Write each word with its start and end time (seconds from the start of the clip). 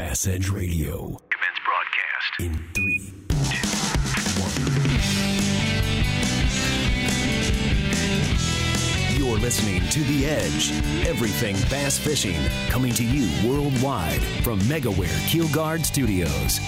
Bass 0.00 0.26
Edge 0.26 0.48
Radio. 0.48 1.20
Commence 1.28 1.60
broadcast. 1.62 2.40
In 2.40 2.56
three, 2.72 3.12
two, 3.50 3.68
one. 4.40 4.54
You're 9.18 9.38
listening 9.38 9.86
to 9.90 10.00
The 10.04 10.24
Edge. 10.24 10.72
Everything 11.06 11.54
bass 11.68 11.98
fishing 11.98 12.40
coming 12.70 12.94
to 12.94 13.04
you 13.04 13.28
worldwide 13.46 14.22
from 14.42 14.58
MegaWare 14.60 15.28
Keel 15.28 15.48
Guard 15.48 15.84
Studios. 15.84 16.60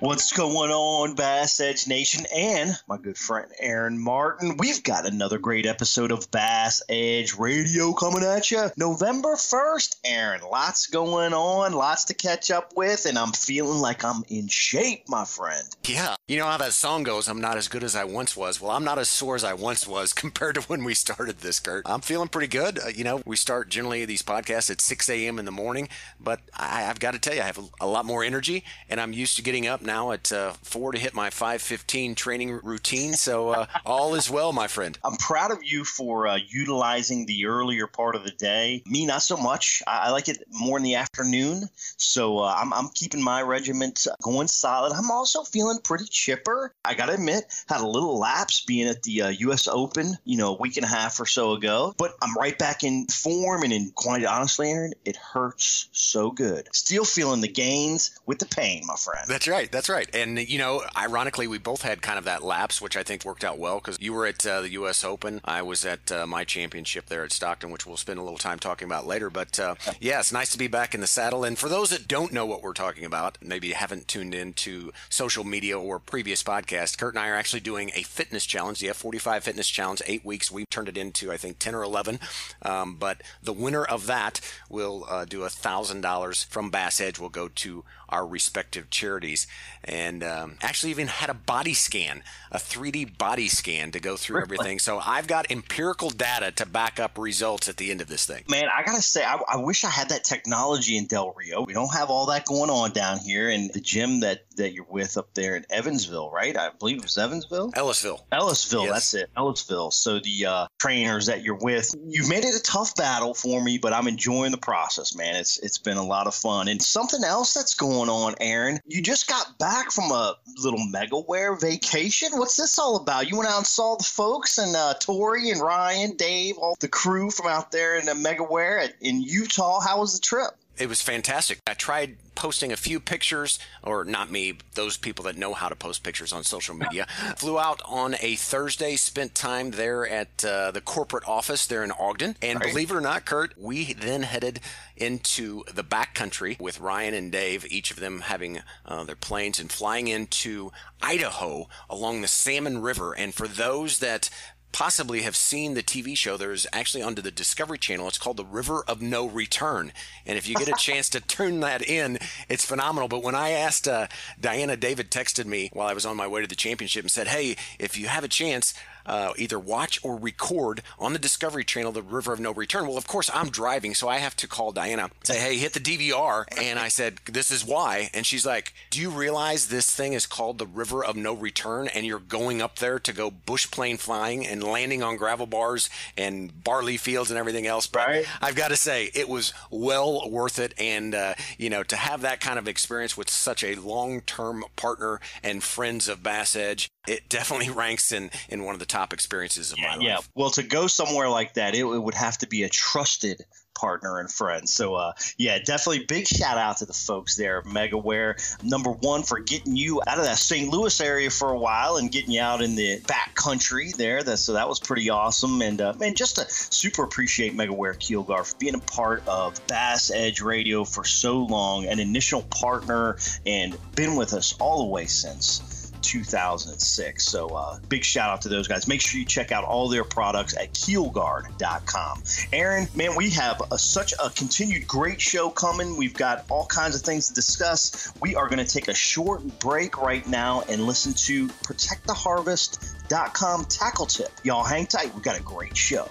What's 0.00 0.30
going 0.32 0.70
on, 0.70 1.14
Bass 1.14 1.58
Edge 1.58 1.86
Nation 1.86 2.26
and 2.26 2.78
my 2.86 2.98
good 2.98 3.16
friend 3.16 3.50
Aaron 3.58 3.98
Martin? 3.98 4.58
We've 4.58 4.82
got 4.82 5.06
another 5.06 5.38
great 5.38 5.64
episode 5.64 6.12
of 6.12 6.30
Bass 6.30 6.82
Edge 6.90 7.34
Radio 7.34 7.94
coming 7.94 8.22
at 8.22 8.50
you 8.50 8.68
November 8.76 9.36
1st. 9.36 9.96
Aaron, 10.04 10.42
lots 10.42 10.86
going 10.88 11.32
on, 11.32 11.72
lots 11.72 12.04
to 12.04 12.14
catch 12.14 12.50
up 12.50 12.74
with, 12.76 13.06
and 13.06 13.18
I'm 13.18 13.32
feeling 13.32 13.78
like 13.78 14.04
I'm 14.04 14.22
in 14.28 14.48
shape, 14.48 15.08
my 15.08 15.24
friend. 15.24 15.66
Yeah. 15.86 16.16
You 16.28 16.36
know 16.38 16.46
how 16.46 16.58
that 16.58 16.74
song 16.74 17.02
goes, 17.02 17.26
I'm 17.26 17.40
not 17.40 17.56
as 17.56 17.68
good 17.68 17.82
as 17.82 17.96
I 17.96 18.04
once 18.04 18.36
was. 18.36 18.60
Well, 18.60 18.72
I'm 18.72 18.84
not 18.84 18.98
as 18.98 19.08
sore 19.08 19.34
as 19.34 19.44
I 19.44 19.54
once 19.54 19.86
was 19.86 20.12
compared 20.12 20.56
to 20.56 20.60
when 20.62 20.84
we 20.84 20.92
started 20.92 21.38
this, 21.38 21.58
Kurt. 21.58 21.84
I'm 21.86 22.02
feeling 22.02 22.28
pretty 22.28 22.48
good. 22.48 22.78
Uh, 22.78 22.88
you 22.88 23.04
know, 23.04 23.22
we 23.24 23.36
start 23.36 23.70
generally 23.70 24.04
these 24.04 24.22
podcasts 24.22 24.70
at 24.70 24.82
6 24.82 25.08
a.m. 25.08 25.38
in 25.38 25.46
the 25.46 25.50
morning, 25.50 25.88
but 26.20 26.40
I, 26.54 26.82
have 26.82 27.00
got 27.00 27.14
to 27.14 27.18
tell 27.18 27.34
you, 27.34 27.40
I 27.40 27.46
have 27.46 27.58
a, 27.58 27.64
a 27.80 27.86
lot 27.86 28.04
more 28.04 28.22
energy, 28.22 28.62
and 28.90 29.00
I'm 29.00 29.14
used 29.14 29.36
to 29.36 29.42
getting 29.42 29.66
up 29.66 29.85
now 29.86 30.12
at 30.12 30.32
uh, 30.32 30.52
four 30.62 30.92
to 30.92 30.98
hit 30.98 31.14
my 31.14 31.30
5:15 31.30 32.14
training 32.16 32.60
routine. 32.62 33.14
So 33.14 33.50
uh, 33.50 33.66
all 33.86 34.14
is 34.14 34.30
well, 34.30 34.52
my 34.52 34.66
friend. 34.66 34.98
I'm 35.04 35.16
proud 35.16 35.50
of 35.50 35.62
you 35.62 35.84
for 35.84 36.26
uh, 36.26 36.38
utilizing 36.48 37.26
the 37.26 37.46
earlier 37.46 37.86
part 37.86 38.16
of 38.16 38.24
the 38.24 38.32
day. 38.32 38.82
Me, 38.86 39.06
not 39.06 39.22
so 39.22 39.36
much. 39.36 39.82
I, 39.86 40.06
I 40.06 40.10
like 40.10 40.28
it 40.28 40.42
more 40.50 40.76
in 40.76 40.82
the 40.82 40.96
afternoon. 40.96 41.68
So 41.96 42.38
uh, 42.38 42.54
I'm, 42.58 42.72
I'm 42.72 42.88
keeping 42.88 43.22
my 43.22 43.42
regiment 43.42 44.06
going 44.22 44.48
solid. 44.48 44.92
I'm 44.92 45.10
also 45.10 45.42
feeling 45.42 45.78
pretty 45.82 46.06
chipper. 46.06 46.74
I 46.84 46.94
got 46.94 47.06
to 47.06 47.14
admit, 47.14 47.44
had 47.68 47.80
a 47.80 47.86
little 47.86 48.18
lapse 48.18 48.64
being 48.64 48.88
at 48.88 49.02
the 49.04 49.34
U.S. 49.38 49.68
Uh, 49.68 49.72
Open, 49.76 50.16
you 50.24 50.36
know, 50.36 50.54
a 50.54 50.58
week 50.58 50.76
and 50.76 50.84
a 50.84 50.88
half 50.88 51.20
or 51.20 51.26
so 51.26 51.52
ago. 51.52 51.94
But 51.98 52.14
I'm 52.22 52.34
right 52.34 52.58
back 52.58 52.82
in 52.82 53.06
form, 53.06 53.62
and 53.62 53.72
in 53.72 53.92
quite 53.94 54.24
honestly, 54.24 54.70
Aaron, 54.70 54.94
it 55.04 55.16
hurts 55.16 55.88
so 55.92 56.30
good. 56.30 56.68
Still 56.72 57.04
feeling 57.04 57.40
the 57.40 57.48
gains 57.48 58.18
with 58.26 58.38
the 58.38 58.46
pain, 58.46 58.82
my 58.86 58.96
friend. 58.96 59.26
That's 59.28 59.46
right. 59.46 59.70
That's 59.76 59.90
right. 59.90 60.08
And, 60.14 60.38
you 60.48 60.56
know, 60.56 60.84
ironically, 60.96 61.46
we 61.46 61.58
both 61.58 61.82
had 61.82 62.00
kind 62.00 62.16
of 62.18 62.24
that 62.24 62.42
lapse, 62.42 62.80
which 62.80 62.96
I 62.96 63.02
think 63.02 63.26
worked 63.26 63.44
out 63.44 63.58
well 63.58 63.74
because 63.74 63.98
you 64.00 64.14
were 64.14 64.24
at 64.24 64.46
uh, 64.46 64.62
the 64.62 64.70
U.S. 64.70 65.04
Open. 65.04 65.38
I 65.44 65.60
was 65.60 65.84
at 65.84 66.10
uh, 66.10 66.26
my 66.26 66.44
championship 66.44 67.06
there 67.06 67.22
at 67.22 67.30
Stockton, 67.30 67.70
which 67.70 67.84
we'll 67.84 67.98
spend 67.98 68.18
a 68.18 68.22
little 68.22 68.38
time 68.38 68.58
talking 68.58 68.86
about 68.86 69.06
later. 69.06 69.28
But 69.28 69.60
uh, 69.60 69.74
yeah, 70.00 70.18
it's 70.18 70.32
nice 70.32 70.48
to 70.52 70.58
be 70.58 70.66
back 70.66 70.94
in 70.94 71.02
the 71.02 71.06
saddle. 71.06 71.44
And 71.44 71.58
for 71.58 71.68
those 71.68 71.90
that 71.90 72.08
don't 72.08 72.32
know 72.32 72.46
what 72.46 72.62
we're 72.62 72.72
talking 72.72 73.04
about, 73.04 73.36
maybe 73.42 73.72
haven't 73.72 74.08
tuned 74.08 74.34
into 74.34 74.92
social 75.10 75.44
media 75.44 75.78
or 75.78 75.98
previous 75.98 76.42
podcasts, 76.42 76.96
Kurt 76.96 77.12
and 77.12 77.22
I 77.22 77.28
are 77.28 77.34
actually 77.34 77.60
doing 77.60 77.90
a 77.94 78.02
fitness 78.02 78.46
challenge, 78.46 78.80
the 78.80 78.88
F45 78.88 79.42
Fitness 79.42 79.68
Challenge, 79.68 80.00
eight 80.06 80.24
weeks. 80.24 80.50
We 80.50 80.64
turned 80.70 80.88
it 80.88 80.96
into, 80.96 81.30
I 81.30 81.36
think, 81.36 81.58
10 81.58 81.74
or 81.74 81.82
11. 81.82 82.18
Um, 82.62 82.94
but 82.94 83.20
the 83.42 83.52
winner 83.52 83.84
of 83.84 84.06
that 84.06 84.40
will 84.70 85.04
uh, 85.06 85.26
do 85.26 85.42
a 85.42 85.48
$1,000 85.48 86.46
from 86.46 86.70
Bass 86.70 86.98
Edge, 86.98 87.18
will 87.18 87.28
go 87.28 87.48
to 87.48 87.84
our 88.08 88.26
respective 88.26 88.90
charities. 88.90 89.46
And 89.84 90.22
um, 90.24 90.58
actually, 90.62 90.90
even 90.90 91.06
had 91.06 91.30
a 91.30 91.34
body 91.34 91.74
scan, 91.74 92.22
a 92.50 92.58
3D 92.58 93.16
body 93.18 93.48
scan 93.48 93.92
to 93.92 94.00
go 94.00 94.16
through 94.16 94.42
everything. 94.42 94.78
So 94.78 95.00
I've 95.04 95.26
got 95.26 95.50
empirical 95.50 96.10
data 96.10 96.50
to 96.52 96.66
back 96.66 96.98
up 96.98 97.18
results 97.18 97.68
at 97.68 97.76
the 97.76 97.90
end 97.90 98.00
of 98.00 98.08
this 98.08 98.26
thing. 98.26 98.44
Man, 98.48 98.66
I 98.74 98.82
gotta 98.84 99.02
say, 99.02 99.24
I, 99.24 99.38
I 99.48 99.56
wish 99.56 99.84
I 99.84 99.90
had 99.90 100.08
that 100.08 100.24
technology 100.24 100.96
in 100.96 101.06
Del 101.06 101.32
Rio. 101.36 101.62
We 101.64 101.72
don't 101.72 101.92
have 101.94 102.10
all 102.10 102.26
that 102.26 102.46
going 102.46 102.70
on 102.70 102.92
down 102.92 103.18
here. 103.18 103.48
And 103.48 103.72
the 103.72 103.80
gym 103.80 104.20
that 104.20 104.44
that 104.56 104.72
you're 104.72 104.86
with 104.88 105.16
up 105.16 105.34
there 105.34 105.54
in 105.56 105.64
Evansville, 105.70 106.30
right? 106.30 106.56
I 106.56 106.70
believe 106.78 106.98
it 106.98 107.02
was 107.02 107.18
Evansville, 107.18 107.72
Ellisville, 107.72 108.24
Ellisville. 108.32 108.84
Yes. 108.84 108.92
That's 108.92 109.14
it, 109.14 109.30
Ellisville. 109.36 109.92
So 109.92 110.18
the 110.18 110.46
uh, 110.46 110.66
trainers 110.78 111.26
that 111.26 111.42
you're 111.42 111.58
with, 111.60 111.94
you've 112.06 112.28
made 112.28 112.44
it 112.44 112.54
a 112.54 112.62
tough 112.62 112.96
battle 112.96 113.34
for 113.34 113.62
me, 113.62 113.78
but 113.78 113.92
I'm 113.92 114.08
enjoying 114.08 114.50
the 114.50 114.58
process, 114.58 115.14
man. 115.14 115.36
It's 115.36 115.58
it's 115.58 115.78
been 115.78 115.96
a 115.96 116.04
lot 116.04 116.26
of 116.26 116.34
fun. 116.34 116.68
And 116.68 116.82
something 116.82 117.22
else 117.22 117.54
that's 117.54 117.74
going 117.74 117.95
on, 117.96 118.34
Aaron, 118.40 118.80
you 118.86 119.02
just 119.02 119.28
got 119.28 119.58
back 119.58 119.90
from 119.90 120.10
a 120.10 120.36
little 120.58 120.80
MegaWare 120.92 121.60
vacation. 121.60 122.30
What's 122.32 122.56
this 122.56 122.78
all 122.78 122.96
about? 122.96 123.30
You 123.30 123.36
went 123.36 123.48
out 123.48 123.58
and 123.58 123.66
saw 123.66 123.96
the 123.96 124.04
folks 124.04 124.58
and 124.58 124.76
uh, 124.76 124.94
Tori 125.00 125.50
and 125.50 125.60
Ryan, 125.60 126.16
Dave, 126.16 126.58
all 126.58 126.76
the 126.80 126.88
crew 126.88 127.30
from 127.30 127.46
out 127.48 127.72
there 127.72 127.98
in 127.98 128.06
the 128.06 128.12
MegaWare 128.12 128.92
in 129.00 129.22
Utah. 129.22 129.80
How 129.80 130.00
was 130.00 130.14
the 130.14 130.20
trip? 130.20 130.50
It 130.78 130.88
was 130.88 131.02
fantastic. 131.02 131.60
I 131.66 131.74
tried 131.74 132.16
posting 132.34 132.70
a 132.70 132.76
few 132.76 133.00
pictures, 133.00 133.58
or 133.82 134.04
not 134.04 134.30
me, 134.30 134.58
those 134.74 134.96
people 134.96 135.24
that 135.24 135.36
know 135.36 135.54
how 135.54 135.68
to 135.68 135.74
post 135.74 136.02
pictures 136.02 136.32
on 136.32 136.44
social 136.44 136.74
media. 136.74 137.06
Flew 137.36 137.58
out 137.58 137.80
on 137.86 138.14
a 138.20 138.36
Thursday, 138.36 138.96
spent 138.96 139.34
time 139.34 139.70
there 139.72 140.06
at 140.06 140.44
uh, 140.44 140.70
the 140.70 140.82
corporate 140.82 141.26
office 141.26 141.66
there 141.66 141.82
in 141.82 141.90
Ogden. 141.92 142.36
And 142.42 142.60
right. 142.60 142.68
believe 142.68 142.90
it 142.90 142.94
or 142.94 143.00
not, 143.00 143.24
Kurt, 143.24 143.54
we 143.58 143.94
then 143.94 144.22
headed 144.22 144.60
into 144.96 145.64
the 145.72 145.82
backcountry 145.82 146.60
with 146.60 146.80
Ryan 146.80 147.14
and 147.14 147.32
Dave, 147.32 147.66
each 147.70 147.90
of 147.90 148.00
them 148.00 148.20
having 148.20 148.60
uh, 148.84 149.04
their 149.04 149.16
planes 149.16 149.58
and 149.58 149.72
flying 149.72 150.08
into 150.08 150.72
Idaho 151.02 151.68
along 151.88 152.20
the 152.20 152.28
Salmon 152.28 152.82
River. 152.82 153.14
And 153.14 153.34
for 153.34 153.48
those 153.48 153.98
that 154.00 154.30
possibly 154.76 155.22
have 155.22 155.34
seen 155.34 155.72
the 155.72 155.82
TV 155.82 156.14
show. 156.14 156.36
There's 156.36 156.66
actually 156.70 157.02
under 157.02 157.22
the 157.22 157.30
Discovery 157.30 157.78
Channel. 157.78 158.08
It's 158.08 158.18
called 158.18 158.36
The 158.36 158.44
River 158.44 158.84
of 158.86 159.00
No 159.00 159.26
Return. 159.26 159.90
And 160.26 160.36
if 160.36 160.46
you 160.46 160.54
get 160.54 160.68
a 160.68 160.72
chance 160.78 161.08
to 161.10 161.20
turn 161.22 161.60
that 161.60 161.80
in, 161.80 162.18
it's 162.50 162.66
phenomenal. 162.66 163.08
But 163.08 163.22
when 163.22 163.34
I 163.34 163.52
asked 163.52 163.88
uh, 163.88 164.08
Diana, 164.38 164.76
David 164.76 165.10
texted 165.10 165.46
me 165.46 165.70
while 165.72 165.88
I 165.88 165.94
was 165.94 166.04
on 166.04 166.14
my 166.14 166.26
way 166.26 166.42
to 166.42 166.46
the 166.46 166.54
championship 166.54 167.04
and 167.04 167.10
said, 167.10 167.28
Hey, 167.28 167.56
if 167.78 167.96
you 167.96 168.08
have 168.08 168.22
a 168.22 168.28
chance, 168.28 168.74
uh, 169.06 169.32
either 169.38 169.58
watch 169.58 169.98
or 170.02 170.16
record 170.16 170.82
on 170.98 171.12
the 171.12 171.18
Discovery 171.18 171.64
Channel 171.64 171.92
the 171.92 172.02
River 172.02 172.32
of 172.32 172.40
No 172.40 172.52
Return. 172.52 172.86
Well, 172.86 172.98
of 172.98 173.06
course, 173.06 173.30
I'm 173.32 173.48
driving, 173.48 173.94
so 173.94 174.08
I 174.08 174.18
have 174.18 174.36
to 174.36 174.48
call 174.48 174.72
Diana, 174.72 175.10
say, 175.22 175.38
hey, 175.38 175.56
hit 175.56 175.72
the 175.72 175.80
DVR. 175.80 176.44
And 176.58 176.78
I 176.78 176.88
said, 176.88 177.18
this 177.24 177.50
is 177.50 177.64
why. 177.64 178.10
And 178.12 178.26
she's 178.26 178.44
like, 178.44 178.74
do 178.90 179.00
you 179.00 179.10
realize 179.10 179.68
this 179.68 179.94
thing 179.94 180.12
is 180.12 180.26
called 180.26 180.58
the 180.58 180.66
River 180.66 181.04
of 181.04 181.16
No 181.16 181.32
Return 181.32 181.88
and 181.88 182.04
you're 182.04 182.18
going 182.18 182.60
up 182.60 182.78
there 182.78 182.98
to 182.98 183.12
go 183.12 183.30
bush 183.30 183.70
plane 183.70 183.96
flying 183.96 184.46
and 184.46 184.62
landing 184.62 185.02
on 185.02 185.16
gravel 185.16 185.46
bars 185.46 185.88
and 186.16 186.64
barley 186.64 186.96
fields 186.96 187.30
and 187.30 187.38
everything 187.38 187.66
else? 187.66 187.86
But 187.86 188.06
right. 188.06 188.26
I've 188.40 188.56
got 188.56 188.68
to 188.68 188.76
say, 188.76 189.10
it 189.14 189.28
was 189.28 189.52
well 189.70 190.28
worth 190.30 190.58
it. 190.58 190.74
And, 190.78 191.14
uh, 191.14 191.34
you 191.58 191.70
know, 191.70 191.82
to 191.84 191.96
have 191.96 192.22
that 192.22 192.40
kind 192.40 192.58
of 192.58 192.66
experience 192.66 193.16
with 193.16 193.30
such 193.30 193.62
a 193.62 193.76
long 193.76 194.20
term 194.22 194.64
partner 194.74 195.20
and 195.42 195.62
friends 195.62 196.08
of 196.08 196.22
Bass 196.22 196.56
Edge, 196.56 196.88
it 197.06 197.28
definitely 197.28 197.70
ranks 197.76 198.10
in, 198.10 198.30
in 198.48 198.64
one 198.64 198.74
of 198.74 198.80
the 198.80 198.86
top 198.86 198.95
experiences 199.12 199.72
of 199.72 199.78
yeah, 199.78 199.88
my 199.88 199.94
life. 199.94 200.02
Yeah. 200.02 200.18
Well, 200.34 200.50
to 200.50 200.62
go 200.62 200.86
somewhere 200.86 201.28
like 201.28 201.54
that, 201.54 201.74
it, 201.74 201.84
it 201.84 202.02
would 202.02 202.14
have 202.14 202.38
to 202.38 202.46
be 202.46 202.62
a 202.62 202.68
trusted 202.68 203.44
partner 203.76 204.18
and 204.18 204.30
friend. 204.30 204.68
So, 204.68 204.94
uh, 204.94 205.12
yeah, 205.36 205.58
definitely 205.58 206.04
big 206.06 206.26
shout 206.26 206.58
out 206.58 206.78
to 206.78 206.86
the 206.86 206.92
folks 206.92 207.36
there, 207.36 207.62
MegaWare. 207.62 208.64
Number 208.64 208.90
one 208.90 209.22
for 209.22 209.38
getting 209.38 209.76
you 209.76 210.00
out 210.06 210.18
of 210.18 210.24
that 210.24 210.38
St. 210.38 210.72
Louis 210.72 211.00
area 211.00 211.30
for 211.30 211.50
a 211.50 211.58
while 211.58 211.96
and 211.96 212.10
getting 212.10 212.32
you 212.32 212.40
out 212.40 212.62
in 212.62 212.74
the 212.74 213.00
back 213.06 213.34
country 213.34 213.92
there. 213.96 214.22
That, 214.22 214.38
so 214.38 214.54
that 214.54 214.68
was 214.68 214.80
pretty 214.80 215.10
awesome. 215.10 215.62
And 215.62 215.80
uh, 215.80 215.92
man, 215.98 216.14
just 216.14 216.36
to 216.36 216.46
super 216.48 217.04
appreciate 217.04 217.54
MegaWare 217.54 217.96
Keelguard 217.96 218.50
for 218.50 218.58
being 218.58 218.74
a 218.74 218.80
part 218.80 219.26
of 219.28 219.64
Bass 219.66 220.10
Edge 220.10 220.40
Radio 220.40 220.84
for 220.84 221.04
so 221.04 221.42
long, 221.42 221.86
an 221.86 222.00
initial 222.00 222.42
partner, 222.42 223.18
and 223.44 223.76
been 223.94 224.16
with 224.16 224.32
us 224.32 224.54
all 224.58 224.86
the 224.86 224.90
way 224.90 225.04
since. 225.06 225.75
2006. 226.06 227.24
So 227.24 227.48
uh, 227.48 227.78
big 227.88 228.04
shout 228.04 228.30
out 228.30 228.42
to 228.42 228.48
those 228.48 228.68
guys. 228.68 228.86
Make 228.88 229.00
sure 229.00 229.18
you 229.18 229.26
check 229.26 229.50
out 229.52 229.64
all 229.64 229.88
their 229.88 230.04
products 230.04 230.56
at 230.56 230.72
keelguard.com. 230.72 232.22
Aaron, 232.52 232.86
man, 232.94 233.16
we 233.16 233.30
have 233.30 233.60
a, 233.70 233.78
such 233.78 234.12
a 234.22 234.28
continued 234.30 234.86
great 234.86 235.20
show 235.20 235.50
coming. 235.50 235.96
We've 235.96 236.14
got 236.14 236.44
all 236.50 236.66
kinds 236.66 236.94
of 236.94 237.02
things 237.02 237.26
to 237.28 237.34
discuss. 237.34 238.12
We 238.20 238.36
are 238.36 238.48
going 238.48 238.64
to 238.64 238.72
take 238.72 238.86
a 238.88 238.94
short 238.94 239.42
break 239.58 239.98
right 239.98 240.26
now 240.26 240.62
and 240.68 240.86
listen 240.86 241.12
to 241.14 241.48
protecttheharvest.com 241.48 243.64
tackle 243.64 244.06
tip. 244.06 244.30
Y'all 244.44 244.64
hang 244.64 244.86
tight. 244.86 245.12
We've 245.14 245.22
got 245.22 245.38
a 245.38 245.42
great 245.42 245.76
show. 245.76 246.08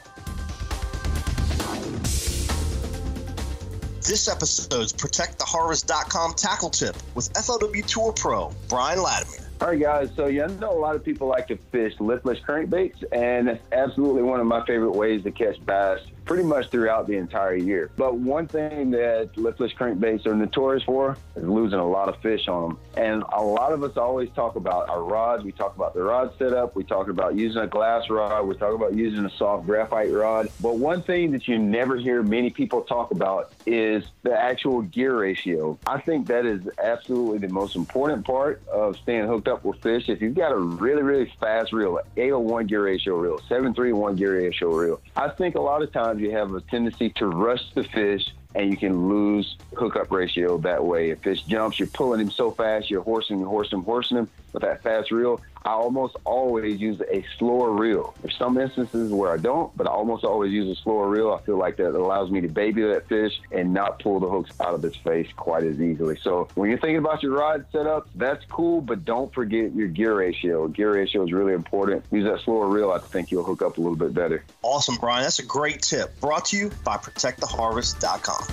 This 4.06 4.28
episode's 4.28 4.94
protecttheharvest.com 4.94 6.36
tackle 6.36 6.70
tip 6.70 6.96
with 7.16 7.34
FLW 7.34 7.84
Tour 7.88 8.14
Pro 8.14 8.52
Brian 8.70 9.02
Latimer. 9.02 9.45
All 9.62 9.69
right, 9.69 9.80
guys. 9.80 10.10
So, 10.16 10.28
yeah, 10.28 10.46
I 10.46 10.48
know 10.48 10.78
a 10.78 10.80
lot 10.80 10.96
of 10.96 11.04
people 11.04 11.28
like 11.28 11.48
to 11.48 11.57
fish 11.72 11.94
lipless 12.00 12.40
crankbaits, 12.48 13.04
and 13.12 13.48
that's 13.48 13.63
absolutely 13.72 14.22
one 14.22 14.40
of 14.40 14.46
my 14.46 14.66
favorite 14.66 14.92
ways 14.92 15.24
to 15.24 15.31
catch 15.31 15.63
bass. 15.66 16.00
Pretty 16.25 16.44
much 16.44 16.69
throughout 16.69 17.07
the 17.07 17.16
entire 17.16 17.56
year. 17.56 17.92
But 17.95 18.18
one 18.18 18.48
thing 18.48 18.92
that 18.92 19.30
lipless 19.36 19.74
crankbaits 19.74 20.25
are 20.25 20.36
notorious 20.36 20.83
for 20.83 21.18
is 21.36 21.44
losing 21.44 21.80
a 21.80 21.88
lot 21.88 22.10
of 22.10 22.18
fish 22.22 22.48
on 22.48 22.69
them. 22.69 22.80
And 22.98 23.24
a 23.33 23.44
lot 23.44 23.72
of 23.74 23.83
us 23.83 23.98
always 23.98 24.30
talk 24.31 24.56
about 24.56 24.89
our 24.89 25.04
rods. 25.04 25.44
We 25.44 25.51
talk 25.51 25.75
about 25.75 25.94
the 25.94 26.01
rod 26.01 26.33
setup. 26.38 26.75
We 26.75 26.83
talk 26.83 27.10
about 27.10 27.36
using 27.36 27.62
a 27.62 27.68
glass 27.68 28.10
rod. 28.10 28.48
We 28.48 28.56
talk 28.56 28.74
about 28.74 28.94
using 28.95 29.25
a 29.25 29.30
soft 29.30 29.66
graphite 29.66 30.12
rod. 30.12 30.50
But 30.62 30.77
one 30.77 31.01
thing 31.04 31.31
that 31.31 31.48
you 31.48 31.60
never 31.60 31.95
hear 31.95 32.24
many 32.24 32.50
people 32.50 32.81
talk 32.81 33.12
about 33.12 33.54
is 33.66 34.04
the 34.24 34.33
actual 34.33 34.81
gear 34.81 35.18
ratio. 35.19 35.77
I 35.86 36.00
think 36.00 36.27
that 36.27 36.45
is 36.45 36.62
absolutely 36.81 37.39
the 37.39 37.54
most 37.54 37.75
important 37.75 38.25
part 38.25 38.62
of 38.68 38.98
staying 38.98 39.27
hooked 39.27 39.48
up 39.48 39.63
with 39.63 39.81
fish. 39.81 40.10
If 40.10 40.22
you've 40.22 40.36
got 40.36 40.51
a 40.51 40.57
really, 40.57 41.04
really 41.04 41.31
fast 41.39 41.72
reel, 41.72 42.00
801 42.18 42.68
gear 42.68 42.83
ratio 42.83 43.18
reel, 43.18 43.38
731 43.48 44.16
gear 44.16 44.38
ratio 44.39 44.74
reel, 44.75 45.01
I 45.16 45.30
think 45.30 45.56
a 45.56 45.62
lot 45.62 45.81
of 45.81 45.92
times 45.92 46.15
you 46.20 46.32
have 46.32 46.54
a 46.54 46.62
tendency 46.62 47.10
to 47.12 47.28
rush 47.28 47.62
the 47.74 47.84
fish 47.84 48.26
and 48.56 48.70
you 48.70 48.78
can 48.78 49.10
lose 49.10 49.58
hookup 49.76 50.12
ratio 50.12 50.58
that 50.60 50.84
way. 50.84 51.10
If 51.10 51.22
fish 51.22 51.44
jumps, 51.44 51.78
you're 51.78 51.88
pulling 51.90 52.22
him 52.22 52.32
so 52.32 52.52
fast, 52.52 52.90
you're 52.90 53.04
horsing, 53.04 53.44
horsing, 53.44 53.82
horsing 53.82 54.18
him 54.18 54.30
with 54.54 54.64
that 54.64 54.82
fast 54.82 55.12
reel. 55.12 55.42
I 55.66 55.72
almost 55.72 56.16
always 56.26 56.80
use 56.80 57.02
a 57.12 57.26
slower 57.40 57.72
reel. 57.72 58.14
There's 58.22 58.38
some 58.38 58.56
instances 58.60 59.12
where 59.12 59.34
I 59.34 59.38
don't, 59.38 59.76
but 59.76 59.88
I 59.88 59.90
almost 59.90 60.24
always 60.24 60.52
use 60.52 60.78
a 60.78 60.80
slower 60.80 61.10
reel. 61.10 61.34
I 61.34 61.44
feel 61.44 61.58
like 61.58 61.78
that 61.78 61.96
allows 61.96 62.30
me 62.30 62.40
to 62.42 62.48
baby 62.48 62.84
that 62.84 63.08
fish 63.10 63.34
and 63.52 63.74
not 63.74 63.98
pull 64.00 64.20
the 64.20 64.30
hooks 64.30 64.52
out 64.62 64.76
of 64.76 64.86
its 64.86 64.96
face 64.98 65.28
quite 65.36 65.64
as 65.64 65.82
easily. 65.82 66.20
So 66.22 66.48
when 66.54 66.70
you're 66.70 66.78
thinking 66.78 67.00
about 67.00 67.24
your 67.24 67.32
rod 67.32 67.66
setup, 67.72 68.08
that's 68.14 68.46
cool, 68.46 68.80
but 68.80 69.06
don't 69.06 69.34
forget 69.34 69.74
your 69.74 69.88
gear 69.88 70.16
ratio. 70.16 70.68
Gear 70.68 70.94
ratio 70.94 71.24
is 71.24 71.34
really 71.34 71.54
important. 71.54 72.06
Use 72.12 72.26
that 72.26 72.42
slower 72.42 72.68
reel. 72.68 72.92
I 72.92 73.00
think 73.00 73.32
you'll 73.32 73.44
hook 73.44 73.64
up 73.64 73.80
a 73.80 73.82
little 73.82 73.98
bit 73.98 74.14
better. 74.14 74.44
Awesome, 74.62 74.98
Brian. 74.98 75.24
That's 75.24 75.40
a 75.40 75.46
great 75.46 75.82
tip. 75.82 76.20
Brought 76.20 76.46
to 76.46 76.58
you 76.58 76.70
by 76.84 76.98
ProtectTheHarvest.com. 76.98 78.46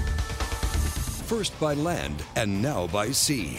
First 1.27 1.61
by 1.61 1.75
land 1.75 2.25
and 2.37 2.63
now 2.63 2.87
by 2.87 3.11
sea. 3.11 3.59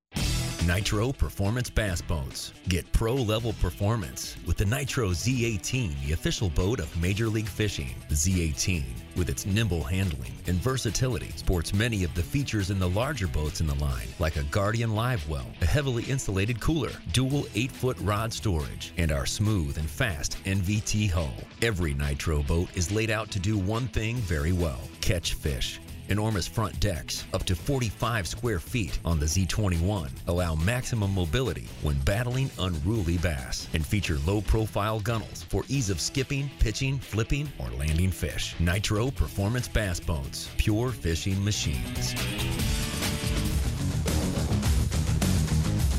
Nitro 0.67 1.11
Performance 1.11 1.71
Bass 1.71 2.01
Boats. 2.01 2.53
Get 2.67 2.89
pro 2.91 3.15
level 3.15 3.53
performance 3.53 4.37
with 4.45 4.57
the 4.57 4.65
Nitro 4.65 5.09
Z18, 5.09 6.05
the 6.05 6.13
official 6.13 6.51
boat 6.51 6.79
of 6.79 7.01
Major 7.01 7.29
League 7.29 7.47
Fishing. 7.47 7.95
The 8.09 8.15
Z18, 8.15 8.83
with 9.15 9.27
its 9.27 9.47
nimble 9.47 9.83
handling 9.83 10.33
and 10.45 10.57
versatility, 10.57 11.31
sports 11.35 11.73
many 11.73 12.03
of 12.03 12.13
the 12.13 12.21
features 12.21 12.69
in 12.69 12.77
the 12.77 12.89
larger 12.89 13.25
boats 13.27 13.59
in 13.59 13.65
the 13.65 13.75
line, 13.75 14.07
like 14.19 14.35
a 14.35 14.43
Guardian 14.43 14.93
Live 14.93 15.27
Well, 15.27 15.47
a 15.61 15.65
heavily 15.65 16.03
insulated 16.03 16.59
cooler, 16.59 16.91
dual 17.11 17.47
8 17.55 17.71
foot 17.71 17.97
rod 17.99 18.31
storage, 18.31 18.93
and 18.97 19.11
our 19.11 19.25
smooth 19.25 19.79
and 19.79 19.89
fast 19.89 20.37
NVT 20.45 21.09
hull. 21.09 21.33
Every 21.63 21.95
Nitro 21.95 22.43
boat 22.43 22.69
is 22.75 22.91
laid 22.91 23.09
out 23.09 23.31
to 23.31 23.39
do 23.39 23.57
one 23.57 23.87
thing 23.87 24.17
very 24.17 24.51
well 24.53 24.81
catch 25.01 25.33
fish. 25.33 25.79
Enormous 26.11 26.45
front 26.45 26.77
decks, 26.81 27.23
up 27.33 27.45
to 27.45 27.55
45 27.55 28.27
square 28.27 28.59
feet 28.59 28.99
on 29.05 29.17
the 29.17 29.25
Z21, 29.25 30.09
allow 30.27 30.55
maximum 30.55 31.15
mobility 31.15 31.69
when 31.83 31.97
battling 32.01 32.51
unruly 32.59 33.17
bass 33.17 33.69
and 33.73 33.85
feature 33.85 34.17
low 34.27 34.41
profile 34.41 34.99
gunnels 34.99 35.43
for 35.43 35.63
ease 35.69 35.89
of 35.89 36.01
skipping, 36.01 36.51
pitching, 36.59 36.99
flipping, 36.99 37.47
or 37.59 37.69
landing 37.79 38.11
fish. 38.11 38.55
Nitro 38.59 39.09
Performance 39.09 39.69
Bass 39.69 40.01
Boats, 40.01 40.49
pure 40.57 40.89
fishing 40.89 41.41
machines. 41.41 42.13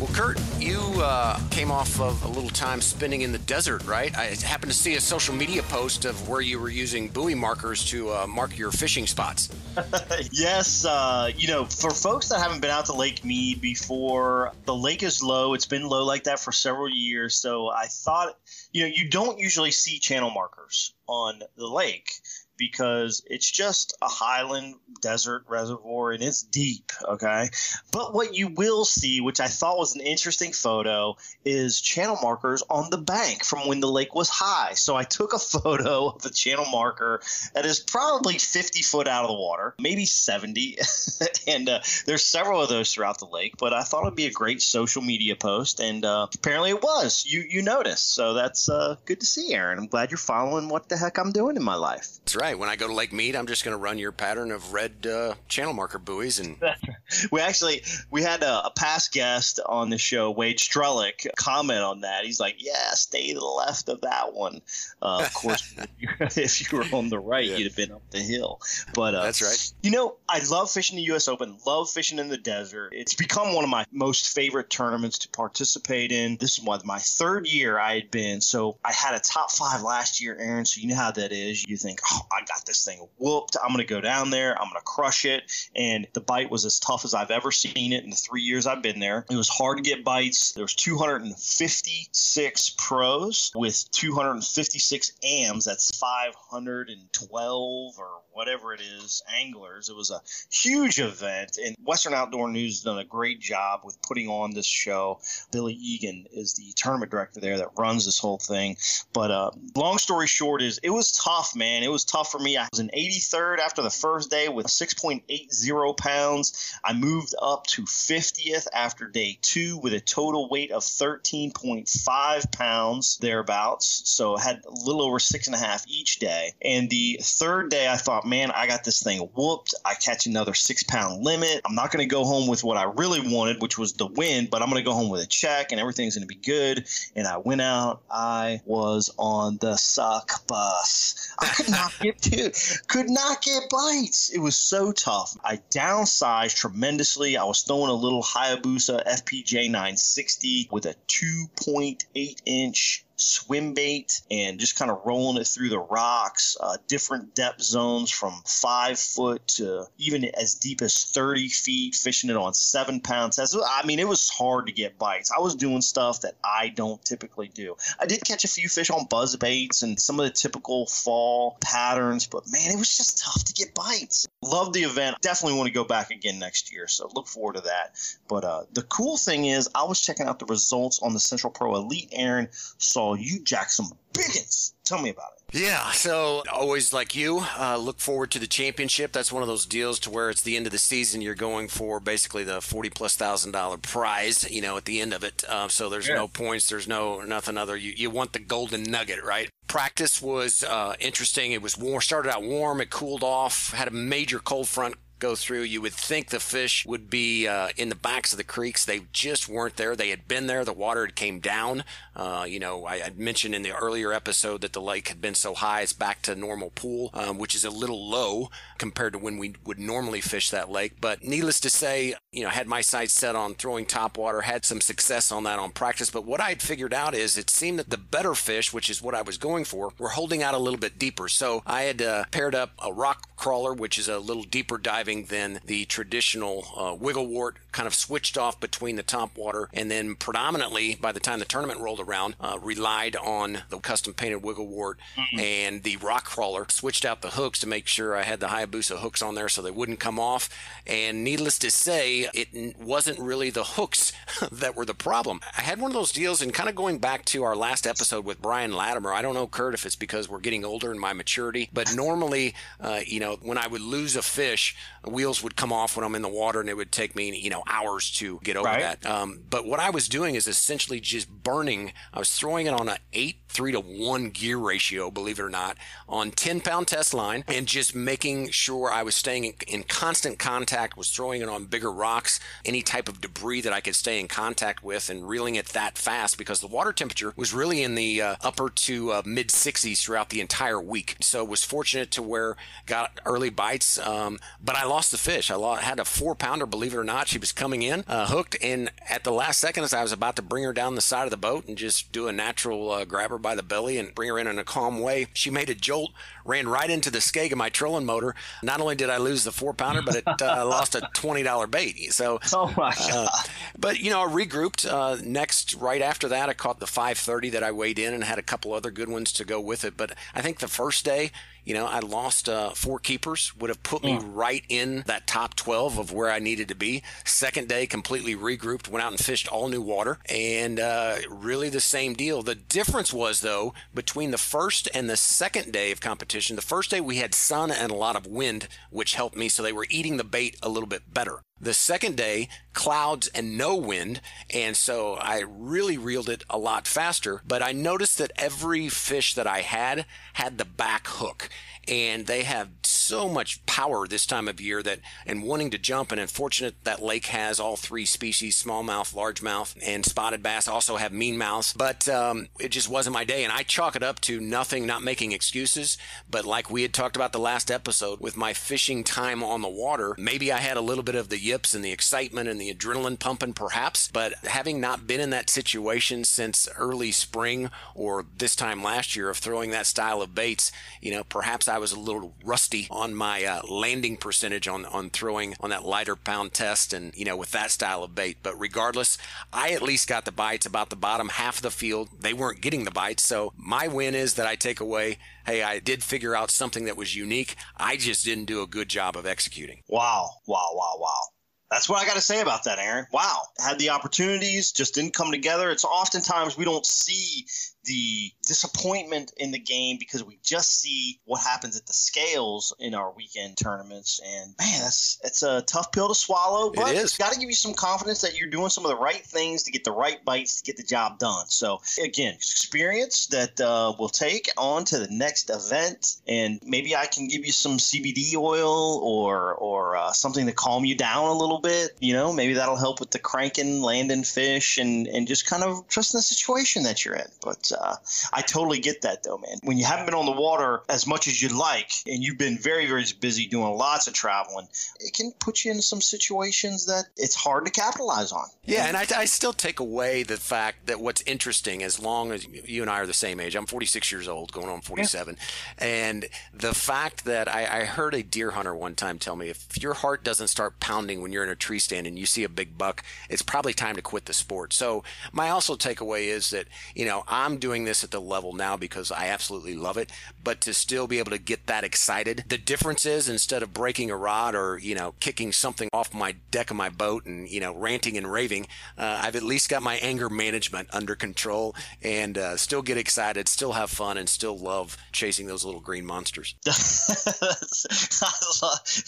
Well, 0.03 0.15
Kurt, 0.15 0.41
you 0.59 0.81
uh, 0.97 1.39
came 1.51 1.71
off 1.71 2.01
of 2.01 2.25
a 2.25 2.29
little 2.29 2.51
time 2.51 2.81
spending 2.81 3.23
in 3.23 3.31
the 3.31 3.39
desert, 3.39 3.87
right? 3.87 4.13
I 4.19 4.35
happened 4.45 4.73
to 4.73 4.77
see 4.77 4.97
a 4.97 5.01
social 5.01 5.33
media 5.33 5.63
post 5.63 6.05
of 6.05 6.29
where 6.29 6.41
you 6.41 6.59
were 6.59 6.71
using 6.71 7.07
buoy 7.07 7.37
markers 7.37 7.85
to 7.91 8.11
uh, 8.11 8.27
mark 8.27 8.59
your 8.59 8.73
fishing 8.73 9.07
spots. 9.07 9.49
yes, 10.33 10.85
uh, 10.85 11.31
you 11.37 11.47
know, 11.47 11.67
for 11.67 11.93
folks 11.93 12.31
that 12.31 12.41
haven't 12.41 12.61
been 12.61 12.71
out 12.71 12.87
to 12.87 12.95
Lake 12.95 13.25
Mead 13.25 13.61
before, 13.61 14.51
the 14.65 14.75
lake 14.75 15.05
is 15.05 15.23
low. 15.23 15.55
It's 15.55 15.67
been 15.67 15.87
low 15.87 16.05
like 16.05 16.25
that 16.25 16.41
for 16.41 16.51
several 16.51 16.91
years. 16.91 17.37
So 17.37 17.69
I 17.69 17.87
thought, 17.87 18.37
you 18.73 18.83
know, 18.83 18.93
you 18.93 19.09
don't 19.09 19.39
usually 19.39 19.71
see 19.71 20.01
channel 20.01 20.33
markers 20.33 20.95
on 21.07 21.43
the 21.57 21.69
lake 21.69 22.11
because 22.57 23.23
it's 23.27 23.51
just 23.51 23.97
a 24.03 24.09
highland 24.09 24.77
desert 25.01 25.45
reservoir 25.49 26.13
and 26.13 26.23
it's 26.23 26.43
deep. 26.43 26.93
Okay. 27.05 27.49
But 27.93 28.15
what 28.15 28.35
you 28.35 28.49
will 28.49 28.85
see, 28.85 29.21
which 29.21 29.41
I 29.41 29.49
thought 29.49 29.79
was 29.79 29.95
an 29.95 30.01
interesting 30.01 30.53
photo, 30.53 31.17
is 31.45 31.81
channel 31.81 32.19
markers 32.23 32.63
on 32.69 32.91
the 32.91 32.99
bank 32.99 33.45
from 33.45 33.69
when 33.69 33.81
the 33.81 33.89
lake 33.89 34.15
was 34.15 34.29
high. 34.29 34.75
So 34.75 34.97
I 34.97 35.05
took 35.05 35.33
a 35.33 35.39
photo 35.63 36.09
of 36.09 36.23
the 36.23 36.31
channel 36.31 36.67
marker 36.71 37.21
that 37.55 37.67
is 37.67 37.81
probably 37.81 38.39
50 38.39 38.83
foot 38.83 39.09
out 39.09 39.25
of 39.25 39.29
the 39.29 39.35
water, 39.35 39.75
maybe 39.81 40.05
70. 40.05 40.79
and 41.47 41.69
uh, 41.69 41.81
there's 42.07 42.27
several 42.27 42.63
of 42.63 42.69
those 42.69 42.93
throughout 42.93 43.19
the 43.19 43.27
lake, 43.27 43.55
but 43.59 43.73
I 43.73 43.83
thought 43.83 44.03
it'd 44.03 44.15
be 44.15 44.27
a 44.27 44.31
great 44.31 44.63
social 44.63 45.03
media 45.03 45.37
post. 45.37 45.81
And 45.81 46.05
uh, 46.05 46.29
apparently 46.35 46.71
it 46.71 46.83
was. 46.83 47.25
You, 47.27 47.45
you 47.49 47.63
noticed. 47.63 48.15
So 48.15 48.35
that's 48.35 48.69
uh, 48.69 48.97
good 49.05 49.21
to 49.21 49.27
see, 49.27 49.53
Aaron. 49.53 49.79
I'm 49.79 49.87
glad 49.87 50.11
you're 50.11 50.19
following 50.19 50.69
what 50.69 50.89
the 50.89 50.97
heck 50.97 51.19
I'm 51.19 51.33
doing 51.33 51.57
in 51.57 51.63
my 51.63 51.75
life. 51.75 52.09
That's 52.19 52.37
right. 52.37 52.52
When 52.55 52.69
I 52.69 52.77
go 52.77 52.87
to 52.87 52.95
Lake 52.95 53.13
Mead, 53.13 53.37
I'm 53.37 53.47
just 53.47 53.65
going 53.65 53.77
to 53.77 53.79
run 53.79 53.99
your 53.99 54.13
pattern 54.13 54.51
of 54.51 54.73
red 54.73 55.07
uh, 55.07 55.35
channel 55.49 55.73
marker 55.73 55.99
buoys. 55.99 56.39
And 56.39 56.57
we 57.31 57.41
actually 57.41 57.83
we 58.11 58.23
had 58.23 58.43
a, 58.43 58.67
a, 58.67 58.71
past 58.71 59.13
guest 59.13 59.61
on 59.67 59.91
the 59.91 59.99
show, 59.99 60.31
Wade 60.31 60.59
Strelick, 60.59 61.27
comment 61.37 61.81
on 61.81 62.01
that. 62.01 62.25
He's 62.25 62.41
like, 62.41 62.57
"Yeah, 62.59 62.93
stay 62.93 63.33
to 63.33 63.39
the 63.39 63.45
left 63.45 63.89
of 63.89 64.01
that 64.03 64.35
one." 64.35 64.61
Uh, 65.01 65.23
of 65.27 65.35
course, 65.35 65.75
if 66.21 66.73
you 66.73 66.79
were 66.79 66.85
on 66.93 67.09
the 67.09 67.19
right, 67.19 67.45
yeah. 67.45 67.57
you'd 67.57 67.67
have 67.67 67.77
been 67.77 67.93
up 67.93 68.03
the 68.11 68.21
hill. 68.21 68.61
But 68.95 69.15
uh, 69.15 69.25
that's 69.25 69.43
right. 69.43 69.73
You 69.83 69.91
know, 69.91 70.17
I 70.29 70.41
love 70.51 70.71
fishing 70.71 70.97
the 70.97 71.03
U.S. 71.05 71.29
Open. 71.29 71.59
Love 71.67 71.91
fishing 71.91 72.19
in 72.19 72.29
the 72.29 72.39
desert. 72.39 72.93
It's 72.93 73.15
become 73.15 73.55
one 73.55 73.65
of 73.65 73.71
my 73.71 73.85
most 73.93 74.35
favorite 74.35 74.71
tournaments 74.71 75.19
to 75.19 75.29
participate 75.29 76.13
in. 76.13 76.37
This 76.37 76.59
is 76.59 76.65
my 76.85 76.99
third 76.99 77.47
year 77.47 77.79
I 77.79 77.95
had 77.95 78.11
been. 78.11 78.41
So 78.41 78.79
I 78.85 78.93
had 78.93 79.15
a 79.15 79.21
top 79.21 79.51
five 79.51 79.83
last 79.83 80.21
year, 80.21 80.37
Aaron. 80.39 80.65
So 80.65 80.81
you 80.81 80.89
know 80.89 80.97
how 80.97 81.11
that 81.13 81.33
is. 81.33 81.67
You 81.67 81.77
think, 81.77 82.01
"Oh, 82.11 82.21
I 82.33 82.45
got 82.45 82.67
this 82.67 82.85
thing 82.85 83.07
whooped. 83.19 83.57
I'm 83.63 83.69
going 83.69 83.79
to 83.79 83.85
go 83.85 84.01
down 84.01 84.31
there. 84.31 84.61
I'm 84.61 84.69
going 84.69 84.81
to 84.81 84.85
crush 84.85 85.25
it." 85.25 85.45
And 85.75 86.07
the 86.13 86.21
bite 86.21 86.51
was 86.51 86.65
as 86.65 86.79
tough 86.79 87.05
as 87.05 87.15
I've 87.15 87.31
ever 87.31 87.53
seen 87.53 87.93
it 87.93 88.05
in 88.05 88.11
the 88.11 88.17
three 88.17 88.43
years 88.43 88.67
I've 88.67 88.83
been 88.83 89.01
there. 89.01 89.25
It 89.31 89.37
was 89.37 89.49
hard 89.49 89.79
to 89.79 89.83
get 89.83 90.05
bites. 90.05 90.53
There 90.53 90.65
was 90.65 90.75
256 90.75 92.71
pros 92.79 93.53
with 93.55 93.91
256 93.91 95.13
AMs. 95.23 95.65
That's 95.65 95.97
512 95.99 97.99
or 97.99 98.23
whatever 98.33 98.75
it 98.75 98.81
is, 98.81 99.23
anglers. 99.29 99.89
It 99.89 99.97
was 99.97 100.11
a 100.11 100.21
huge 100.51 100.99
event, 100.99 101.59
and 101.63 101.77
Western 101.85 102.15
Outdoor 102.15 102.51
News 102.51 102.83
done 102.83 102.99
a 102.99 103.05
great 103.05 103.41
job 103.41 103.81
with 103.85 104.01
putting 104.03 104.29
on 104.29 104.53
this 104.53 104.67
show. 104.67 105.21
Billy 105.51 105.75
Egan 105.75 106.27
is 106.33 106.55
the 106.55 106.73
tournament 106.77 107.11
director 107.11 107.41
there 107.41 107.59
that 107.59 107.79
runs 107.79 108.05
this 108.05 108.19
whole 108.19 108.39
thing. 108.39 108.77
But 109.13 109.31
uh, 109.31 109.51
long 109.77 109.99
story 109.99 110.27
short 110.27 110.63
is 110.63 110.79
it 110.83 110.91
was 110.91 111.13
tough, 111.13 111.55
man. 111.55 111.83
It 111.83 111.91
was 111.91 112.05
tough 112.05 112.22
for 112.31 112.39
me. 112.39 112.57
I 112.57 112.69
was 112.71 112.81
an 112.81 112.91
83rd 112.97 113.59
after 113.59 113.83
the 113.83 113.91
first 113.91 114.31
day 114.31 114.49
with 114.49 114.67
6.80 114.67 115.97
pounds. 115.97 116.75
I 116.85 116.93
moved 116.93 117.35
up 117.41 117.67
to 117.69 117.83
50th 117.83 118.67
after 118.73 119.07
day 119.07 119.39
two 119.43 119.79
with 119.79 119.93
a 119.95 120.01
total 120.01 120.49
weight 120.49 120.71
of 120.71 120.83
13.5 120.83 122.53
pounds 122.53 123.19
thereabouts. 123.19 124.03
So 124.05 124.37
I 124.37 124.43
had 124.43 124.63
a 124.67 124.71
little 124.71 125.03
over 125.03 125.19
six 125.19 125.47
and 125.47 125.57
a 125.57 125.59
half 125.59 125.85
each 125.89 126.19
day. 126.19 126.53
And 126.63 126.89
the 126.91 127.19
third 127.21 127.71
day, 127.71 127.89
I 127.89 127.97
thought, 127.97 128.27
man, 128.27 128.51
I 128.51 128.67
got 128.67 128.85
this 128.85 129.03
thing 129.03 129.21
whooped. 129.35 129.75
I 129.85 129.95
catch 129.95 130.27
another 130.27 130.55
six 130.55 130.83
pound 130.83 131.25
limit. 131.25 131.61
I'm 131.65 131.75
not 131.75 131.91
going 131.91 132.07
to 132.07 132.13
go 132.13 132.25
home 132.25 132.49
with 132.49 132.65
what 132.65 132.77
I 132.77 132.85
really 132.85 133.21
wanted, 133.33 133.63
which 133.63 133.79
was 133.79 133.95
the 133.95 134.07
win, 134.07 134.49
but 134.51 134.63
I'm 134.63 134.71
going 134.71 134.83
to 134.83 134.89
go 134.89 134.95
home 134.95 135.11
with 135.11 135.23
a 135.23 135.27
check 135.27 135.73
and 135.73 135.81
everything's 135.81 136.17
going 136.17 136.27
to 136.27 136.35
be 136.35 136.41
good. 136.41 136.87
And 137.17 137.27
I 137.27 137.39
went 137.39 137.61
out. 137.61 138.03
I 138.11 138.61
was 138.65 139.11
on 139.19 139.59
the 139.61 139.77
suck 139.77 140.47
bus. 140.47 141.35
I 141.39 141.47
could 141.47 141.71
not 141.71 141.93
get, 142.01 142.12
dude, 142.21 142.57
could 142.89 143.11
not 143.11 143.43
get 143.43 143.69
bites. 143.71 144.31
It 144.31 144.39
was 144.39 144.57
so 144.57 144.93
tough. 144.93 145.37
I 145.45 145.59
downsized 145.71 146.57
tremendously. 146.57 147.37
I 147.37 147.45
was 147.45 147.63
throwing 147.63 147.91
a 147.91 147.95
little 147.95 148.23
Hayabusa 148.23 149.07
FPJ 149.07 149.67
960 149.67 150.69
with 150.71 150.87
a 150.87 150.95
2.8 151.09 152.43
inch 152.45 153.05
swim 153.17 153.75
bait 153.75 154.21
and 154.31 154.59
just 154.59 154.77
kind 154.77 154.91
of 154.91 155.01
rolling 155.05 155.41
it 155.41 155.47
through 155.47 155.69
the 155.69 155.79
rocks, 155.79 156.57
uh, 156.61 156.77
different 156.89 157.35
depth 157.35 157.63
zones 157.63 158.11
from 158.11 158.33
five 158.45 158.99
foot 158.99 159.47
to 159.47 159.85
even 159.99 160.25
as 160.25 160.55
deep 160.55 160.83
as 160.83 161.05
30 161.05 161.49
feet, 161.49 161.95
fishing 161.95 162.31
it 162.31 162.37
on 162.37 162.55
seven 162.55 163.01
pound 163.01 163.33
tests. 163.33 163.57
I 163.57 163.87
mean, 163.87 163.99
it 163.99 164.09
was 164.09 164.29
hard 164.29 164.67
to 164.67 164.73
get 164.73 164.99
bites. 164.99 165.31
I 165.37 165.41
was 165.41 165.55
doing 165.55 165.81
stuff 165.81 166.23
that 166.23 166.35
I 166.45 166.69
don't 166.69 167.03
typically 167.05 167.49
do. 167.49 167.77
I 168.01 168.07
did 168.07 168.25
catch 168.25 168.45
a 168.45 168.49
few 168.49 168.69
fish 168.69 168.91
on 168.91 169.07
buzz 169.07 169.37
baits 169.37 169.83
and 169.83 170.01
some 170.01 170.19
of 170.19 170.27
the 170.27 170.33
typical 170.33 170.87
fall 170.87 171.57
patterns, 171.61 172.27
but 172.27 172.45
man, 172.51 172.73
it 172.73 172.79
was 172.79 172.97
just 172.97 173.23
tough 173.23 173.45
to 173.45 173.53
get 173.53 173.75
bites. 173.75 174.27
Love 174.43 174.73
the 174.73 174.83
event. 174.83 175.17
Definitely 175.21 175.59
want 175.59 175.69
to 175.69 175.75
go 175.75 175.85
back 175.85 176.11
again 176.11 176.39
next 176.39 176.73
year. 176.73 176.89
So 176.89 177.11
look 177.15 177.27
forward 177.27 177.57
to 177.57 177.63
that. 177.63 177.97
But 178.29 178.45
uh, 178.45 178.63
the 178.73 178.83
cool 178.83 179.17
thing 179.17 179.47
is, 179.47 179.69
I 179.75 179.85
was 179.85 180.01
checking 180.01 180.27
out 180.27 180.39
the 180.39 180.47
results 180.47 181.01
on 181.01 181.15
the 181.15 181.21
Central 181.21 181.53
Pro 181.53 181.77
Elite. 181.77 182.09
Aaron 182.13 182.49
saw 182.79 183.02
you 183.19 183.41
jack 183.41 183.71
some 183.71 183.91
biggins. 184.13 184.73
Tell 184.85 185.01
me 185.01 185.11
about 185.11 185.31
it. 185.37 185.43
Yeah, 185.61 185.91
so 185.91 186.43
always 186.51 186.95
like 186.95 187.15
you, 187.15 187.45
uh, 187.59 187.77
look 187.77 187.99
forward 187.99 188.31
to 188.31 188.39
the 188.39 188.47
championship. 188.47 189.13
That's 189.13 189.31
one 189.31 189.43
of 189.43 189.49
those 189.49 189.67
deals 189.67 189.99
to 190.01 190.11
where 190.11 190.31
it's 190.31 190.41
the 190.41 190.57
end 190.57 190.67
of 190.67 190.73
the 190.73 190.79
season. 190.79 191.21
You're 191.21 191.35
going 191.35 191.69
for 191.69 192.01
basically 192.01 192.43
the 192.43 192.63
forty 192.63 192.89
plus 192.89 193.17
thousand 193.17 193.53
dollar 193.53 193.77
prize, 193.77 194.51
you 194.51 194.63
know, 194.63 194.79
at 194.79 194.87
the 194.87 195.01
end 195.01 195.13
of 195.13 195.23
it. 195.23 195.45
Uh, 195.47 195.69
so 195.69 195.91
there's 195.91 196.09
yeah. 196.09 196.15
no 196.15 196.27
points, 196.27 196.71
there's 196.71 196.89
no 196.89 197.21
nothing 197.21 197.59
other. 197.59 197.77
You 197.77 197.93
you 197.95 198.09
want 198.09 198.33
the 198.33 198.39
golden 198.39 198.83
nugget, 198.83 199.23
right? 199.23 199.51
Practice 199.69 200.23
was 200.23 200.65
uh, 200.65 200.95
interesting. 201.01 201.53
It 201.53 201.63
was 201.63 201.77
warm. 201.77 202.01
Started 202.01 202.31
out 202.31 202.43
warm. 202.43 202.81
It 202.81 202.91
cooled 202.91 203.23
off. 203.23 203.73
Had 203.73 203.89
a 203.89 203.93
major 203.93 204.39
cold 204.39 204.69
front 204.69 204.97
go 205.23 205.37
through. 205.37 205.63
You 205.63 205.81
would 205.83 205.93
think 205.93 206.29
the 206.29 206.41
fish 206.41 206.85
would 206.85 207.09
be 207.09 207.47
uh, 207.47 207.69
in 207.77 207.89
the 207.89 207.95
backs 207.95 208.33
of 208.33 208.39
the 208.39 208.45
creeks. 208.45 208.85
They 208.85 209.03
just 209.13 209.49
weren't 209.49 209.77
there. 209.77 209.95
They 209.95 210.11
had 210.11 210.27
been 210.27 210.49
there. 210.49 210.65
The 210.65 210.73
water 210.73 211.07
had 211.07 211.15
came 211.15 211.39
down. 211.39 211.85
Uh, 212.17 212.45
you 212.47 212.59
know, 212.59 212.85
I, 212.85 212.95
I, 212.97 213.13
mentioned 213.17 213.55
in 213.55 213.63
the 213.63 213.75
earlier 213.75 214.13
episode 214.13 214.61
that 214.61 214.75
the 214.75 214.83
lake 214.83 215.09
had 215.09 215.21
been 215.21 215.35
so 215.35 215.55
high 215.55 215.81
it's 215.81 215.95
back 215.95 216.21
to 216.23 216.35
normal 216.35 216.71
pool, 216.71 217.09
um, 217.15 217.39
which 217.39 217.55
is 217.55 217.65
a 217.65 217.71
little 217.71 218.11
low 218.11 218.51
compared 218.77 219.15
to 219.15 219.19
when 219.19 219.39
we 219.39 219.55
would 219.65 219.79
normally 219.79 220.21
fish 220.21 220.51
that 220.51 220.71
lake. 220.71 220.95
But 221.01 221.25
needless 221.25 221.59
to 221.61 221.71
say, 221.71 222.15
you 222.33 222.43
know, 222.43 222.51
had 222.51 222.67
my 222.67 222.83
sights 222.83 223.15
set 223.15 223.35
on 223.37 223.55
throwing 223.55 223.87
top 223.87 224.19
water, 224.19 224.43
had 224.43 224.65
some 224.65 224.81
success 224.81 225.31
on 225.33 225.45
that 225.45 225.59
on 225.59 225.71
practice. 225.71 226.11
But 226.11 226.27
what 226.27 226.41
I 226.41 226.51
had 226.51 226.61
figured 226.61 226.93
out 226.93 227.15
is 227.15 227.39
it 227.39 227.49
seemed 227.49 227.79
that 227.79 227.91
the 227.91 227.97
better 227.97 228.35
fish, 228.35 228.73
which 228.73 228.91
is 228.91 229.01
what 229.01 229.15
I 229.15 229.23
was 229.23 229.39
going 229.39 229.65
for, 229.65 229.93
were 229.99 230.11
holding 230.11 230.43
out 230.43 230.55
a 230.55 230.59
little 230.59 230.81
bit 230.81 230.99
deeper. 230.99 231.29
So 231.29 231.63
I 231.65 231.83
had 231.83 232.03
uh, 232.03 232.25
paired 232.31 232.55
up 232.55 232.73
a 232.85 232.93
rock 232.93 233.37
crawler, 233.37 233.73
which 233.73 233.99
is 233.99 234.09
a 234.09 234.19
little 234.19 234.43
deeper 234.43 234.79
diving 234.79 235.12
than 235.21 235.61
the 235.65 235.85
traditional 235.85 236.67
uh, 236.77 236.95
wiggle 236.95 237.27
wart, 237.27 237.57
kind 237.73 237.87
of 237.87 237.95
switched 237.95 238.37
off 238.37 238.61
between 238.61 238.97
the 238.97 239.03
top 239.03 239.37
water, 239.37 239.69
and 239.73 239.91
then 239.91 240.15
predominantly 240.15 240.95
by 240.95 241.13
the 241.13 241.21
time 241.21 241.39
the 241.39 241.45
tournament 241.45 241.81
rolled 241.81 242.01
around, 242.01 242.37
uh, 242.41 242.59
relied 242.61 243.17
on 243.17 243.63
the 243.71 243.79
custom 243.79 244.15
painted 244.15 244.43
wiggle 244.43 244.67
wart 244.67 244.99
mm-hmm. 245.17 245.41
and 245.41 245.83
the 245.83 245.97
rock 245.99 246.25
crawler. 246.25 246.67
Switched 246.69 247.05
out 247.05 247.23
the 247.23 247.31
hooks 247.31 247.59
to 247.61 247.67
make 247.67 247.87
sure 247.87 248.17
I 248.17 248.23
had 248.23 248.41
the 248.41 248.49
Hayabusa 248.49 248.99
hooks 248.99 249.23
on 249.23 249.35
there 249.35 249.49
so 249.49 249.63
they 249.63 249.71
wouldn't 249.71 250.01
come 250.01 250.19
off. 250.19 250.49
And 250.87 251.25
needless 251.25 251.59
to 251.61 251.71
say, 251.71 252.29
it 252.35 252.77
wasn't 252.79 253.19
really 253.19 253.51
the 253.51 253.65
hooks 253.65 254.13
that 254.53 254.77
were 254.77 254.85
the 254.85 254.95
problem. 254.95 255.41
I 255.57 255.63
had 255.63 255.81
one 255.81 255.91
of 255.91 255.95
those 255.95 256.13
deals, 256.13 256.43
and 256.43 256.53
kind 256.53 256.69
of 256.69 256.75
going 256.75 256.99
back 256.99 257.25
to 257.27 257.45
our 257.45 257.57
last 257.57 257.87
episode 257.87 258.25
with 258.25 258.43
Brian 258.43 258.75
Latimer, 258.75 259.13
I 259.13 259.23
don't 259.23 259.35
know, 259.35 259.47
Kurt, 259.47 259.75
if 259.75 259.87
it's 259.87 259.97
because 259.97 260.29
we're 260.29 260.41
getting 260.41 260.65
older 260.65 260.93
in 260.93 260.99
my 260.99 261.13
maturity, 261.13 261.69
but 261.73 261.95
normally, 261.95 262.55
uh, 262.81 263.01
you 263.07 263.21
know, 263.21 263.39
when 263.43 263.59
I 263.59 263.67
would 263.67 263.81
lose 263.81 264.17
a 264.17 264.23
fish, 264.23 264.77
wheels 265.05 265.43
would 265.43 265.57
come 265.57 265.73
off 265.73 265.97
when 265.97 266.05
I'm 266.05 266.15
in 266.15 266.23
the 266.23 266.29
water, 266.29 266.61
and 266.61 266.69
it 266.69 266.77
would 266.77 266.93
take 266.93 267.17
me, 267.17 267.37
you 267.37 267.51
know, 267.51 267.63
hours 267.67 268.11
to 268.13 268.39
get 268.43 268.57
over 268.57 268.67
right. 268.67 269.01
that. 269.01 269.07
Um, 269.07 269.43
but 269.49 269.67
what 269.67 269.81
I 269.81 269.91
was 269.91 270.09
doing 270.09 270.35
is 270.35 270.47
essentially 270.47 271.01
just 271.01 271.29
burning. 271.29 271.93
I 272.13 272.19
was 272.19 272.33
throwing 272.35 272.67
it 272.67 272.75
on 272.75 272.89
an 272.89 272.99
eight 273.13 273.42
three 273.53 273.73
to 273.73 273.81
one 273.81 274.31
gear 274.31 274.59
ratio, 274.59 275.11
believe 275.11 275.39
it 275.39 275.43
or 275.43 275.51
not, 275.51 275.77
on 276.09 276.31
10 276.31 276.61
pound 276.61 276.89
test 276.89 277.15
line 277.15 277.45
and 277.47 277.67
just 277.67 277.95
making 277.95 278.51
sure 278.51 278.91
I 278.91 279.03
was 279.03 279.15
staying 279.15 279.55
in, 279.67 279.83
constant 279.85 280.39
contact, 280.39 280.97
was 280.97 281.11
throwing 281.11 281.43
it 281.43 281.49
on 281.49 281.67
bigger 281.67 281.93
rocks, 281.93 282.41
any 282.65 282.83
type 282.83 283.09
of 283.09 283.21
debris 283.21 283.61
that 283.63 283.73
I 283.73 283.81
could 283.81 283.97
stay 283.97 284.19
in 284.19 284.29
contact 284.29 284.83
with 284.83 285.11
and 285.11 285.29
reeling 285.29 285.55
it 285.55 285.67
that 285.69 285.99
fast 285.99 286.39
because 286.39 286.61
the 286.61 286.67
water 286.67 286.93
temperature 286.93 287.33
was 287.37 287.53
really 287.53 287.83
in 287.83 287.95
the 287.95 288.23
uh, 288.23 288.37
upper 288.43 288.71
to 288.71 289.13
uh, 289.13 289.23
mid 289.25 289.49
60s 289.49 290.03
throughout 290.03 290.31
the 290.31 290.41
entire 290.41 290.81
week. 290.81 291.17
So 291.21 291.45
was 291.45 291.65
fortunate 291.65 292.11
to 292.13 292.23
where 292.23 292.57
got 292.87 293.21
early 293.27 293.51
bites, 293.51 293.99
um, 293.99 294.39
but 294.63 294.77
I 294.77 294.85
lost 294.85 295.11
the 295.11 295.19
fish. 295.19 295.51
I 295.51 295.57
lost, 295.57 295.83
had 295.83 296.01
a 296.01 296.05
four 296.05 296.35
pounder, 296.35 296.67
believe 296.67 296.95
it 296.95 296.99
or 296.99 297.05
not. 297.05 297.29
She 297.29 297.39
was 297.39 297.53
coming 297.53 297.83
in, 297.83 298.05
uh, 298.07 298.27
hooked, 298.27 298.57
and 298.63 298.91
at 299.09 299.25
the 299.25 299.33
last 299.33 299.61
second 299.61 299.85
as 299.85 299.93
I 299.93 300.03
was 300.03 300.13
about 300.13 300.37
to 300.37 300.43
bring 300.43 300.65
her 300.65 300.73
down 300.73 300.95
the 300.95 301.01
side 301.03 301.25
of 301.25 301.31
the 301.31 301.37
boat 301.37 301.67
and 301.67 301.77
just 301.77 302.13
do 302.13 302.29
a 302.29 302.33
natural 302.33 302.91
uh, 302.91 303.05
grabber 303.05 303.39
by 303.43 303.55
the 303.55 303.63
belly 303.63 303.99
and 303.99 304.15
bring 304.15 304.29
her 304.31 304.39
in 304.39 304.47
in 304.47 304.59
a 304.59 304.65
calm 304.65 305.01
way. 305.01 305.27
She 305.35 305.51
made 305.51 305.69
a 305.69 305.75
jolt, 305.75 306.13
ran 306.45 306.69
right 306.69 306.91
into 306.91 307.11
the 307.11 307.19
skeg 307.19 307.53
of 307.53 307.59
my 307.59 307.69
trolling 307.69 308.07
motor. 308.07 308.35
Not 308.63 308.81
only 308.81 308.95
did 308.95 309.11
I 309.11 309.19
lose 309.19 309.45
the 309.45 309.53
four 309.53 309.75
pounder, 309.75 310.03
but 310.03 310.17
it 310.17 310.25
uh, 310.27 310.67
lost 310.67 310.95
a 310.95 311.09
twenty 311.15 311.43
dollar 311.43 311.67
bait. 311.67 312.13
So, 312.13 312.41
oh 312.53 312.73
my 312.77 312.89
uh, 312.89 313.09
god! 313.09 313.29
Uh, 313.29 313.43
but 313.79 314.01
you 314.01 314.11
know, 314.11 314.23
I 314.23 314.27
regrouped. 314.27 314.91
Uh, 314.91 315.21
next, 315.25 315.75
right 315.75 316.03
after 316.03 316.29
that, 316.29 316.49
I 316.49 316.55
caught 316.55 316.81
the 316.81 316.87
five 316.87 317.19
thirty 317.19 317.51
that 317.51 317.63
I 317.63 317.73
weighed 317.73 317.99
in, 317.99 318.15
and 318.15 318.25
had 318.25 318.39
a 318.39 318.43
couple 318.43 318.73
other 318.73 318.91
good 318.91 319.09
ones 319.09 319.33
to 319.33 319.45
go 319.45 319.61
with 319.61 319.85
it. 319.85 319.97
But 319.97 320.15
I 320.35 320.43
think 320.43 320.59
the 320.59 320.69
first 320.69 321.05
day 321.05 321.31
you 321.65 321.75
know, 321.75 321.87
I 321.87 322.01
lost 322.01 322.49
uh, 322.49 322.71
four 322.71 322.99
keepers, 322.99 323.57
would 323.57 323.69
have 323.69 323.83
put 323.83 324.03
me 324.03 324.19
mm. 324.19 324.31
right 324.35 324.65
in 324.69 325.05
that 325.07 325.27
top 325.27 325.55
12 325.55 325.99
of 325.99 326.13
where 326.13 326.31
I 326.31 326.41
needed 326.41 326.69
to 326.69 326.75
be. 326.75 327.03
Second 327.25 327.69
day, 327.69 327.87
completely 327.87 328.35
regrouped, 328.35 328.89
went 328.89 329.05
out 329.05 329.13
and 329.13 329.25
fished 329.25 329.47
all 329.47 329.69
new 329.69 329.81
water, 329.81 330.19
and 330.29 330.81
uh, 330.81 331.17
really 331.31 331.69
the 331.69 331.81
same 331.81 332.15
deal. 332.15 332.43
The 332.43 332.57
difference 332.57 333.13
was, 333.13 333.41
though, 333.41 333.75
between 333.95 334.33
the 334.33 334.39
first 334.39 334.89
and 334.93 335.09
the 335.09 335.17
second 335.17 335.73
day 335.73 335.93
of 335.93 336.01
competition, 336.01 336.32
the 336.57 336.63
first 336.63 336.91
day 336.91 337.01
we 337.01 337.17
had 337.17 337.35
sun 337.35 337.71
and 337.71 337.93
a 337.93 337.97
lot 337.97 338.17
of 338.17 338.27
wind, 338.27 338.69
which 338.91 339.15
helped 339.15 339.37
me, 339.37 339.49
so 339.49 339.63
they 339.63 339.73
were 339.73 339.87
eating 339.91 340.17
the 340.17 340.25
bait 340.25 340.57
a 340.63 340.69
little 340.69 340.89
bit 340.89 341.13
better. 341.13 341.43
The 341.63 341.75
second 341.75 342.17
day, 342.17 342.49
clouds 342.73 343.29
and 343.29 343.57
no 343.57 343.77
wind, 343.77 344.21
and 344.53 344.77
so 344.77 345.15
I 345.15 345.45
really 345.47 345.97
reeled 345.97 346.29
it 346.29 346.43
a 346.51 346.59
lot 346.59 346.89
faster. 346.89 347.41
But 347.47 347.63
I 347.63 347.71
noticed 347.71 348.19
that 348.19 348.33
every 348.35 348.89
fish 348.89 349.35
that 349.35 349.47
I 349.47 349.61
had 349.61 350.05
had 350.33 350.59
the 350.59 350.65
back 350.65 351.07
hook 351.07 351.49
and 351.89 352.27
they 352.27 352.45
have 352.45 352.69
so 352.83 353.29
much 353.29 353.65
power 353.67 354.07
this 354.07 354.27
time 354.27 354.47
of 354.47 354.61
year 354.61 354.83
that 354.83 355.01
and 355.27 355.43
wanting 355.43 355.71
to 355.71 355.79
jump 355.79 356.13
and 356.13 356.21
unfortunate 356.21 356.75
that 356.85 357.03
lake 357.03 357.27
has 357.27 357.59
all 357.59 357.77
three 357.77 358.05
species 358.05 358.63
smallmouth 358.63 359.15
largemouth 359.15 359.77
and 359.85 360.05
spotted 360.05 360.43
bass 360.43 360.69
also 360.69 360.97
have 360.97 361.13
mean 361.13 361.37
mouths 361.37 361.73
but 361.73 362.09
um, 362.09 362.49
it 362.61 362.69
just 362.69 362.89
wasn't 362.89 363.13
my 363.13 363.25
day 363.25 363.43
and 363.43 363.53
i 363.53 363.63
chalk 363.63 363.97
it 363.97 364.03
up 364.03 364.21
to 364.21 364.41
nothing 364.41 364.87
not 364.87 365.03
making 365.03 365.33
excuses 365.33 365.99
but 366.31 366.45
like 366.45 366.71
we 366.71 366.83
had 366.83 366.95
talked 366.95 367.17
about 367.17 367.33
the 367.33 367.39
last 367.39 367.71
episode 367.71 368.21
with 368.21 368.37
my 368.37 368.53
fishing 368.53 369.03
time 369.03 369.43
on 369.43 369.61
the 369.63 369.69
water 369.69 370.15
maybe 370.17 370.53
i 370.53 370.59
had 370.59 370.77
a 370.77 370.81
little 370.81 371.05
bit 371.05 371.15
of 371.17 371.29
the 371.29 371.52
yips 371.53 371.75
and 371.75 371.85
the 371.85 371.93
excitement 371.93 372.49
and 372.49 372.61
the 372.61 372.73
adrenaline 372.73 373.19
pumping 373.19 373.53
perhaps 373.53 374.09
but 374.13 374.33
having 374.45 374.81
not 374.81 375.07
been 375.07 375.21
in 375.21 375.31
that 375.31 375.51
situation 375.51 376.25
since 376.25 376.69
early 376.79 377.13
spring 377.13 377.71
or 377.95 378.25
this 378.39 378.57
time 378.57 378.83
last 378.83 379.15
year 379.15 379.29
of 379.29 379.37
throwing 379.37 379.71
that 379.71 379.87
style 379.87 380.23
of 380.23 380.35
baits 380.35 380.73
you 381.01 381.11
know 381.11 381.25
perhaps 381.25 381.69
I 381.69 381.79
was 381.79 381.93
a 381.93 381.99
little 381.99 382.35
rusty 382.45 382.87
on 382.91 383.15
my 383.15 383.45
uh, 383.45 383.63
landing 383.69 384.17
percentage 384.17 384.69
on 384.69 384.85
on 384.87 385.11
throwing 385.11 385.55
on 385.61 385.71
that 385.71 385.85
lighter 385.85 386.17
pound 386.17 386.53
test, 386.53 386.93
and 386.93 387.15
you 387.15 387.25
know 387.25 387.37
with 387.37 387.51
that 387.53 387.71
style 387.71 388.05
of 388.05 388.15
bait. 388.15 388.39
But 388.43 388.59
regardless, 388.59 389.19
I 389.53 389.71
at 389.71 389.83
least 389.83 390.09
got 390.09 390.25
the 390.25 390.33
bites 390.33 390.67
about 390.67 390.91
the 390.91 390.97
bottom 390.97 391.31
half 391.31 391.57
of 391.57 391.63
the 391.63 391.71
field. 391.71 392.09
They 392.21 392.33
weren't 392.33 392.61
getting 392.61 392.85
the 392.85 392.91
bites, 392.91 393.23
so 393.23 393.53
my 393.57 393.89
win 393.89 394.15
is 394.15 394.35
that 394.35 394.47
I 394.47 394.57
take 394.57 394.81
away. 394.81 395.19
Hey, 395.47 395.63
I 395.63 395.81
did 395.81 396.05
figure 396.05 396.37
out 396.37 396.51
something 396.51 396.85
that 396.85 396.97
was 396.97 397.17
unique. 397.17 397.57
I 397.77 397.97
just 397.97 398.25
didn't 398.25 398.45
do 398.45 398.63
a 398.63 398.67
good 398.67 398.89
job 398.89 399.17
of 399.17 399.27
executing. 399.27 399.83
Wow, 399.89 400.31
wow, 400.47 400.69
wow, 400.73 400.97
wow. 400.99 401.23
That's 401.73 401.89
what 401.89 402.03
I 402.03 402.07
got 402.07 402.17
to 402.17 402.21
say 402.21 402.43
about 402.43 402.65
that, 402.65 402.79
Aaron. 402.79 403.07
Wow. 403.13 403.45
Had 403.59 403.79
the 403.79 403.89
opportunities, 403.91 404.73
just 404.73 404.95
didn't 404.95 405.15
come 405.15 405.33
together. 405.33 405.71
It's 405.71 405.87
oftentimes 405.87 406.55
we 406.55 406.67
don't 406.67 406.85
see 406.85 407.47
the 407.85 408.31
disappointment 408.47 409.33
in 409.37 409.51
the 409.51 409.59
game 409.59 409.97
because 409.99 410.25
we 410.25 410.39
just 410.43 410.81
see 410.81 411.21
what 411.25 411.41
happens 411.43 411.77
at 411.77 411.87
the 411.87 411.93
scales 411.93 412.75
in 412.79 412.95
our 412.95 413.13
weekend 413.13 413.57
tournaments. 413.57 414.21
And 414.25 414.55
man, 414.59 414.81
that's 414.83 415.19
it's 415.25 415.43
a 415.43 415.63
tough 415.63 415.93
pill 415.93 416.09
to 416.09 416.15
swallow. 416.15 416.73
But 416.75 416.95
it 416.95 416.97
is. 416.99 417.17
Got 417.17 417.33
to 417.33 417.41
give 417.41 417.49
you 417.49 417.55
some 417.55 417.75
confidence 417.75 418.21
that 418.23 418.39
you're 418.39 418.51
doing 418.51 418.69
some 418.69 418.85
of 418.85 418.91
the 418.91 418.97
right 418.97 419.25
things 419.25 419.65
to 419.65 419.73
get 419.73 419.85
the 419.85 419.93
right 419.93 420.25
bites 420.25 420.61
to 420.61 420.65
get 420.65 420.77
the 420.77 420.83
job 420.83 421.19
done. 421.19 421.47
So 421.49 421.81
again, 422.03 422.35
experience 422.35 423.27
that 423.29 423.61
uh, 423.61 423.95
we'll 423.99 424.09
take 424.09 424.49
on 424.57 424.85
to 424.87 424.99
the 424.99 425.09
next 425.11 425.51
event, 425.51 426.17
and 426.27 426.61
maybe 426.65 426.95
I 426.95 427.07
can 427.07 427.29
give 427.29 427.45
you 427.45 427.53
some 427.53 427.79
CBD 427.79 428.37
oil 428.37 429.01
or 429.03 429.55
or 429.55 429.97
uh, 429.97 430.13
something 430.13 430.47
to 430.47 430.53
calm 430.53 430.85
you 430.85 430.95
down 430.95 431.27
a 431.27 431.35
little 431.35 431.61
bit. 431.61 431.93
You 432.01 432.13
know, 432.15 432.33
maybe 432.33 432.55
that'll 432.55 432.77
help 432.77 433.01
with 433.01 433.11
the 433.11 433.19
cranking, 433.19 433.83
landing 433.83 434.25
fish, 434.25 434.79
and 434.79 435.07
and 435.09 435.27
just 435.27 435.47
kind 435.47 435.63
of 435.63 435.87
trusting 435.89 436.19
the 436.19 436.23
situation 436.23 436.85
that 436.85 437.05
you're 437.05 437.15
in. 437.15 437.29
But 437.43 437.72
uh, 437.73 437.97
I 438.33 438.43
totally 438.43 438.79
get 438.79 439.03
that 439.03 439.23
though, 439.23 439.39
man. 439.39 439.59
When 439.63 439.79
you 439.79 439.85
haven't 439.85 440.07
been 440.07 440.15
on 440.15 440.27
the 440.27 440.33
water 440.33 440.83
as 440.89 441.07
much 441.07 441.29
as 441.29 441.41
you'd 441.41 441.53
like, 441.53 441.91
and 442.07 442.23
you've 442.23 442.39
been 442.39 442.59
very, 442.59 442.87
very 442.87 443.05
busy 443.21 443.47
doing 443.47 443.75
lots 443.77 444.07
of 444.07 444.15
traveling, 444.15 444.69
it 445.01 445.15
can 445.15 445.33
put 445.39 445.65
you 445.65 445.71
in 445.71 445.81
some 445.81 446.01
situations 446.01 446.87
that 446.87 447.05
it's 447.17 447.35
hard 447.35 447.65
to 447.67 447.71
capitalize 447.71 448.33
on. 448.33 448.47
Yeah, 448.65 448.87
and 448.87 448.97
I, 448.97 449.07
I 449.17 449.25
still 449.25 449.53
take 449.53 449.81
away 449.81 450.23
the 450.23 450.37
fact 450.37 450.87
that 450.87 451.01
what's 451.01 451.23
interesting, 451.23 451.83
as 451.83 451.99
long 451.99 452.33
as 452.33 452.47
you 452.47 452.83
and 452.83 452.91
I 452.91 453.01
are 453.01 453.07
the 453.07 453.15
same 453.15 453.41
age, 453.41 453.57
I'm 453.57 453.67
46 453.67 454.13
years 454.13 454.29
old, 454.29 454.53
going 454.53 454.69
on 454.69 454.81
47, 454.81 455.37
yeah. 455.37 455.85
and 455.85 456.27
the 456.53 456.75
fact 456.75 457.25
that 457.25 457.53
I, 457.53 457.81
I 457.81 457.85
heard 457.85 458.15
a 458.15 458.23
deer 458.23 458.53
hunter 458.53 458.75
one 458.75 458.95
time 458.95 459.19
tell 459.19 459.37
me 459.37 459.49
if 459.49 459.83
your 459.83 459.95
heart 459.95 460.25
doesn't 460.25 460.49
start 460.49 460.81
pounding 460.81 461.23
when 461.23 461.33
you're 461.33 461.45
in 461.45 461.51
a 461.51 461.57
tree 461.57 461.79
stand 461.79 462.07
and 462.07 462.19
you 462.19 462.27
see 462.27 462.45
a 462.45 462.49
big 462.49 462.79
buck, 462.79 463.03
it's 463.29 463.43
probably 463.43 463.73
time 463.73 463.97
to 463.97 464.03
quit 464.03 464.27
the 464.27 464.33
sport. 464.33 464.73
So 464.73 465.03
my 465.33 465.51
also 465.51 465.77
takeaway 465.77 466.27
is 466.27 466.51
that 466.51 466.67
you 466.95 467.05
know 467.05 467.25
I'm 467.29 467.59
doing 467.63 467.85
this 467.85 468.03
at 468.03 468.11
the 468.11 468.21
level 468.21 468.53
now 468.53 468.77
because 468.77 469.13
I 469.13 469.29
absolutely 469.29 469.77
love 469.77 469.97
it, 469.97 470.11
but 470.43 470.61
to 470.63 470.75
still 470.75 471.07
be 471.07 471.21
able 471.21 471.31
to 471.31 471.39
get 471.39 471.69
that 471.69 471.85
excited, 471.85 472.45
the 472.49 472.59
difference 472.59 473.07
is 473.07 473.29
instead 473.29 473.63
of 473.63 473.73
breaking 473.73 474.11
a 474.11 474.17
rod 474.17 474.57
or 474.57 474.79
you 474.79 474.97
know 474.97 475.15
kicking 475.21 475.53
something 475.53 475.89
off 475.93 476.13
my 476.13 476.35
deck 476.51 476.73
of 476.73 476.77
my 476.77 476.89
boat 476.89 477.25
and 477.25 477.49
you 477.49 477.61
know 477.61 477.73
ranting 477.73 478.17
and 478.19 478.31
raving, 478.31 478.67
uh, 478.99 479.21
I've 479.23 479.37
at 479.37 479.45
least 479.45 479.69
got 479.69 479.81
my 479.81 479.95
anger 479.99 480.29
management 480.29 480.89
under 480.93 481.15
control 481.15 481.77
and 482.03 482.37
uh, 482.37 482.57
still 482.57 482.83
get 482.83 482.99
excited, 482.99 483.47
still 483.47 483.75
have 483.75 483.91
fun, 483.91 484.19
and 484.19 484.29
still 484.29 484.59
love 484.59 484.97
chasing 485.13 485.47
those 485.47 485.65
little 485.65 485.81
green 485.81 486.05
monsters. 486.05 486.57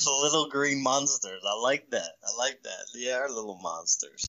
little 0.07 0.49
green 0.49 0.81
monsters. 0.81 1.43
I 1.45 1.61
like 1.61 1.91
that. 1.91 2.13
I 2.23 2.39
like 2.39 2.63
that. 2.63 2.87
They 2.95 3.11
are 3.11 3.29
little 3.29 3.59
monsters. 3.61 4.29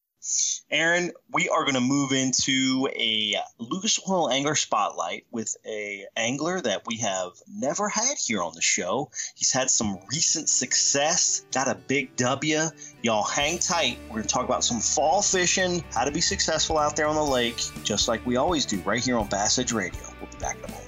Aaron, 0.72 1.12
we 1.32 1.48
are 1.50 1.64
going 1.64 1.76
to 1.76 1.82
move 1.82 2.12
into 2.12 2.90
a 2.96 3.36
Lucas 3.60 4.00
Oil 4.10 4.30
Angler 4.30 4.56
Spotlight 4.56 5.26
with 5.32 5.56
a 5.66 6.06
angler 6.16 6.60
that 6.62 6.82
we 6.88 6.98
have 6.98 7.34
never 7.48 7.88
had 7.88 8.18
here 8.18 8.42
on 8.42 8.54
the 8.56 8.62
show. 8.62 9.12
He's 9.36 9.52
had 9.52 9.70
some 9.70 10.00
recent 10.12 10.50
success, 10.50 11.46
got 11.54 11.68
a 11.68 11.76
big 11.76 12.16
W. 12.16 12.62
Y'all 13.04 13.24
hang 13.24 13.60
tight. 13.60 14.00
We're 14.08 14.16
going 14.16 14.24
to 14.24 14.30
talk 14.30 14.46
about 14.46 14.64
some 14.64 14.80
fall 14.80 15.22
fishing, 15.22 15.84
how 15.94 16.06
to 16.06 16.12
be 16.12 16.22
successful 16.22 16.80
out 16.80 16.96
there 16.96 17.08
on 17.08 17.16
the 17.16 17.24
lake, 17.24 17.62
just 17.84 18.08
like 18.08 18.26
we 18.26 18.38
always 18.38 18.66
do 18.66 18.80
right 18.82 19.04
here 19.04 19.18
on 19.18 19.28
Bass 19.28 19.60
Edge 19.60 19.74
Radio. 19.74 20.02
We'll 20.20 20.32
be 20.32 20.38
back 20.38 20.58
in 20.58 20.66
a 20.66 20.70
moment. 20.70 20.86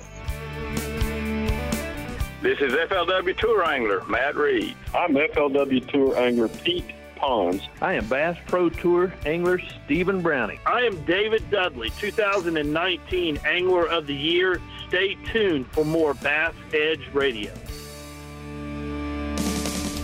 This 2.41 2.59
is 2.59 2.73
FLW 2.73 3.37
Tour 3.37 3.63
Angler 3.63 4.03
Matt 4.05 4.35
Reed. 4.35 4.75
I'm 4.95 5.13
FLW 5.13 5.87
Tour 5.87 6.17
Angler 6.17 6.47
Pete 6.47 6.96
ponds. 7.17 7.63
I 7.81 7.93
am 7.93 8.07
Bass 8.07 8.37
Pro 8.47 8.69
Tour 8.69 9.13
angler 9.25 9.59
Stephen 9.85 10.21
Browning. 10.21 10.59
I 10.65 10.81
am 10.81 11.03
David 11.05 11.49
Dudley, 11.49 11.89
2019 11.99 13.37
Angler 13.45 13.87
of 13.87 14.07
the 14.07 14.15
Year. 14.15 14.61
Stay 14.87 15.15
tuned 15.31 15.67
for 15.71 15.83
more 15.83 16.13
Bass 16.13 16.53
Edge 16.73 17.07
Radio. 17.13 17.53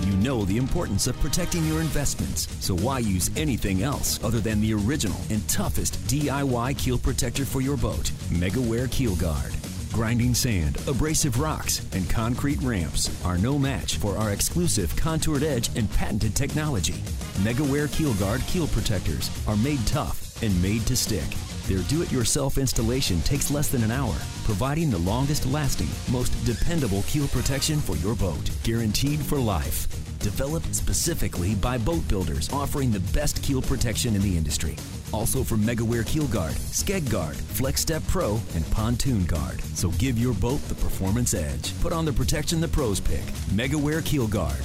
You 0.03 0.13
know 0.17 0.43
the 0.45 0.57
importance 0.57 1.07
of 1.07 1.17
protecting 1.19 1.65
your 1.65 1.81
investments, 1.81 2.47
so 2.59 2.75
why 2.75 2.99
use 2.99 3.29
anything 3.37 3.83
else 3.83 4.23
other 4.23 4.39
than 4.39 4.61
the 4.61 4.73
original 4.73 5.19
and 5.29 5.47
toughest 5.47 5.95
DIY 6.07 6.77
keel 6.77 6.97
protector 6.97 7.45
for 7.45 7.61
your 7.61 7.77
boat? 7.77 8.11
MegaWare 8.29 8.91
Keel 8.91 9.15
Guard 9.15 9.53
grinding 9.93 10.33
sand, 10.33 10.77
abrasive 10.87 11.39
rocks, 11.39 11.85
and 11.93 12.09
concrete 12.09 12.61
ramps 12.63 13.23
are 13.23 13.37
no 13.37 13.59
match 13.59 13.97
for 13.97 14.17
our 14.17 14.31
exclusive 14.31 14.93
contoured 14.95 15.43
edge 15.43 15.69
and 15.77 15.89
patented 15.93 16.35
technology. 16.35 16.95
MegaWare 17.43 17.91
Keel 17.95 18.13
Guard 18.15 18.41
keel 18.41 18.67
protectors 18.67 19.29
are 19.47 19.55
made 19.57 19.85
tough 19.85 20.41
and 20.41 20.61
made 20.61 20.85
to 20.87 20.95
stick. 20.95 21.29
Their 21.67 21.83
do-it-yourself 21.87 22.57
installation 22.57 23.21
takes 23.21 23.51
less 23.51 23.69
than 23.69 23.83
an 23.83 23.91
hour, 23.91 24.15
providing 24.43 24.89
the 24.89 24.97
longest 24.97 25.45
lasting, 25.45 25.87
most 26.11 26.29
dependable 26.43 27.03
keel 27.03 27.27
protection 27.27 27.79
for 27.79 27.95
your 27.97 28.15
boat, 28.15 28.49
guaranteed 28.63 29.21
for 29.21 29.37
life. 29.37 30.02
Developed 30.23 30.73
specifically 30.73 31.53
by 31.53 31.77
boat 31.77 32.07
builders 32.07 32.49
offering 32.53 32.91
the 32.91 33.01
best 33.11 33.43
keel 33.43 33.61
protection 33.61 34.15
in 34.15 34.21
the 34.21 34.37
industry. 34.37 34.77
Also 35.11 35.43
from 35.43 35.61
MegaWare 35.63 36.07
Keel 36.07 36.27
Guard, 36.27 36.53
Skeg 36.53 37.11
Guard, 37.11 37.35
Flex 37.35 37.81
Step 37.81 38.01
Pro, 38.07 38.39
and 38.55 38.65
Pontoon 38.71 39.25
Guard. 39.25 39.61
So 39.75 39.89
give 39.91 40.17
your 40.17 40.33
boat 40.33 40.61
the 40.69 40.75
performance 40.75 41.33
edge. 41.33 41.77
Put 41.81 41.91
on 41.91 42.05
the 42.05 42.13
protection 42.13 42.61
the 42.61 42.69
pros 42.69 43.01
pick. 43.01 43.25
MegaWare 43.51 44.03
Keel 44.05 44.27
Guard. 44.27 44.61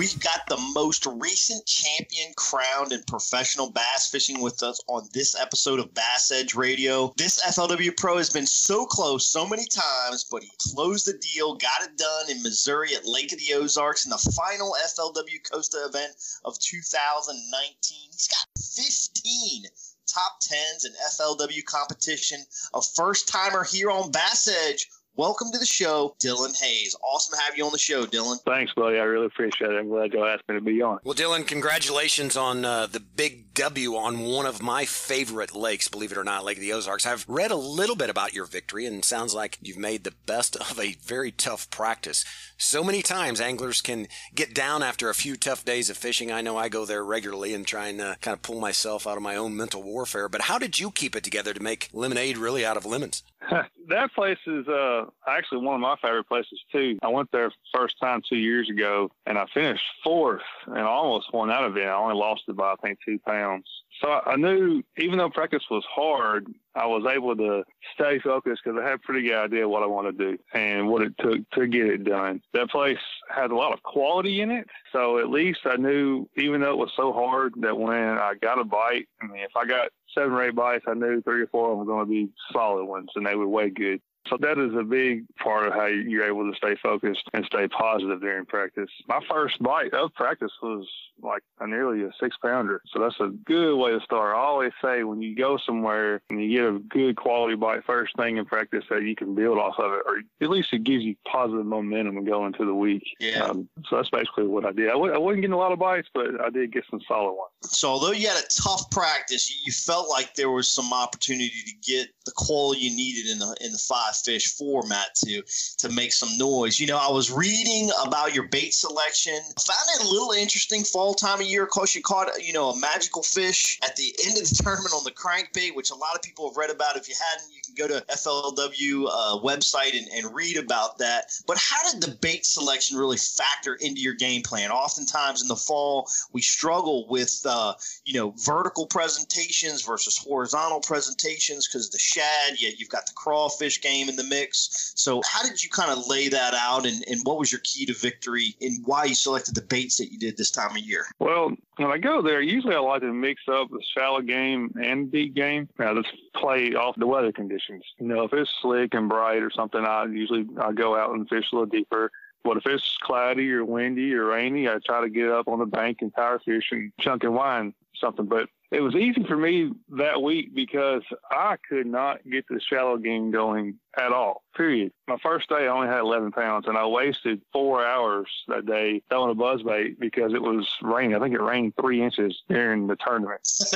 We've 0.00 0.18
got 0.18 0.46
the 0.48 0.56
most 0.72 1.04
recent 1.04 1.66
champion 1.66 2.32
crowned 2.34 2.90
in 2.90 3.02
professional 3.02 3.70
bass 3.70 4.08
fishing 4.10 4.40
with 4.40 4.62
us 4.62 4.80
on 4.86 5.06
this 5.12 5.38
episode 5.38 5.78
of 5.78 5.92
Bass 5.92 6.30
Edge 6.30 6.54
Radio. 6.54 7.12
This 7.18 7.38
FLW 7.44 7.94
Pro 7.98 8.16
has 8.16 8.30
been 8.30 8.46
so 8.46 8.86
close 8.86 9.28
so 9.28 9.46
many 9.46 9.66
times, 9.66 10.24
but 10.24 10.42
he 10.42 10.50
closed 10.72 11.06
the 11.06 11.18
deal, 11.18 11.54
got 11.54 11.82
it 11.82 11.98
done 11.98 12.30
in 12.30 12.42
Missouri 12.42 12.94
at 12.94 13.04
Lake 13.04 13.30
of 13.34 13.40
the 13.40 13.52
Ozarks 13.52 14.06
in 14.06 14.10
the 14.10 14.32
final 14.34 14.74
FLW 14.86 15.52
Costa 15.52 15.84
event 15.84 16.14
of 16.46 16.58
2019. 16.58 17.98
He's 18.10 18.28
got 18.28 18.46
15 18.58 19.64
top 20.06 20.40
10s 20.40 20.86
in 20.86 20.92
FLW 20.92 21.62
competition, 21.66 22.40
a 22.72 22.80
first 22.80 23.28
timer 23.28 23.64
here 23.64 23.90
on 23.90 24.10
Bass 24.10 24.48
Edge 24.48 24.88
Welcome 25.16 25.50
to 25.52 25.58
the 25.58 25.66
show, 25.66 26.14
Dylan 26.18 26.58
Hayes. 26.62 26.96
Awesome 27.02 27.36
to 27.36 27.42
have 27.44 27.58
you 27.58 27.66
on 27.66 27.72
the 27.72 27.78
show, 27.78 28.06
Dylan. 28.06 28.38
Thanks, 28.46 28.72
buddy. 28.74 28.96
I 28.98 29.02
really 29.02 29.26
appreciate 29.26 29.70
it. 29.70 29.76
I'm 29.76 29.88
glad 29.88 30.14
you 30.14 30.24
asked 30.24 30.48
me 30.48 30.54
to 30.54 30.60
be 30.60 30.80
on. 30.80 31.00
Well, 31.02 31.16
Dylan, 31.16 31.46
congratulations 31.46 32.36
on 32.36 32.64
uh, 32.64 32.86
the 32.86 33.00
big 33.00 33.52
W 33.52 33.96
on 33.96 34.20
one 34.20 34.46
of 34.46 34.62
my 34.62 34.84
favorite 34.84 35.54
lakes, 35.54 35.88
believe 35.88 36.12
it 36.12 36.16
or 36.16 36.24
not, 36.24 36.44
Lake 36.44 36.58
of 36.58 36.62
the 36.62 36.72
Ozarks. 36.72 37.04
I've 37.04 37.26
read 37.28 37.50
a 37.50 37.56
little 37.56 37.96
bit 37.96 38.08
about 38.08 38.32
your 38.32 38.46
victory, 38.46 38.86
and 38.86 39.04
sounds 39.04 39.34
like 39.34 39.58
you've 39.60 39.76
made 39.76 40.04
the 40.04 40.14
best 40.24 40.56
of 40.56 40.78
a 40.78 40.94
very 41.02 41.32
tough 41.32 41.68
practice. 41.70 42.24
So 42.56 42.84
many 42.84 43.02
times 43.02 43.40
anglers 43.40 43.82
can 43.82 44.06
get 44.34 44.54
down 44.54 44.82
after 44.82 45.10
a 45.10 45.14
few 45.14 45.36
tough 45.36 45.64
days 45.64 45.90
of 45.90 45.98
fishing. 45.98 46.30
I 46.30 46.40
know 46.40 46.56
I 46.56 46.68
go 46.70 46.86
there 46.86 47.04
regularly 47.04 47.52
and 47.52 47.66
try 47.66 47.88
and 47.88 48.00
uh, 48.00 48.14
kind 48.22 48.34
of 48.34 48.42
pull 48.42 48.60
myself 48.60 49.06
out 49.08 49.16
of 49.16 49.22
my 49.22 49.34
own 49.36 49.56
mental 49.56 49.82
warfare. 49.82 50.28
But 50.28 50.42
how 50.42 50.58
did 50.58 50.78
you 50.78 50.90
keep 50.90 51.16
it 51.16 51.24
together 51.24 51.52
to 51.52 51.60
make 51.62 51.90
lemonade 51.92 52.38
really 52.38 52.64
out 52.64 52.76
of 52.76 52.86
lemons? 52.86 53.24
that 53.88 54.12
place 54.14 54.38
is 54.46 54.68
uh, 54.68 55.04
actually 55.26 55.64
one 55.64 55.74
of 55.74 55.80
my 55.80 55.96
favorite 56.02 56.28
places 56.28 56.60
too. 56.70 56.98
I 57.02 57.08
went 57.08 57.30
there 57.32 57.50
first 57.74 57.96
time 58.00 58.22
two 58.28 58.36
years 58.36 58.68
ago, 58.68 59.10
and 59.26 59.38
I 59.38 59.46
finished 59.52 59.84
fourth 60.04 60.42
and 60.66 60.80
almost 60.80 61.32
won 61.32 61.48
that 61.48 61.64
event. 61.64 61.88
I 61.88 61.94
only 61.94 62.16
lost 62.16 62.42
it 62.48 62.56
by 62.56 62.72
I 62.72 62.76
think 62.82 62.98
two 63.04 63.18
pounds. 63.18 63.66
So 64.02 64.08
I 64.08 64.36
knew 64.36 64.82
even 64.98 65.18
though 65.18 65.30
practice 65.30 65.64
was 65.70 65.84
hard, 65.90 66.46
I 66.74 66.86
was 66.86 67.04
able 67.10 67.36
to 67.36 67.64
stay 67.94 68.18
focused 68.20 68.62
because 68.64 68.80
I 68.80 68.84
had 68.84 68.94
a 68.94 68.98
pretty 68.98 69.28
good 69.28 69.36
idea 69.36 69.68
what 69.68 69.82
I 69.82 69.86
wanted 69.86 70.18
to 70.18 70.32
do 70.32 70.38
and 70.54 70.88
what 70.88 71.02
it 71.02 71.14
took 71.18 71.50
to 71.50 71.66
get 71.66 71.86
it 71.86 72.04
done. 72.04 72.40
That 72.54 72.70
place 72.70 72.98
had 73.28 73.50
a 73.50 73.56
lot 73.56 73.72
of 73.72 73.82
quality 73.82 74.40
in 74.40 74.50
it. 74.50 74.68
So 74.92 75.18
at 75.18 75.28
least 75.28 75.60
I 75.64 75.76
knew, 75.76 76.28
even 76.36 76.60
though 76.60 76.70
it 76.70 76.78
was 76.78 76.92
so 76.96 77.12
hard, 77.12 77.54
that 77.58 77.76
when 77.76 77.92
I 77.92 78.34
got 78.40 78.60
a 78.60 78.64
bite, 78.64 79.08
I 79.20 79.26
mean, 79.26 79.42
if 79.42 79.56
I 79.56 79.66
got 79.66 79.88
seven 80.14 80.32
or 80.32 80.44
eight 80.44 80.54
bites, 80.54 80.84
I 80.88 80.94
knew 80.94 81.20
three 81.22 81.42
or 81.42 81.46
four 81.46 81.72
of 81.72 81.78
them 81.78 81.86
were 81.86 81.92
going 81.92 82.06
to 82.06 82.10
be 82.10 82.28
solid 82.52 82.84
ones 82.84 83.10
and 83.14 83.26
they 83.26 83.34
would 83.34 83.48
weigh 83.48 83.70
good. 83.70 84.00
So 84.28 84.36
that 84.40 84.58
is 84.58 84.74
a 84.74 84.82
big 84.82 85.24
part 85.36 85.66
of 85.66 85.72
how 85.72 85.86
you're 85.86 86.26
able 86.26 86.50
to 86.50 86.56
stay 86.56 86.76
focused 86.82 87.28
and 87.32 87.44
stay 87.46 87.68
positive 87.68 88.20
during 88.20 88.46
practice. 88.46 88.90
My 89.08 89.20
first 89.28 89.60
bite 89.62 89.92
of 89.94 90.14
practice 90.14 90.52
was 90.62 90.86
like 91.22 91.42
a 91.58 91.66
nearly 91.66 92.02
a 92.02 92.10
six 92.20 92.36
pounder. 92.42 92.82
So 92.92 93.00
that's 93.00 93.18
a 93.20 93.28
good 93.28 93.76
way 93.76 93.92
to 93.92 94.00
start. 94.00 94.36
I 94.36 94.38
always 94.38 94.72
say 94.82 95.02
when 95.04 95.20
you 95.22 95.34
go 95.34 95.58
somewhere 95.58 96.22
and 96.30 96.42
you 96.42 96.56
get 96.56 96.66
a 96.66 96.78
good 96.78 97.16
quality 97.16 97.56
bite 97.56 97.84
first 97.84 98.16
thing 98.16 98.36
in 98.36 98.44
practice 98.44 98.84
that 98.90 99.02
you 99.02 99.16
can 99.16 99.34
build 99.34 99.58
off 99.58 99.78
of 99.78 99.92
it, 99.92 100.02
or 100.06 100.22
at 100.40 100.50
least 100.50 100.72
it 100.72 100.84
gives 100.84 101.02
you 101.02 101.16
positive 101.26 101.66
momentum 101.66 102.14
going 102.14 102.26
go 102.30 102.46
into 102.46 102.64
the 102.64 102.74
week. 102.74 103.02
Yeah. 103.18 103.44
Um, 103.44 103.68
so 103.88 103.96
that's 103.96 104.10
basically 104.10 104.46
what 104.46 104.64
I 104.64 104.72
did. 104.72 104.88
I 104.88 104.92
w- 104.92 105.12
I 105.12 105.18
wasn't 105.18 105.42
getting 105.42 105.54
a 105.54 105.58
lot 105.58 105.72
of 105.72 105.78
bites, 105.78 106.08
but 106.14 106.40
I 106.40 106.50
did 106.50 106.72
get 106.72 106.84
some 106.90 107.00
solid 107.06 107.32
ones. 107.32 107.50
So 107.62 107.88
although 107.88 108.12
you 108.12 108.28
had 108.28 108.38
a 108.38 108.46
tough 108.62 108.90
practice, 108.90 109.50
you 109.64 109.72
felt 109.72 110.08
like 110.08 110.34
there 110.34 110.50
was 110.50 110.70
some 110.70 110.92
opportunity 110.92 111.50
to 111.66 111.72
get 111.82 112.08
the 112.24 112.32
quality 112.36 112.82
you 112.82 112.96
needed 112.96 113.30
in 113.30 113.38
the 113.38 113.56
in 113.60 113.72
the 113.72 113.78
five 113.78 114.09
fish 114.16 114.54
format 114.54 115.14
to 115.16 115.42
to 115.78 115.88
make 115.90 116.12
some 116.12 116.36
noise. 116.38 116.78
You 116.78 116.86
know, 116.86 116.98
I 116.98 117.10
was 117.10 117.30
reading 117.30 117.90
about 118.04 118.34
your 118.34 118.48
bait 118.48 118.74
selection. 118.74 119.34
Found 119.34 119.88
it 119.96 120.06
a 120.06 120.08
little 120.08 120.32
interesting 120.32 120.84
fall 120.84 121.14
time 121.14 121.40
of 121.40 121.46
year. 121.46 121.64
Of 121.64 121.70
course, 121.70 121.94
you 121.94 122.02
caught 122.02 122.28
you 122.42 122.52
know 122.52 122.70
a 122.70 122.78
magical 122.78 123.22
fish 123.22 123.78
at 123.82 123.96
the 123.96 124.14
end 124.26 124.38
of 124.38 124.48
the 124.48 124.54
tournament 124.62 124.94
on 124.94 125.04
the 125.04 125.10
crankbait, 125.10 125.74
which 125.74 125.90
a 125.90 125.94
lot 125.94 126.14
of 126.14 126.22
people 126.22 126.48
have 126.48 126.56
read 126.56 126.70
about. 126.70 126.96
If 126.96 127.08
you 127.08 127.14
hadn't, 127.30 127.52
you 127.52 127.60
can 127.64 127.74
go 127.74 127.88
to 127.88 128.04
FLW 128.06 129.06
uh, 129.10 129.38
website 129.42 129.96
and, 129.96 130.08
and 130.12 130.34
read 130.34 130.56
about 130.56 130.98
that. 130.98 131.32
But 131.46 131.58
how 131.58 131.90
did 131.90 132.02
the 132.02 132.16
bait 132.20 132.46
selection 132.46 132.96
really 132.96 133.16
factor 133.16 133.74
into 133.74 134.00
your 134.00 134.14
game 134.14 134.42
plan? 134.42 134.70
Oftentimes 134.70 135.42
in 135.42 135.48
the 135.48 135.56
fall, 135.56 136.08
we 136.32 136.42
struggle 136.42 137.06
with 137.08 137.40
uh, 137.46 137.74
you 138.04 138.14
know 138.14 138.34
vertical 138.36 138.86
presentations 138.86 139.82
versus 139.82 140.16
horizontal 140.16 140.80
presentations 140.80 141.66
because 141.66 141.90
the 141.90 141.98
shad. 141.98 142.60
Yeah, 142.60 142.70
you've 142.76 142.88
got 142.88 143.06
the 143.06 143.12
crawfish 143.14 143.80
game 143.80 143.99
in 144.08 144.16
the 144.16 144.24
mix. 144.24 144.92
So, 144.96 145.20
how 145.28 145.42
did 145.42 145.62
you 145.62 145.70
kind 145.70 145.90
of 145.90 146.06
lay 146.08 146.28
that 146.28 146.54
out, 146.54 146.86
and, 146.86 147.04
and 147.08 147.20
what 147.24 147.38
was 147.38 147.52
your 147.52 147.60
key 147.64 147.86
to 147.86 147.94
victory, 147.94 148.56
and 148.60 148.84
why 148.84 149.04
you 149.04 149.14
selected 149.14 149.54
the 149.54 149.62
baits 149.62 149.96
that 149.98 150.12
you 150.12 150.18
did 150.18 150.36
this 150.36 150.50
time 150.50 150.70
of 150.70 150.78
year? 150.78 151.06
Well, 151.18 151.52
when 151.76 151.90
I 151.90 151.98
go 151.98 152.22
there, 152.22 152.40
usually 152.40 152.74
I 152.74 152.78
like 152.78 153.02
to 153.02 153.12
mix 153.12 153.42
up 153.48 153.70
the 153.70 153.82
shallow 153.96 154.20
game 154.20 154.72
and 154.82 155.10
deep 155.10 155.34
game. 155.34 155.68
Now, 155.78 155.94
just 155.94 156.14
play 156.34 156.74
off 156.74 156.96
the 156.96 157.06
weather 157.06 157.32
conditions. 157.32 157.84
You 157.98 158.06
know, 158.06 158.24
if 158.24 158.32
it's 158.32 158.52
slick 158.60 158.94
and 158.94 159.08
bright 159.08 159.42
or 159.42 159.50
something, 159.50 159.84
I 159.84 160.04
usually 160.06 160.46
I 160.60 160.72
go 160.72 160.96
out 160.96 161.14
and 161.14 161.28
fish 161.28 161.46
a 161.52 161.54
little 161.54 161.66
deeper. 161.66 162.10
But 162.42 162.56
if 162.56 162.66
it's 162.66 162.96
cloudy 163.02 163.52
or 163.52 163.64
windy 163.64 164.14
or 164.14 164.26
rainy, 164.26 164.66
I 164.66 164.78
try 164.78 165.02
to 165.02 165.10
get 165.10 165.28
up 165.28 165.46
on 165.46 165.58
the 165.58 165.66
bank 165.66 165.98
and 166.00 166.12
power 166.12 166.38
fish 166.38 166.68
and 166.70 166.90
chunk 166.98 167.22
and 167.22 167.34
wind 167.34 167.74
something. 167.94 168.26
But 168.26 168.48
it 168.70 168.80
was 168.80 168.94
easy 168.94 169.24
for 169.26 169.36
me 169.36 169.72
that 169.96 170.22
week 170.22 170.54
because 170.54 171.02
I 171.30 171.56
could 171.68 171.86
not 171.86 172.18
get 172.30 172.44
the 172.48 172.60
shallow 172.70 172.98
game 172.98 173.30
going 173.30 173.78
at 173.98 174.12
all. 174.12 174.42
Period. 174.56 174.92
My 175.10 175.18
first 175.24 175.48
day, 175.48 175.66
I 175.66 175.66
only 175.66 175.88
had 175.88 175.98
11 175.98 176.30
pounds, 176.30 176.68
and 176.68 176.78
I 176.78 176.86
wasted 176.86 177.40
four 177.52 177.84
hours 177.84 178.28
that 178.46 178.64
day 178.64 179.02
throwing 179.08 179.32
a 179.32 179.34
buzz 179.34 179.60
bait 179.60 179.98
because 179.98 180.32
it 180.32 180.40
was 180.40 180.72
raining. 180.82 181.16
I 181.16 181.18
think 181.18 181.34
it 181.34 181.42
rained 181.42 181.74
three 181.80 182.00
inches 182.00 182.40
during 182.48 182.86
the 182.86 182.94
tournament. 182.94 183.40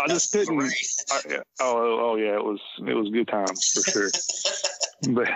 I 0.00 0.08
just 0.08 0.32
couldn't. 0.32 0.62
I, 1.10 1.20
oh, 1.60 1.76
oh, 1.76 1.98
oh 2.00 2.16
yeah, 2.16 2.36
it 2.36 2.42
was 2.42 2.60
it 2.78 2.94
was 2.94 3.10
good 3.10 3.28
times 3.28 3.72
for 3.72 3.90
sure. 3.90 4.10
but 5.14 5.28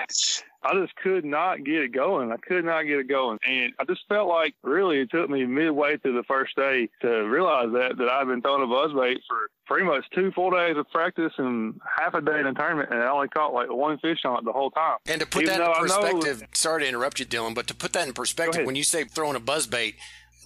I 0.63 0.75
just 0.75 0.97
could 0.97 1.25
not 1.25 1.65
get 1.65 1.83
it 1.83 1.93
going. 1.93 2.33
I 2.33 2.37
could 2.37 2.65
not 2.65 2.83
get 2.83 2.99
it 2.99 3.09
going. 3.09 3.39
And 3.47 3.73
I 3.79 3.85
just 3.85 4.03
felt 4.09 4.29
like 4.29 4.55
really 4.63 5.01
it 5.01 5.11
took 5.11 5.31
me 5.31 5.45
midway 5.45 5.99
through 5.99 6.17
the 6.17 6.25
first 6.25 6.57
day 6.57 6.89
to 7.03 7.09
realize 7.09 7.69
that 7.73 7.97
that 7.99 8.09
I've 8.09 8.27
been 8.27 8.43
throwing 8.43 8.63
a 8.63 8.67
buzzbait 8.67 9.19
for 9.29 9.51
pretty 9.67 9.85
much 9.85 10.05
two 10.15 10.33
full 10.33 10.51
days 10.51 10.77
of 10.77 10.91
practice 10.91 11.33
and 11.39 11.79
half 11.99 12.15
a 12.15 12.21
day 12.23 12.41
in 12.41 12.47
a 12.47 12.55
tournament 12.55 12.89
and 12.91 13.03
I 13.03 13.09
only 13.09 13.29
caught 13.29 13.53
like 13.53 13.71
one 13.71 13.99
fish 13.99 14.21
on 14.25 14.39
it 14.39 14.45
the 14.45 14.53
whole 14.53 14.71
time. 14.71 14.97
And 15.07 15.18
to 15.19 15.27
put 15.27 15.43
Even 15.43 15.59
that 15.59 15.69
in 15.69 15.75
perspective, 15.75 16.43
sorry 16.55 16.83
to 16.83 16.89
interrupt 16.89 17.21
you, 17.21 17.27
Dylan, 17.27 17.55
but 17.55 17.67
to 17.69 17.75
put 17.75 17.93
that 17.93 18.07
in 18.07 18.15
perspective, 18.15 18.67
when 18.67 18.77
you 18.77 18.85
say 18.85 19.05
throwing 19.05 19.37
a 19.37 19.41
buzzbait, 19.41 19.95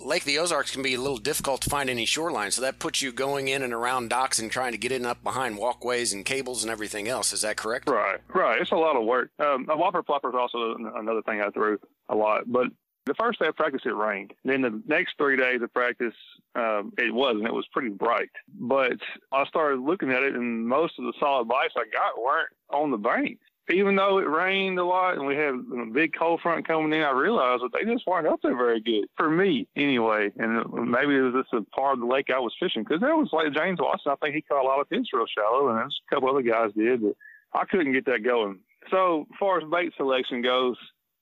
Lake 0.00 0.24
the 0.24 0.38
Ozarks 0.38 0.72
can 0.72 0.82
be 0.82 0.94
a 0.94 1.00
little 1.00 1.18
difficult 1.18 1.60
to 1.62 1.70
find 1.70 1.88
any 1.88 2.04
shoreline, 2.04 2.50
so 2.50 2.62
that 2.62 2.78
puts 2.78 3.02
you 3.02 3.12
going 3.12 3.48
in 3.48 3.62
and 3.62 3.72
around 3.72 4.08
docks 4.08 4.38
and 4.38 4.50
trying 4.50 4.72
to 4.72 4.78
get 4.78 4.90
in 4.90 5.06
up 5.06 5.22
behind 5.22 5.56
walkways 5.56 6.12
and 6.12 6.24
cables 6.24 6.64
and 6.64 6.72
everything 6.72 7.08
else. 7.08 7.32
Is 7.32 7.42
that 7.42 7.56
correct? 7.56 7.88
Right, 7.88 8.18
right. 8.34 8.60
It's 8.60 8.72
a 8.72 8.76
lot 8.76 8.96
of 8.96 9.04
work. 9.04 9.30
Um, 9.38 9.66
a 9.70 9.76
whopper 9.76 10.02
flopper 10.02 10.30
is 10.30 10.34
also 10.34 10.76
another 10.96 11.22
thing 11.22 11.40
I 11.40 11.50
threw 11.50 11.78
a 12.08 12.16
lot. 12.16 12.44
But 12.46 12.68
the 13.04 13.14
first 13.14 13.40
day 13.40 13.46
of 13.46 13.56
practice, 13.56 13.82
it 13.84 13.94
rained. 13.94 14.32
Then 14.44 14.62
the 14.62 14.82
next 14.86 15.14
three 15.18 15.36
days 15.36 15.60
of 15.62 15.72
practice, 15.72 16.14
um, 16.54 16.92
it 16.98 17.12
wasn't. 17.12 17.46
It 17.46 17.54
was 17.54 17.66
pretty 17.72 17.90
bright. 17.90 18.30
But 18.58 18.98
I 19.30 19.44
started 19.46 19.80
looking 19.80 20.10
at 20.10 20.22
it, 20.22 20.34
and 20.34 20.66
most 20.66 20.94
of 20.98 21.04
the 21.04 21.12
solid 21.20 21.48
bites 21.48 21.74
I 21.76 21.84
got 21.92 22.20
weren't 22.20 22.50
on 22.70 22.90
the 22.90 22.96
bank. 22.96 23.38
Even 23.72 23.96
though 23.96 24.18
it 24.18 24.28
rained 24.28 24.78
a 24.78 24.84
lot 24.84 25.16
and 25.16 25.26
we 25.26 25.34
had 25.34 25.54
a 25.54 25.86
big 25.92 26.14
cold 26.18 26.40
front 26.40 26.66
coming 26.66 26.92
in, 26.92 27.04
I 27.04 27.10
realized 27.10 27.62
that 27.62 27.70
they 27.72 27.90
just 27.90 28.06
weren't 28.06 28.26
up 28.26 28.40
there 28.42 28.56
very 28.56 28.80
good 28.80 29.06
for 29.16 29.30
me 29.30 29.66
anyway. 29.76 30.30
And 30.36 30.64
maybe 30.90 31.16
it 31.16 31.20
was 31.20 31.44
just 31.44 31.52
a 31.52 31.62
part 31.76 31.94
of 31.94 32.00
the 32.00 32.06
lake 32.06 32.30
I 32.30 32.38
was 32.38 32.54
fishing 32.60 32.84
because 32.84 33.00
there 33.00 33.16
was 33.16 33.30
like 33.32 33.52
James 33.52 33.80
Watson. 33.80 34.12
I 34.12 34.16
think 34.16 34.34
he 34.34 34.42
caught 34.42 34.64
a 34.64 34.68
lot 34.68 34.80
of 34.80 34.88
fish 34.88 35.06
real 35.12 35.26
shallow, 35.26 35.68
and 35.68 35.78
a 35.78 36.14
couple 36.14 36.28
other 36.30 36.42
guys 36.42 36.70
did, 36.76 37.02
but 37.02 37.16
I 37.54 37.64
couldn't 37.64 37.92
get 37.92 38.06
that 38.06 38.24
going. 38.24 38.60
So, 38.90 39.26
as 39.30 39.36
far 39.38 39.58
as 39.58 39.64
bait 39.70 39.92
selection 39.96 40.42
goes, 40.42 40.76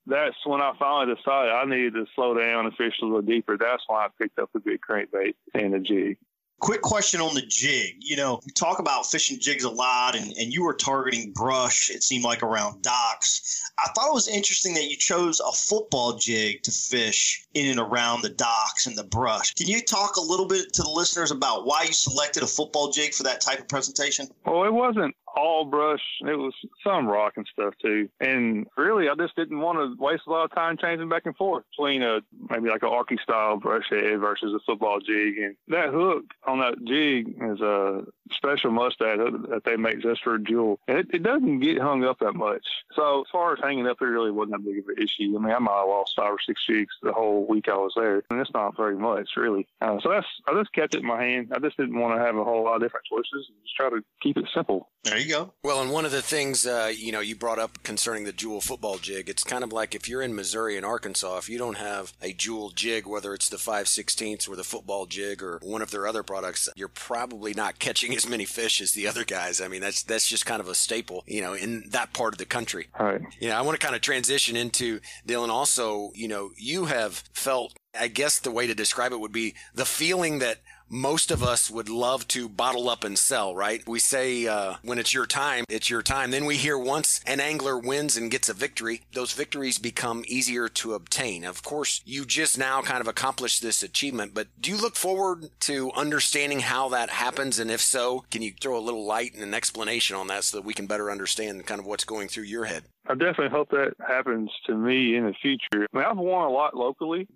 that's 0.07 0.37
when 0.45 0.61
I 0.61 0.73
finally 0.79 1.15
decided 1.15 1.53
I 1.53 1.65
needed 1.65 1.95
to 1.95 2.07
slow 2.15 2.35
down 2.35 2.67
and 2.67 2.75
fish 2.77 2.95
a 3.03 3.05
little 3.05 3.23
deeper. 3.23 3.57
That's 3.59 3.83
why 3.87 4.07
I 4.07 4.09
picked 4.21 4.39
up 4.39 4.51
the 4.53 4.61
big 4.61 4.81
crankbait 4.81 5.35
and 5.55 5.75
the 5.75 5.79
jig. 5.79 6.19
Quick 6.61 6.83
question 6.83 7.21
on 7.21 7.35
the 7.35 7.43
jig. 7.43 7.97
You 8.01 8.17
know, 8.17 8.41
we 8.45 8.53
talk 8.53 8.79
about 8.79 9.07
fishing 9.07 9.39
jigs 9.41 9.65
a 9.65 9.71
lot, 9.71 10.15
and, 10.15 10.33
and 10.39 10.53
you 10.53 10.63
were 10.63 10.75
targeting 10.75 11.33
brush, 11.33 11.91
it 11.91 12.03
seemed 12.03 12.25
like 12.25 12.43
around 12.43 12.83
docks. 12.83 13.73
I 13.79 13.89
thought 13.95 14.09
it 14.09 14.15
was 14.15 14.29
interesting 14.29 14.75
that 14.75 14.91
you 14.91 14.97
chose 14.97 15.41
a 15.41 15.53
football 15.53 16.17
jig 16.17 16.63
to 16.65 16.71
fish 16.71 17.47
in 17.55 17.71
and 17.71 17.81
around 17.81 18.23
the 18.23 18.29
docks 18.29 18.87
and 18.87 18.97
the 18.97 19.05
brush. 19.05 19.55
Can 19.55 19.69
you 19.69 19.81
talk 19.81 20.17
a 20.17 20.21
little 20.21 20.47
bit 20.47 20.73
to 20.75 20.83
the 20.83 20.91
listeners 20.91 21.31
about 21.31 21.65
why 21.65 21.85
you 21.85 21.93
selected 21.93 22.43
a 22.43 22.47
football 22.47 22.91
jig 22.91 23.15
for 23.15 23.23
that 23.23 23.41
type 23.41 23.59
of 23.59 23.69
presentation? 23.69 24.29
Well, 24.45 24.65
it 24.65 24.73
wasn't 24.73 25.17
all 25.35 25.65
brush. 25.65 26.03
It 26.23 26.37
was 26.37 26.55
some 26.85 27.07
rock 27.07 27.35
and 27.37 27.47
stuff 27.53 27.75
too. 27.81 28.09
And 28.21 28.67
really, 28.77 29.09
I 29.09 29.15
just 29.15 29.37
didn't 29.37 29.61
want 29.61 29.79
to 29.79 30.03
waste 30.03 30.25
a 30.27 30.31
lot 30.31 30.45
of 30.45 30.55
time 30.55 30.77
changing 30.77 31.09
back 31.09 31.27
and 31.27 31.37
forth 31.37 31.65
between 31.71 32.03
a 32.03 32.21
maybe 32.49 32.69
like 32.69 32.83
a 32.83 32.87
Arky 32.87 33.21
style 33.21 33.57
brush 33.57 33.89
head 33.91 34.19
versus 34.21 34.53
a 34.55 34.61
football 34.67 35.01
jig. 35.01 35.39
And 35.39 35.57
that 35.69 35.91
hook 35.91 36.25
on 36.47 36.61
that 36.61 36.85
jig 36.85 37.35
is 37.43 37.61
a 37.61 38.05
special 38.33 38.71
Mustad 38.71 39.19
that 39.49 39.63
they 39.65 39.77
make 39.77 40.01
just 40.01 40.23
for 40.23 40.35
a 40.35 40.41
jewel. 40.41 40.79
And 40.89 40.99
it, 40.99 41.07
it 41.13 41.23
doesn't 41.23 41.61
get 41.61 41.81
hung 41.81 42.05
up 42.05 42.19
that 42.21 42.35
much. 42.35 42.65
So 42.95 43.23
as 43.23 43.27
far 43.31 43.53
as 43.53 43.61
hanging 43.63 43.87
up, 43.87 43.99
it 44.01 44.05
really 44.05 44.31
wasn't 44.31 44.53
that 44.53 44.65
big 44.65 44.79
of 44.79 44.89
an 44.89 45.03
issue. 45.03 45.37
I 45.37 45.41
mean, 45.41 45.53
I 45.53 45.59
might 45.59 45.73
have 45.73 45.89
lost 45.89 46.15
five 46.17 46.33
or 46.33 46.39
six 46.45 46.65
jigs 46.67 46.95
the 47.03 47.13
whole 47.13 47.47
week 47.47 47.69
I 47.69 47.77
was 47.77 47.93
there, 47.97 48.23
and 48.31 48.41
it's 48.41 48.53
not 48.55 48.77
very 48.77 48.97
much 48.97 49.31
really. 49.37 49.67
Uh, 49.81 49.99
so 50.01 50.11
that's 50.11 50.27
I 50.47 50.55
just 50.55 50.73
kept 50.73 50.95
it 50.95 51.01
in 51.01 51.07
my 51.07 51.23
hand. 51.23 51.53
I 51.55 51.59
just 51.59 51.77
didn't 51.77 51.99
want 51.99 52.17
to 52.17 52.25
have 52.25 52.37
a 52.37 52.45
whole 52.45 52.65
lot 52.65 52.77
of 52.77 52.83
different 52.83 53.07
choices. 53.07 53.51
Just 53.63 53.77
try 53.77 53.91
to 53.91 54.03
keep 54.23 54.37
it 54.37 54.49
simple. 54.53 54.89
There 55.03 55.17
you 55.17 55.29
go. 55.31 55.55
Well, 55.63 55.81
and 55.81 55.91
one 55.91 56.05
of 56.05 56.13
the 56.13 56.21
things 56.21 56.67
uh, 56.67 56.93
you 56.95 57.11
know 57.11 57.21
you 57.21 57.35
brought 57.35 57.59
up 57.59 57.83
concerning 57.83 58.25
the 58.25 58.33
jewel 58.33 58.61
football 58.61 58.99
jig, 58.99 59.31
it's 59.31 59.43
kind 59.43 59.65
of 59.65 59.73
like 59.73 59.95
if 59.95 60.09
you're 60.09 60.21
in 60.21 60.35
Missouri 60.35 60.77
and 60.77 60.85
Arkansas, 60.85 61.39
if 61.39 61.49
you 61.49 61.57
don't 61.57 61.79
have 61.79 62.13
a 62.21 62.35
jewel 62.35 62.71
jig, 62.71 63.07
whether 63.07 63.33
it's 63.33 63.49
the 63.49 63.57
five 63.57 63.89
sixteenths 63.89 64.47
or 64.47 64.57
the 64.57 64.65
football 64.65 65.07
jig 65.07 65.43
or 65.43 65.59
one 65.63 65.81
of 65.81 65.91
their 65.91 66.07
other 66.07 66.23
products, 66.23 66.69
you're 66.77 66.89
probably 66.89 67.55
not 67.55 67.79
catching 67.79 68.15
as 68.15 68.29
many 68.29 68.45
fish 68.45 68.81
as 68.83 68.93
the 68.93 69.07
other 69.07 69.25
guys. 69.25 69.61
I 69.61 69.69
mean, 69.69 69.81
that's 69.81 70.03
that's 70.03 70.29
just 70.29 70.45
kind 70.45 70.61
of 70.61 70.69
a 70.69 70.75
staple, 70.75 71.25
you 71.27 71.41
know, 71.41 71.55
in 71.55 71.85
that 71.91 72.13
part 72.13 72.35
of 72.35 72.39
the 72.39 72.45
country. 72.45 72.89
Right. 72.99 73.23
You 73.39 73.49
know, 73.49 73.57
I 73.57 73.63
want 73.63 73.81
to 73.81 73.85
kind 73.85 73.97
of 73.97 74.03
transition 74.03 74.55
into 74.55 75.01
Dylan. 75.27 75.49
Also, 75.49 76.11
you 76.15 76.29
know, 76.29 76.51
you 76.57 76.85
have 76.87 77.25
felt. 77.33 77.75
I 77.99 78.07
guess 78.07 78.39
the 78.39 78.53
way 78.53 78.69
to 78.69 78.75
describe 78.75 79.11
it 79.13 79.19
would 79.19 79.33
be 79.33 79.57
the 79.75 79.85
feeling 79.85 80.39
that 80.39 80.59
most 80.91 81.31
of 81.31 81.43
us 81.43 81.71
would 81.71 81.89
love 81.89 82.27
to 82.29 82.49
bottle 82.49 82.89
up 82.89 83.05
and 83.05 83.17
sell, 83.17 83.55
right? 83.55 83.87
We 83.87 84.01
say 84.01 84.47
uh, 84.47 84.75
when 84.83 84.99
it's 84.99 85.15
your 85.15 85.27
time, 85.27 85.65
it's 85.69 85.89
your 85.89 86.03
time. 86.03 86.33
Then 86.33 86.45
we 86.45 86.57
hear 86.57 86.77
once 86.77 87.21
an 87.27 87.39
angler 87.39 87.79
wins 87.79 88.17
and 88.17 88.31
gets 88.31 88.49
a 88.49 88.55
victory, 88.55 89.03
those 89.13 89.33
victories 89.33 89.79
become 89.79 90.25
easier 90.27 90.69
to 90.69 90.95
obtain. 90.95 91.45
Of 91.45 91.63
course, 91.63 92.03
you 92.05 92.25
just 92.25 92.59
now 92.59 92.83
kind 92.83 93.01
of 93.01 93.07
accomplished 93.07 93.63
this 93.63 93.85
achievement, 93.85 94.35
but 94.35 94.49
do 94.61 94.71
you 94.71 94.77
look 94.77 94.97
forward 94.97 95.51
to 95.61 95.93
understanding 95.93 96.61
how 96.61 96.89
that 96.89 97.11
happens? 97.11 97.61
And 97.61 97.71
if 97.71 97.81
so, 97.81 98.25
can 98.31 98.43
you 98.43 98.53
throw 98.61 98.77
a 98.77 98.81
little 98.81 99.05
light 99.05 99.35
and 99.35 99.45
an 99.45 99.55
explanation 99.55 100.17
on 100.17 100.27
that 100.27 100.45
so 100.45 100.57
that 100.57 100.67
we 100.67 100.75
can 100.75 100.87
better 100.87 101.11
understand 101.11 101.65
kind 101.67 101.79
of 101.79 101.87
what's 101.87 102.05
going 102.05 102.27
through 102.27 102.45
your 102.45 102.65
head? 102.65 102.85
I 103.07 103.15
definitely 103.15 103.49
hope 103.49 103.71
that 103.71 103.95
happens 104.07 104.51
to 104.67 104.75
me 104.75 105.17
in 105.17 105.27
the 105.27 105.35
future. 105.41 105.87
I 105.93 105.97
mean, 105.97 106.07
I've 106.07 106.17
won 106.17 106.47
a 106.47 106.51
lot 106.51 106.77
locally. 106.77 107.27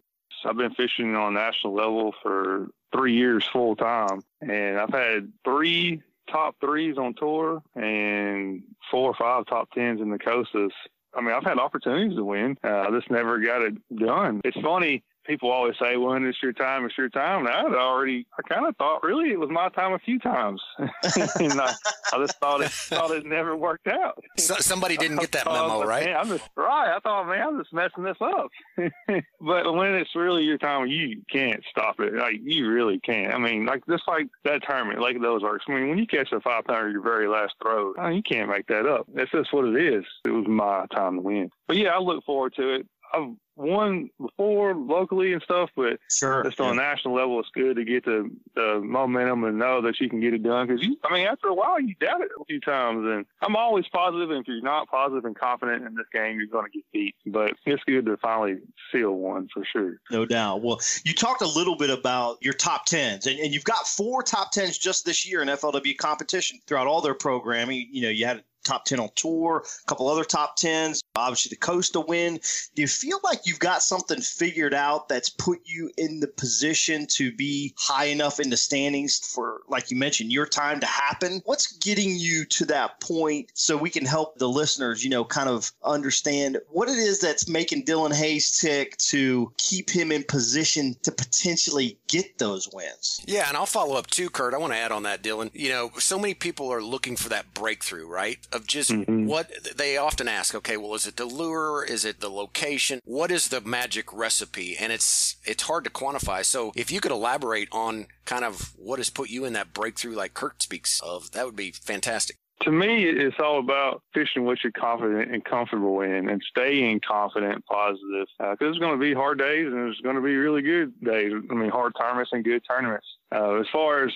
I've 0.44 0.56
been 0.56 0.74
fishing 0.74 1.14
on 1.16 1.34
national 1.34 1.74
level 1.74 2.14
for 2.22 2.68
three 2.92 3.14
years 3.14 3.46
full 3.52 3.76
time, 3.76 4.22
and 4.40 4.78
I've 4.78 4.92
had 4.92 5.32
three 5.44 6.02
top 6.30 6.56
threes 6.60 6.96
on 6.98 7.14
tour 7.14 7.62
and 7.74 8.62
four 8.90 9.10
or 9.10 9.14
five 9.14 9.46
top 9.46 9.70
tens 9.72 10.00
in 10.00 10.10
the 10.10 10.18
Costas. 10.18 10.72
I 11.16 11.20
mean, 11.20 11.34
I've 11.34 11.44
had 11.44 11.58
opportunities 11.58 12.16
to 12.16 12.24
win. 12.24 12.58
Uh, 12.64 12.68
I 12.68 12.90
just 12.90 13.10
never 13.10 13.38
got 13.38 13.62
it 13.62 13.74
done. 13.94 14.40
It's 14.44 14.60
funny. 14.60 15.02
People 15.26 15.50
always 15.50 15.74
say, 15.80 15.96
"When 15.96 16.24
it's 16.24 16.42
your 16.42 16.52
time, 16.52 16.84
it's 16.84 16.96
your 16.98 17.08
time." 17.08 17.46
And 17.46 17.54
I 17.54 17.62
had 17.62 17.74
already, 17.74 18.26
I 18.38 18.42
kind 18.42 18.66
of 18.66 18.76
thought, 18.76 19.02
really, 19.02 19.30
it 19.30 19.38
was 19.38 19.50
my 19.50 19.68
time 19.70 19.92
a 19.92 19.98
few 19.98 20.18
times, 20.18 20.60
and 20.78 21.60
I, 21.60 21.74
I 22.12 22.18
just 22.18 22.38
thought 22.38 22.60
it 22.60 22.70
thought 22.70 23.10
it 23.10 23.26
never 23.26 23.56
worked 23.56 23.86
out. 23.86 24.22
So, 24.38 24.56
somebody 24.58 24.96
didn't 24.96 25.18
get 25.18 25.32
that 25.32 25.42
I 25.48 25.54
thought, 25.54 25.68
memo, 25.68 25.84
right? 25.88 26.06
Man, 26.06 26.16
I'm 26.16 26.28
just 26.28 26.48
right. 26.56 26.94
I 26.94 27.00
thought, 27.00 27.26
man, 27.26 27.46
I'm 27.46 27.58
just 27.58 27.72
messing 27.72 28.04
this 28.04 28.16
up. 28.20 28.50
but 29.40 29.74
when 29.74 29.94
it's 29.94 30.14
really 30.14 30.44
your 30.44 30.58
time, 30.58 30.86
you 30.86 31.22
can't 31.30 31.62
stop 31.70 32.00
it. 32.00 32.14
Like 32.14 32.36
you 32.42 32.68
really 32.68 33.00
can't. 33.00 33.34
I 33.34 33.38
mean, 33.38 33.66
like 33.66 33.82
just 33.88 34.04
like 34.06 34.26
that 34.44 34.62
tournament, 34.68 35.00
Lake 35.00 35.20
the 35.20 35.26
Ozarks. 35.26 35.64
I 35.68 35.72
mean, 35.72 35.88
when 35.88 35.98
you 35.98 36.06
catch 36.06 36.32
a 36.32 36.40
five 36.40 36.64
pounder 36.64 36.90
your 36.90 37.02
very 37.02 37.28
last 37.28 37.54
throw, 37.62 37.94
I 37.98 38.08
mean, 38.08 38.16
you 38.16 38.22
can't 38.22 38.48
make 38.48 38.66
that 38.68 38.86
up. 38.86 39.06
That's 39.14 39.30
just 39.30 39.52
what 39.52 39.66
it 39.66 39.76
is. 39.76 40.04
It 40.24 40.30
was 40.30 40.46
my 40.46 40.86
time 40.94 41.16
to 41.16 41.20
win. 41.22 41.50
But 41.66 41.76
yeah, 41.76 41.90
I 41.90 41.98
look 41.98 42.24
forward 42.24 42.54
to 42.56 42.74
it. 42.74 42.86
I've 43.12 43.34
won 43.56 44.10
before 44.20 44.74
locally 44.74 45.32
and 45.32 45.42
stuff, 45.42 45.70
but 45.76 45.98
sure, 46.10 46.44
just 46.44 46.60
on 46.60 46.72
a 46.72 46.74
national 46.74 47.14
level, 47.14 47.38
it's 47.40 47.48
good 47.54 47.76
to 47.76 47.84
get 47.84 48.04
the, 48.04 48.30
the 48.54 48.80
momentum 48.82 49.44
and 49.44 49.58
know 49.58 49.80
that 49.82 50.00
you 50.00 50.08
can 50.08 50.20
get 50.20 50.34
it 50.34 50.42
done. 50.42 50.66
Because 50.66 50.82
you, 50.82 50.96
I 51.04 51.14
mean, 51.14 51.26
after 51.26 51.48
a 51.48 51.54
while, 51.54 51.80
you 51.80 51.94
doubt 52.00 52.20
it 52.20 52.28
a 52.40 52.44
few 52.44 52.60
times, 52.60 53.06
and 53.06 53.26
I'm 53.42 53.56
always 53.56 53.86
positive. 53.88 54.30
And 54.30 54.40
if 54.40 54.48
you're 54.48 54.62
not 54.62 54.88
positive 54.88 55.24
and 55.24 55.38
confident 55.38 55.86
in 55.86 55.94
this 55.94 56.06
game, 56.12 56.38
you're 56.38 56.46
going 56.46 56.70
to 56.70 56.70
get 56.70 56.84
beat. 56.92 57.14
But 57.26 57.52
it's 57.64 57.84
good 57.84 58.06
to 58.06 58.16
finally 58.18 58.58
seal 58.92 59.12
one 59.12 59.48
for 59.52 59.64
sure. 59.64 59.98
No 60.10 60.26
doubt. 60.26 60.62
Well, 60.62 60.80
you 61.04 61.14
talked 61.14 61.42
a 61.42 61.48
little 61.48 61.76
bit 61.76 61.90
about 61.90 62.38
your 62.40 62.54
top 62.54 62.86
tens, 62.86 63.26
and, 63.26 63.38
and 63.38 63.52
you've 63.52 63.64
got 63.64 63.86
four 63.86 64.22
top 64.22 64.52
tens 64.52 64.78
just 64.78 65.04
this 65.04 65.28
year 65.28 65.42
in 65.42 65.48
FLW 65.48 65.96
competition 65.96 66.58
throughout 66.66 66.86
all 66.86 67.00
their 67.00 67.14
programming. 67.14 67.88
You 67.90 68.02
know, 68.02 68.08
you 68.08 68.26
had 68.26 68.42
top 68.64 68.84
10 68.84 69.00
on 69.00 69.10
tour, 69.14 69.64
a 69.64 69.86
couple 69.86 70.08
other 70.08 70.24
top 70.24 70.58
10s, 70.58 71.00
obviously 71.16 71.50
the 71.50 71.56
Costa 71.56 72.00
win. 72.00 72.40
Do 72.74 72.82
you 72.82 72.88
feel 72.88 73.20
like 73.22 73.46
you've 73.46 73.58
got 73.58 73.82
something 73.82 74.20
figured 74.20 74.74
out 74.74 75.08
that's 75.08 75.28
put 75.28 75.60
you 75.64 75.90
in 75.96 76.20
the 76.20 76.26
position 76.26 77.06
to 77.10 77.32
be 77.32 77.74
high 77.78 78.06
enough 78.06 78.40
in 78.40 78.50
the 78.50 78.56
standings 78.56 79.18
for, 79.18 79.60
like 79.68 79.90
you 79.90 79.96
mentioned, 79.96 80.32
your 80.32 80.46
time 80.46 80.80
to 80.80 80.86
happen? 80.86 81.42
What's 81.44 81.76
getting 81.78 82.16
you 82.16 82.44
to 82.46 82.64
that 82.66 83.00
point 83.00 83.50
so 83.54 83.76
we 83.76 83.90
can 83.90 84.04
help 84.04 84.38
the 84.38 84.48
listeners, 84.48 85.04
you 85.04 85.10
know, 85.10 85.24
kind 85.24 85.48
of 85.48 85.70
understand 85.84 86.58
what 86.68 86.88
it 86.88 86.98
is 86.98 87.20
that's 87.20 87.48
making 87.48 87.84
Dylan 87.84 88.12
Hayes 88.14 88.58
tick 88.58 88.96
to 88.98 89.52
keep 89.58 89.90
him 89.90 90.10
in 90.10 90.24
position 90.24 90.96
to 91.02 91.12
potentially 91.12 91.98
get 92.08 92.38
those 92.38 92.68
wins? 92.72 93.20
Yeah, 93.26 93.48
and 93.48 93.56
I'll 93.56 93.66
follow 93.66 93.96
up 93.96 94.08
too, 94.08 94.30
Kurt. 94.30 94.54
I 94.54 94.58
want 94.58 94.72
to 94.72 94.78
add 94.78 94.92
on 94.92 95.04
that, 95.04 95.22
Dylan. 95.22 95.50
You 95.52 95.68
know, 95.70 95.90
so 95.98 96.18
many 96.18 96.34
people 96.34 96.72
are 96.72 96.82
looking 96.82 97.16
for 97.16 97.28
that 97.28 97.54
breakthrough, 97.54 98.06
right? 98.06 98.38
Of 98.54 98.68
just 98.68 98.90
mm-hmm. 98.90 99.26
what 99.26 99.50
they 99.76 99.96
often 99.96 100.28
ask, 100.28 100.54
okay, 100.54 100.76
well, 100.76 100.94
is 100.94 101.08
it 101.08 101.16
the 101.16 101.24
lure? 101.24 101.84
Is 101.84 102.04
it 102.04 102.20
the 102.20 102.30
location? 102.30 103.00
What 103.04 103.32
is 103.32 103.48
the 103.48 103.60
magic 103.60 104.12
recipe? 104.12 104.76
And 104.78 104.92
it's 104.92 105.36
it's 105.44 105.64
hard 105.64 105.82
to 105.84 105.90
quantify. 105.90 106.44
So 106.44 106.72
if 106.76 106.92
you 106.92 107.00
could 107.00 107.10
elaborate 107.10 107.68
on 107.72 108.06
kind 108.26 108.44
of 108.44 108.72
what 108.76 109.00
has 109.00 109.10
put 109.10 109.28
you 109.28 109.44
in 109.44 109.52
that 109.54 109.74
breakthrough 109.74 110.14
like 110.14 110.34
Kurt 110.34 110.62
speaks 110.62 111.00
of, 111.00 111.32
that 111.32 111.44
would 111.46 111.56
be 111.56 111.72
fantastic. 111.72 112.36
To 112.62 112.70
me, 112.70 113.04
it's 113.04 113.36
all 113.40 113.58
about 113.58 114.02
fishing 114.14 114.44
what 114.44 114.58
you're 114.62 114.72
confident 114.72 115.32
and 115.32 115.44
comfortable 115.44 116.00
in 116.00 116.28
and 116.30 116.40
staying 116.48 117.00
confident 117.06 117.54
and 117.54 117.64
positive. 117.66 118.28
Because 118.38 118.52
uh, 118.52 118.56
there's 118.60 118.78
going 118.78 118.92
to 118.92 119.04
be 119.04 119.12
hard 119.12 119.38
days 119.38 119.66
and 119.66 119.74
there's 119.74 120.00
going 120.00 120.16
to 120.16 120.22
be 120.22 120.36
really 120.36 120.62
good 120.62 120.98
days. 121.00 121.32
I 121.50 121.54
mean, 121.54 121.70
hard 121.70 121.92
tournaments 122.00 122.30
and 122.32 122.44
good 122.44 122.62
tournaments. 122.66 123.06
Uh, 123.34 123.56
as 123.56 123.66
far 123.72 124.04
as 124.04 124.12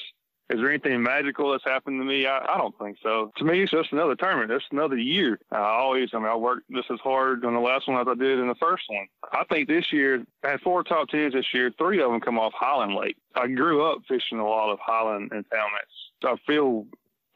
is 0.50 0.58
there 0.58 0.70
anything 0.70 1.02
magical 1.02 1.52
that's 1.52 1.64
happened 1.64 2.00
to 2.00 2.04
me? 2.04 2.26
I, 2.26 2.38
I 2.38 2.56
don't 2.56 2.76
think 2.78 2.98
so. 3.02 3.32
To 3.36 3.44
me, 3.44 3.62
it's 3.62 3.70
just 3.70 3.92
another 3.92 4.14
tournament. 4.14 4.50
It's 4.50 4.64
another 4.70 4.96
year. 4.96 5.38
I 5.52 5.58
always, 5.58 6.10
I 6.14 6.18
mean, 6.18 6.26
I 6.26 6.36
worked 6.36 6.70
just 6.70 6.90
as 6.90 7.00
hard 7.00 7.44
on 7.44 7.52
the 7.52 7.60
last 7.60 7.86
one 7.86 8.00
as 8.00 8.08
I 8.08 8.14
did 8.14 8.38
in 8.38 8.48
the 8.48 8.54
first 8.54 8.84
one. 8.88 9.06
I 9.32 9.44
think 9.44 9.68
this 9.68 9.92
year, 9.92 10.24
I 10.42 10.50
had 10.52 10.60
four 10.60 10.82
top 10.84 11.08
tens 11.08 11.34
this 11.34 11.52
year. 11.52 11.70
Three 11.76 12.00
of 12.00 12.10
them 12.10 12.20
come 12.20 12.38
off 12.38 12.54
Highland 12.54 12.94
Lake. 12.94 13.18
I 13.34 13.46
grew 13.48 13.84
up 13.84 13.98
fishing 14.08 14.38
a 14.38 14.48
lot 14.48 14.72
of 14.72 14.78
Highland 14.80 15.32
impoundments. 15.32 16.24
I 16.24 16.36
feel 16.46 16.86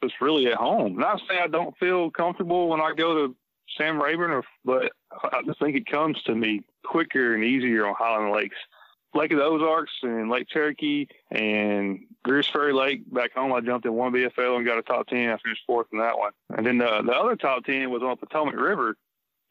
just 0.03 0.19
really 0.19 0.47
at 0.47 0.55
home. 0.55 0.97
Not 0.97 1.21
saying 1.27 1.41
I 1.43 1.47
don't 1.47 1.77
feel 1.77 2.09
comfortable 2.09 2.67
when 2.67 2.81
I 2.81 2.93
go 2.95 3.27
to 3.27 3.35
Sam 3.77 4.01
Rayburn, 4.01 4.31
or, 4.31 4.43
but 4.65 4.91
I 5.31 5.41
just 5.45 5.59
think 5.59 5.75
it 5.75 5.85
comes 5.85 6.21
to 6.23 6.35
me 6.35 6.63
quicker 6.83 7.35
and 7.35 7.43
easier 7.43 7.87
on 7.87 7.95
Highland 7.97 8.33
Lakes. 8.33 8.57
Lake 9.15 9.31
of 9.31 9.37
the 9.37 9.43
Ozarks 9.43 9.91
and 10.01 10.29
Lake 10.29 10.47
Cherokee 10.49 11.07
and 11.31 12.05
Greers 12.23 12.47
Ferry 12.47 12.73
Lake 12.73 13.11
back 13.11 13.33
home. 13.33 13.53
I 13.53 13.61
jumped 13.61 13.85
in 13.85 13.93
one 13.93 14.11
BFL 14.11 14.57
and 14.57 14.65
got 14.65 14.77
a 14.77 14.81
top 14.81 15.07
10. 15.07 15.29
I 15.29 15.37
finished 15.37 15.63
fourth 15.67 15.87
in 15.91 15.99
that 15.99 16.17
one. 16.17 16.31
And 16.55 16.65
then 16.65 16.77
the, 16.77 17.01
the 17.05 17.11
other 17.11 17.35
top 17.35 17.65
10 17.65 17.89
was 17.89 18.01
on 18.01 18.17
Potomac 18.17 18.55
River. 18.55 18.95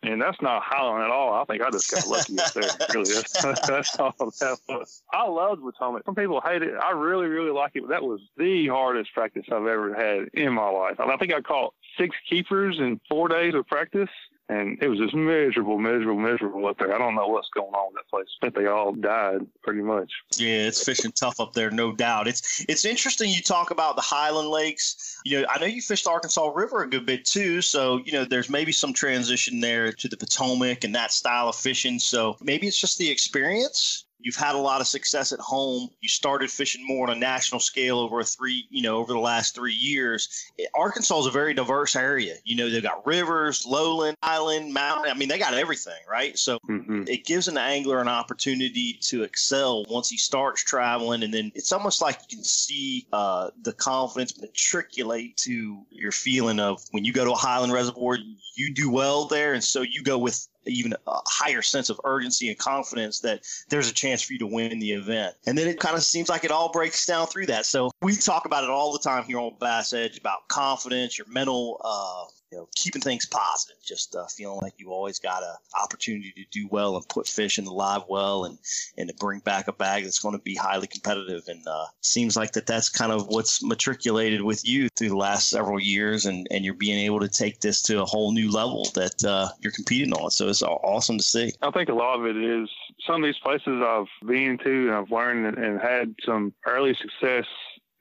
And 0.05 0.21
that's 0.21 0.41
not 0.43 0.63
Highland 0.65 1.05
at 1.05 1.11
all. 1.11 1.33
I 1.33 1.45
think 1.45 1.63
I 1.63 1.71
just 1.71 1.89
got 1.89 2.07
lucky 2.09 2.37
up 2.41 2.53
there. 2.55 2.71
Really, 2.93 3.13
that's, 3.15 3.41
that's 3.67 3.99
all 4.01 4.13
that 4.19 4.59
was. 4.69 5.03
I 5.13 5.29
loved 5.29 5.63
Potomac. 5.63 6.05
Some 6.05 6.17
people 6.17 6.41
hate 6.41 6.63
it. 6.63 6.75
I 6.75 6.91
really, 6.91 7.27
really 7.27 7.53
like 7.53 7.73
it. 7.77 7.83
But 7.83 7.91
that 7.91 8.03
was 8.03 8.21
the 8.37 8.67
hardest 8.67 9.15
practice 9.15 9.45
I've 9.47 9.67
ever 9.67 9.95
had 9.95 10.29
in 10.35 10.55
my 10.55 10.69
life. 10.69 10.99
I 10.99 11.17
think 11.19 11.33
I 11.33 11.41
caught 11.41 11.75
six 11.97 12.17
keepers 12.29 12.81
in 12.81 13.01
four 13.09 13.29
days 13.29 13.55
of 13.55 13.65
practice 13.69 14.11
and 14.53 14.83
it 14.83 14.89
was 14.89 14.99
just 14.99 15.15
miserable, 15.15 15.79
miserable, 15.79 16.21
miserable 16.21 16.67
up 16.67 16.79
there. 16.79 16.95
I 16.95 16.99
don't 16.99 17.15
know 17.15 17.27
what's 17.27 17.49
going 17.55 17.73
on 17.73 17.93
with 17.93 18.03
that 18.03 18.11
place. 18.11 18.27
Think 18.41 18.55
they 18.55 18.67
all 18.67 18.93
died 18.93 19.47
pretty 19.63 19.81
much. 19.81 20.13
Yeah, 20.37 20.67
it's 20.67 20.85
fishing 20.85 21.13
tough 21.13 21.41
up 21.41 21.55
there, 21.55 21.71
no 21.71 21.93
doubt. 21.93 22.29
It's 22.29 22.65
it's 22.69 22.85
interesting 22.85 23.31
you 23.31 23.41
talk 23.43 23.71
about 23.71 23.97
the 23.97 24.03
Highland 24.03 24.49
Lakes. 24.49 25.19
You 25.25 25.41
know, 25.41 25.47
I 25.49 25.59
know 25.59 25.67
you 25.67 25.81
fished 25.81 26.07
Arkansas 26.07 26.51
River 26.55 26.83
a 26.83 26.91
good 26.91 27.07
bit 27.07 27.25
too, 27.25 27.63
so 27.63 27.99
you 28.05 28.13
know 28.13 28.25
there's 28.25 28.51
maybe 28.51 28.73
some 28.73 28.93
transition 28.93 29.61
there 29.61 29.93
to 29.93 30.09
the 30.09 30.17
Potomac 30.17 30.85
and 30.85 30.95
that 30.95 31.13
style 31.13 31.49
of 31.49 31.57
fishing. 31.57 31.99
So 31.99 32.37
maybe 32.43 32.67
it's 32.67 32.79
just 32.79 32.99
the 32.99 33.11
experience 33.11 34.05
You've 34.23 34.37
had 34.37 34.55
a 34.55 34.59
lot 34.59 34.81
of 34.81 34.87
success 34.87 35.33
at 35.33 35.41
home. 35.41 35.89
You 36.01 36.09
started 36.09 36.51
fishing 36.51 36.87
more 36.87 37.09
on 37.09 37.17
a 37.17 37.19
national 37.19 37.61
scale 37.61 37.99
over 37.99 38.21
a 38.21 38.25
three, 38.25 38.67
you 38.71 38.83
know, 38.83 38.97
over 38.97 39.13
the 39.13 39.19
last 39.19 39.55
three 39.55 39.75
years. 39.75 40.51
Arkansas 40.75 41.21
is 41.21 41.27
a 41.27 41.31
very 41.31 41.55
diverse 41.55 41.97
area. 41.97 42.37
You 42.45 42.57
know, 42.57 42.71
they've 42.71 42.83
got 42.83 43.07
rivers, 43.07 43.67
lowland, 43.67 44.17
island, 44.23 44.73
mountain. 44.73 45.11
I 45.11 45.15
mean, 45.15 45.29
they 45.29 45.39
got 45.39 45.55
everything, 45.55 46.01
right? 46.09 46.39
So 46.39 46.59
mm-hmm. 46.69 47.05
it 47.09 47.25
gives 47.25 47.49
an 47.49 47.59
angler 47.59 48.01
an 48.01 48.09
opportunity 48.09 48.99
to 49.03 49.23
excel 49.23 49.85
once 49.89 50.09
he 50.09 50.17
starts 50.17 50.63
traveling, 50.63 51.23
and 51.23 51.33
then 51.33 51.53
it's 51.55 51.73
almost 51.73 52.01
like 52.01 52.19
you 52.29 52.37
can 52.37 52.45
see 52.45 53.07
uh, 53.13 53.51
the 53.63 53.73
confidence 53.73 54.41
matriculate 54.41 55.37
to 55.39 55.85
your 55.91 56.13
feeling 56.13 56.61
of 56.61 56.83
when 56.91 57.05
you 57.05 57.13
go 57.13 57.25
to 57.25 57.33
a 57.33 57.37
highland 57.37 57.73
reservoir, 57.73 58.19
you 58.55 58.75
do 58.75 58.91
well 58.91 59.27
there, 59.27 59.55
and 59.55 59.65
so 59.65 59.83
you 59.83 60.03
go 60.03 60.19
with 60.19 60.49
even 60.67 60.93
a 60.93 61.19
higher 61.27 61.63
sense 61.63 61.91
of 61.91 62.01
urgency 62.05 62.49
and 62.49 62.59
confidence 62.59 63.21
that 63.21 63.41
there's 63.69 63.91
a 63.91 63.95
chance 63.95 64.23
for 64.23 64.33
you 64.33 64.39
to 64.41 64.47
win 64.47 64.79
the 64.79 64.93
event. 64.93 65.35
And 65.47 65.57
then 65.57 65.69
it 65.69 65.81
kind 65.81 65.97
of 65.97 66.03
seems 66.03 66.29
like 66.29 66.45
it 66.45 66.51
all 66.51 66.71
breaks 66.71 67.07
down 67.07 67.27
through 67.27 67.47
that. 67.47 67.67
So 67.67 67.91
we 68.01 68.15
talk 68.15 68.45
about 68.47 68.65
it 68.65 68.71
all 68.71 68.93
the 68.93 68.99
time 68.99 69.25
here 69.25 69.39
on 69.39 69.57
Bass 69.61 69.93
Edge 69.93 70.19
about 70.19 70.49
confidence, 70.49 71.19
your 71.19 71.29
mental 71.29 71.81
uh, 71.85 72.25
you 72.53 72.59
know, 72.59 72.69
keeping 72.75 73.01
things 73.01 73.25
positive, 73.25 73.77
just 73.83 74.15
uh, 74.15 74.27
feeling 74.27 74.61
like 74.61 74.75
you 74.77 74.91
always 74.91 75.19
got 75.19 75.43
an 75.43 75.55
opportunity 75.83 76.33
to 76.33 76.45
do 76.51 76.69
well 76.71 76.97
and 76.97 77.09
put 77.09 77.27
fish 77.27 77.59
in 77.59 77.65
the 77.65 77.73
live 77.73 78.03
well 78.11 78.45
and, 78.45 78.59
and 78.99 79.09
to 79.09 79.15
bring 79.15 79.41
back 79.41 79.69
a 79.69 79.73
bag 79.73 80.05
that's 80.05 80.19
going 80.19 80.37
to 80.37 80.43
be 80.43 80.55
highly 80.55 80.87
competitive. 80.87 81.43
And 81.49 81.67
uh, 81.67 81.87
seems 82.03 82.37
like 82.37 82.53
that 82.53 82.67
that's 82.67 82.91
kind 82.91 83.11
of 83.11 83.27
what's 83.29 83.65
matriculated 83.65 84.43
with 84.43 84.69
you 84.69 84.91
through 84.91 85.09
the 85.09 85.17
last 85.17 85.49
several 85.49 85.81
years. 85.81 86.27
And, 86.27 86.47
and 86.51 86.63
you're 86.63 86.75
being 86.75 86.99
able 86.99 87.21
to 87.21 87.29
take 87.29 87.61
this 87.61 87.81
to 87.83 88.03
a 88.03 88.05
whole 88.05 88.33
new 88.33 88.51
level 88.51 88.87
that 88.95 89.25
uh, 89.25 89.49
you're 89.61 89.73
competing 89.73 90.13
on. 90.13 90.31
So 90.31 90.49
it's 90.49 90.63
awesome 90.63 91.17
to 91.17 91.25
see. 91.25 91.53
I 91.63 91.71
think 91.71 91.89
a 91.89 91.95
lot 91.95 92.21
of 92.21 92.27
it 92.27 92.37
is 92.37 92.69
some 93.07 93.25
of 93.25 93.29
these 93.29 93.39
places 93.39 93.83
I've 93.83 94.29
been 94.29 94.59
to 94.59 94.89
and 94.89 94.95
I've 94.95 95.11
learned 95.11 95.47
and, 95.47 95.59
and 95.59 95.81
had 95.81 96.15
some 96.27 96.53
early 96.67 96.95
success 96.95 97.47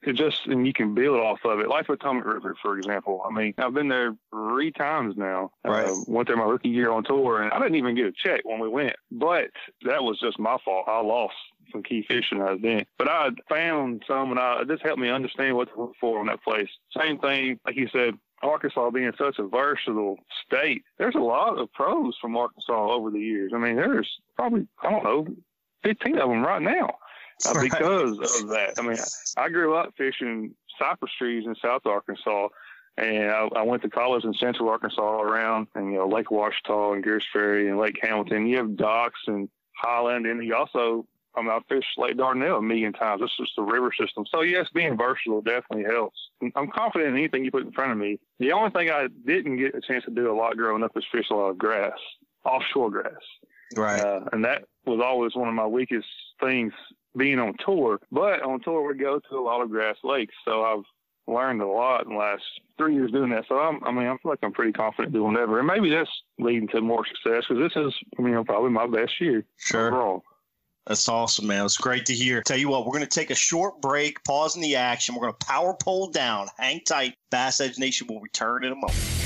it 0.02 0.14
just 0.14 0.46
and 0.46 0.66
you 0.66 0.72
can 0.72 0.94
build 0.94 1.18
off 1.18 1.40
of 1.44 1.60
it. 1.60 1.68
Like 1.68 1.86
Potomac 1.86 2.24
River, 2.24 2.56
for 2.60 2.76
example. 2.76 3.22
I 3.24 3.32
mean, 3.32 3.54
I've 3.58 3.74
been 3.74 3.88
there 3.88 4.14
three 4.30 4.72
times 4.72 5.16
now. 5.16 5.52
Right. 5.64 5.86
Uh, 5.86 5.94
went 6.08 6.28
there 6.28 6.36
my 6.36 6.44
rookie 6.44 6.68
year 6.68 6.90
on 6.90 7.04
tour, 7.04 7.42
and 7.42 7.52
I 7.52 7.58
didn't 7.58 7.76
even 7.76 7.94
get 7.94 8.06
a 8.06 8.12
check 8.12 8.40
when 8.44 8.58
we 8.58 8.68
went. 8.68 8.96
But 9.10 9.50
that 9.82 10.02
was 10.02 10.18
just 10.20 10.38
my 10.38 10.56
fault. 10.64 10.86
I 10.88 11.00
lost 11.00 11.34
some 11.70 11.82
key 11.82 12.04
fish 12.06 12.26
and 12.30 12.42
I 12.42 12.56
didn't. 12.56 12.88
But 12.98 13.08
I 13.08 13.30
found 13.48 14.02
some, 14.06 14.30
and 14.30 14.40
I 14.40 14.64
this 14.64 14.80
helped 14.82 15.00
me 15.00 15.08
understand 15.08 15.56
what 15.56 15.72
to 15.72 15.80
look 15.80 15.94
for 16.00 16.20
in 16.20 16.26
that 16.26 16.42
place. 16.42 16.68
Same 16.98 17.18
thing, 17.18 17.58
like 17.64 17.76
you 17.76 17.88
said. 17.92 18.14
Arkansas 18.42 18.90
being 18.90 19.12
such 19.16 19.38
a 19.38 19.46
versatile 19.46 20.16
state, 20.44 20.82
there's 20.98 21.14
a 21.14 21.20
lot 21.20 21.60
of 21.60 21.72
pros 21.72 22.16
from 22.20 22.36
Arkansas 22.36 22.90
over 22.90 23.08
the 23.08 23.20
years. 23.20 23.52
I 23.54 23.58
mean, 23.58 23.76
there's 23.76 24.10
probably 24.34 24.66
I 24.82 24.90
don't 24.90 25.04
know, 25.04 25.26
15 25.84 26.18
of 26.18 26.28
them 26.28 26.44
right 26.44 26.60
now 26.60 26.96
uh, 27.46 27.52
right. 27.54 27.70
because 27.70 28.42
of 28.42 28.48
that. 28.48 28.74
I 28.78 28.82
mean, 28.82 28.98
I 29.36 29.48
grew 29.48 29.74
up 29.74 29.94
fishing 29.96 30.54
cypress 30.78 31.12
trees 31.18 31.44
in 31.46 31.54
South 31.56 31.86
Arkansas, 31.86 32.48
and 32.96 33.30
I, 33.30 33.48
I, 33.56 33.62
went 33.62 33.82
to 33.82 33.90
college 33.90 34.24
in 34.24 34.34
Central 34.34 34.68
Arkansas 34.68 35.20
around, 35.20 35.68
and 35.74 35.92
you 35.92 35.98
know 35.98 36.08
Lake 36.08 36.30
Ouachita 36.30 36.94
and 36.94 37.02
Greers 37.02 37.26
Ferry 37.32 37.68
and 37.68 37.78
Lake 37.78 37.98
Hamilton. 38.02 38.46
You 38.46 38.58
have 38.58 38.76
docks 38.76 39.20
and 39.26 39.48
Highland, 39.76 40.26
and 40.26 40.44
you 40.44 40.54
also 40.54 41.06
I 41.34 41.40
mean, 41.40 41.50
I 41.50 41.60
fished 41.68 41.96
Lake 41.96 42.16
Dardanelle 42.16 42.58
a 42.58 42.62
million 42.62 42.92
times. 42.92 43.22
It's 43.22 43.36
just 43.36 43.52
the 43.56 43.62
river 43.62 43.90
system. 43.98 44.24
So 44.30 44.42
yes, 44.42 44.68
being 44.74 44.96
versatile 44.96 45.40
definitely 45.40 45.84
helps. 45.84 46.18
I'm 46.54 46.70
confident 46.70 47.10
in 47.10 47.16
anything 47.16 47.44
you 47.44 47.50
put 47.50 47.64
in 47.64 47.72
front 47.72 47.92
of 47.92 47.98
me. 47.98 48.18
The 48.38 48.52
only 48.52 48.70
thing 48.70 48.90
I 48.90 49.08
didn't 49.26 49.56
get 49.56 49.74
a 49.74 49.80
chance 49.80 50.04
to 50.04 50.10
do 50.10 50.30
a 50.30 50.36
lot 50.36 50.56
growing 50.56 50.82
up 50.82 50.94
was 50.94 51.06
fish 51.10 51.30
a 51.30 51.34
lot 51.34 51.50
of 51.50 51.58
grass, 51.58 51.92
offshore 52.44 52.90
grass. 52.90 53.12
Right. 53.76 54.00
Uh, 54.00 54.24
and 54.32 54.44
that 54.44 54.64
was 54.84 55.00
always 55.02 55.34
one 55.34 55.48
of 55.48 55.54
my 55.54 55.66
weakest 55.66 56.08
things 56.40 56.74
being 57.16 57.38
on 57.38 57.54
tour. 57.64 58.00
But 58.10 58.42
on 58.42 58.60
tour, 58.60 58.86
we 58.86 58.98
go 58.98 59.18
to 59.18 59.36
a 59.36 59.40
lot 59.40 59.62
of 59.62 59.70
grass 59.70 59.96
lakes. 60.04 60.34
So 60.44 60.62
I've 60.62 60.84
learned 61.32 61.62
a 61.62 61.66
lot 61.66 62.04
in 62.04 62.12
the 62.12 62.18
last 62.18 62.42
three 62.78 62.94
years 62.94 63.12
doing 63.12 63.30
that. 63.30 63.44
So 63.48 63.58
I'm, 63.58 63.82
I 63.84 63.90
mean, 63.90 64.06
I 64.06 64.16
feel 64.22 64.32
like 64.32 64.40
I'm 64.42 64.52
pretty 64.52 64.72
confident 64.72 65.12
doing 65.12 65.32
whatever. 65.32 65.58
And 65.58 65.66
maybe 65.66 65.90
that's 65.90 66.10
leading 66.38 66.68
to 66.68 66.80
more 66.80 67.04
success 67.06 67.44
because 67.48 67.70
this 67.70 67.84
is, 67.84 67.94
you 68.18 68.28
know, 68.28 68.44
probably 68.44 68.70
my 68.70 68.86
best 68.86 69.20
year. 69.20 69.44
Sure. 69.56 69.88
Overall. 69.88 70.24
That's 70.86 71.08
awesome, 71.08 71.46
man. 71.46 71.64
It's 71.64 71.76
great 71.76 72.06
to 72.06 72.12
hear. 72.12 72.42
Tell 72.42 72.56
you 72.56 72.68
what, 72.68 72.84
we're 72.84 72.92
going 72.92 73.04
to 73.04 73.18
take 73.20 73.30
a 73.30 73.36
short 73.36 73.80
break, 73.80 74.22
pause 74.24 74.56
in 74.56 74.62
the 74.62 74.74
action. 74.74 75.14
We're 75.14 75.22
going 75.22 75.34
to 75.38 75.46
power 75.46 75.74
pole 75.80 76.08
down. 76.08 76.48
Hang 76.58 76.80
tight. 76.80 77.14
Bass 77.30 77.60
Edge 77.60 77.78
Nation 77.78 78.08
will 78.08 78.20
return 78.20 78.64
in 78.64 78.72
a 78.72 78.74
moment. 78.74 79.21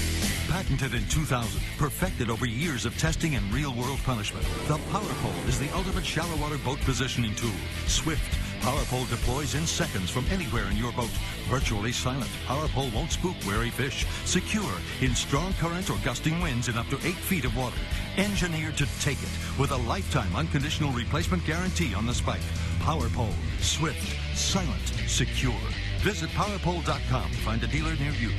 Patented 0.56 0.94
in 0.94 1.06
2000, 1.08 1.60
perfected 1.76 2.30
over 2.30 2.46
years 2.46 2.86
of 2.86 2.96
testing 2.96 3.34
and 3.34 3.52
real-world 3.52 3.98
punishment, 4.04 4.42
the 4.68 4.78
Power 4.90 5.12
Pole 5.20 5.46
is 5.46 5.58
the 5.58 5.68
ultimate 5.76 6.02
shallow 6.02 6.34
water 6.36 6.56
boat 6.56 6.80
positioning 6.80 7.34
tool. 7.34 7.50
Swift, 7.86 8.62
Power 8.62 8.82
Pole 8.86 9.04
deploys 9.04 9.54
in 9.54 9.66
seconds 9.66 10.08
from 10.08 10.24
anywhere 10.30 10.64
in 10.70 10.78
your 10.78 10.92
boat. 10.92 11.10
Virtually 11.50 11.92
silent, 11.92 12.30
Power 12.46 12.68
Pole 12.68 12.88
won't 12.94 13.12
spook 13.12 13.36
wary 13.46 13.68
fish. 13.68 14.06
Secure 14.24 14.72
in 15.02 15.14
strong 15.14 15.52
current 15.60 15.90
or 15.90 15.98
gusting 16.02 16.40
winds 16.40 16.68
in 16.68 16.78
up 16.78 16.88
to 16.88 16.96
8 17.06 17.14
feet 17.16 17.44
of 17.44 17.54
water. 17.54 17.76
Engineered 18.16 18.78
to 18.78 18.86
take 19.00 19.22
it 19.22 19.60
with 19.60 19.72
a 19.72 19.82
lifetime 19.86 20.34
unconditional 20.34 20.90
replacement 20.92 21.44
guarantee 21.44 21.92
on 21.92 22.06
the 22.06 22.14
spike. 22.14 22.48
Power 22.80 23.10
Pole, 23.10 23.36
swift, 23.60 24.16
silent, 24.34 24.86
secure. 25.06 25.60
Visit 25.98 26.30
PowerPole.com 26.30 27.30
to 27.30 27.36
find 27.44 27.62
a 27.62 27.66
dealer 27.66 27.94
near 27.96 28.12
you. 28.12 28.30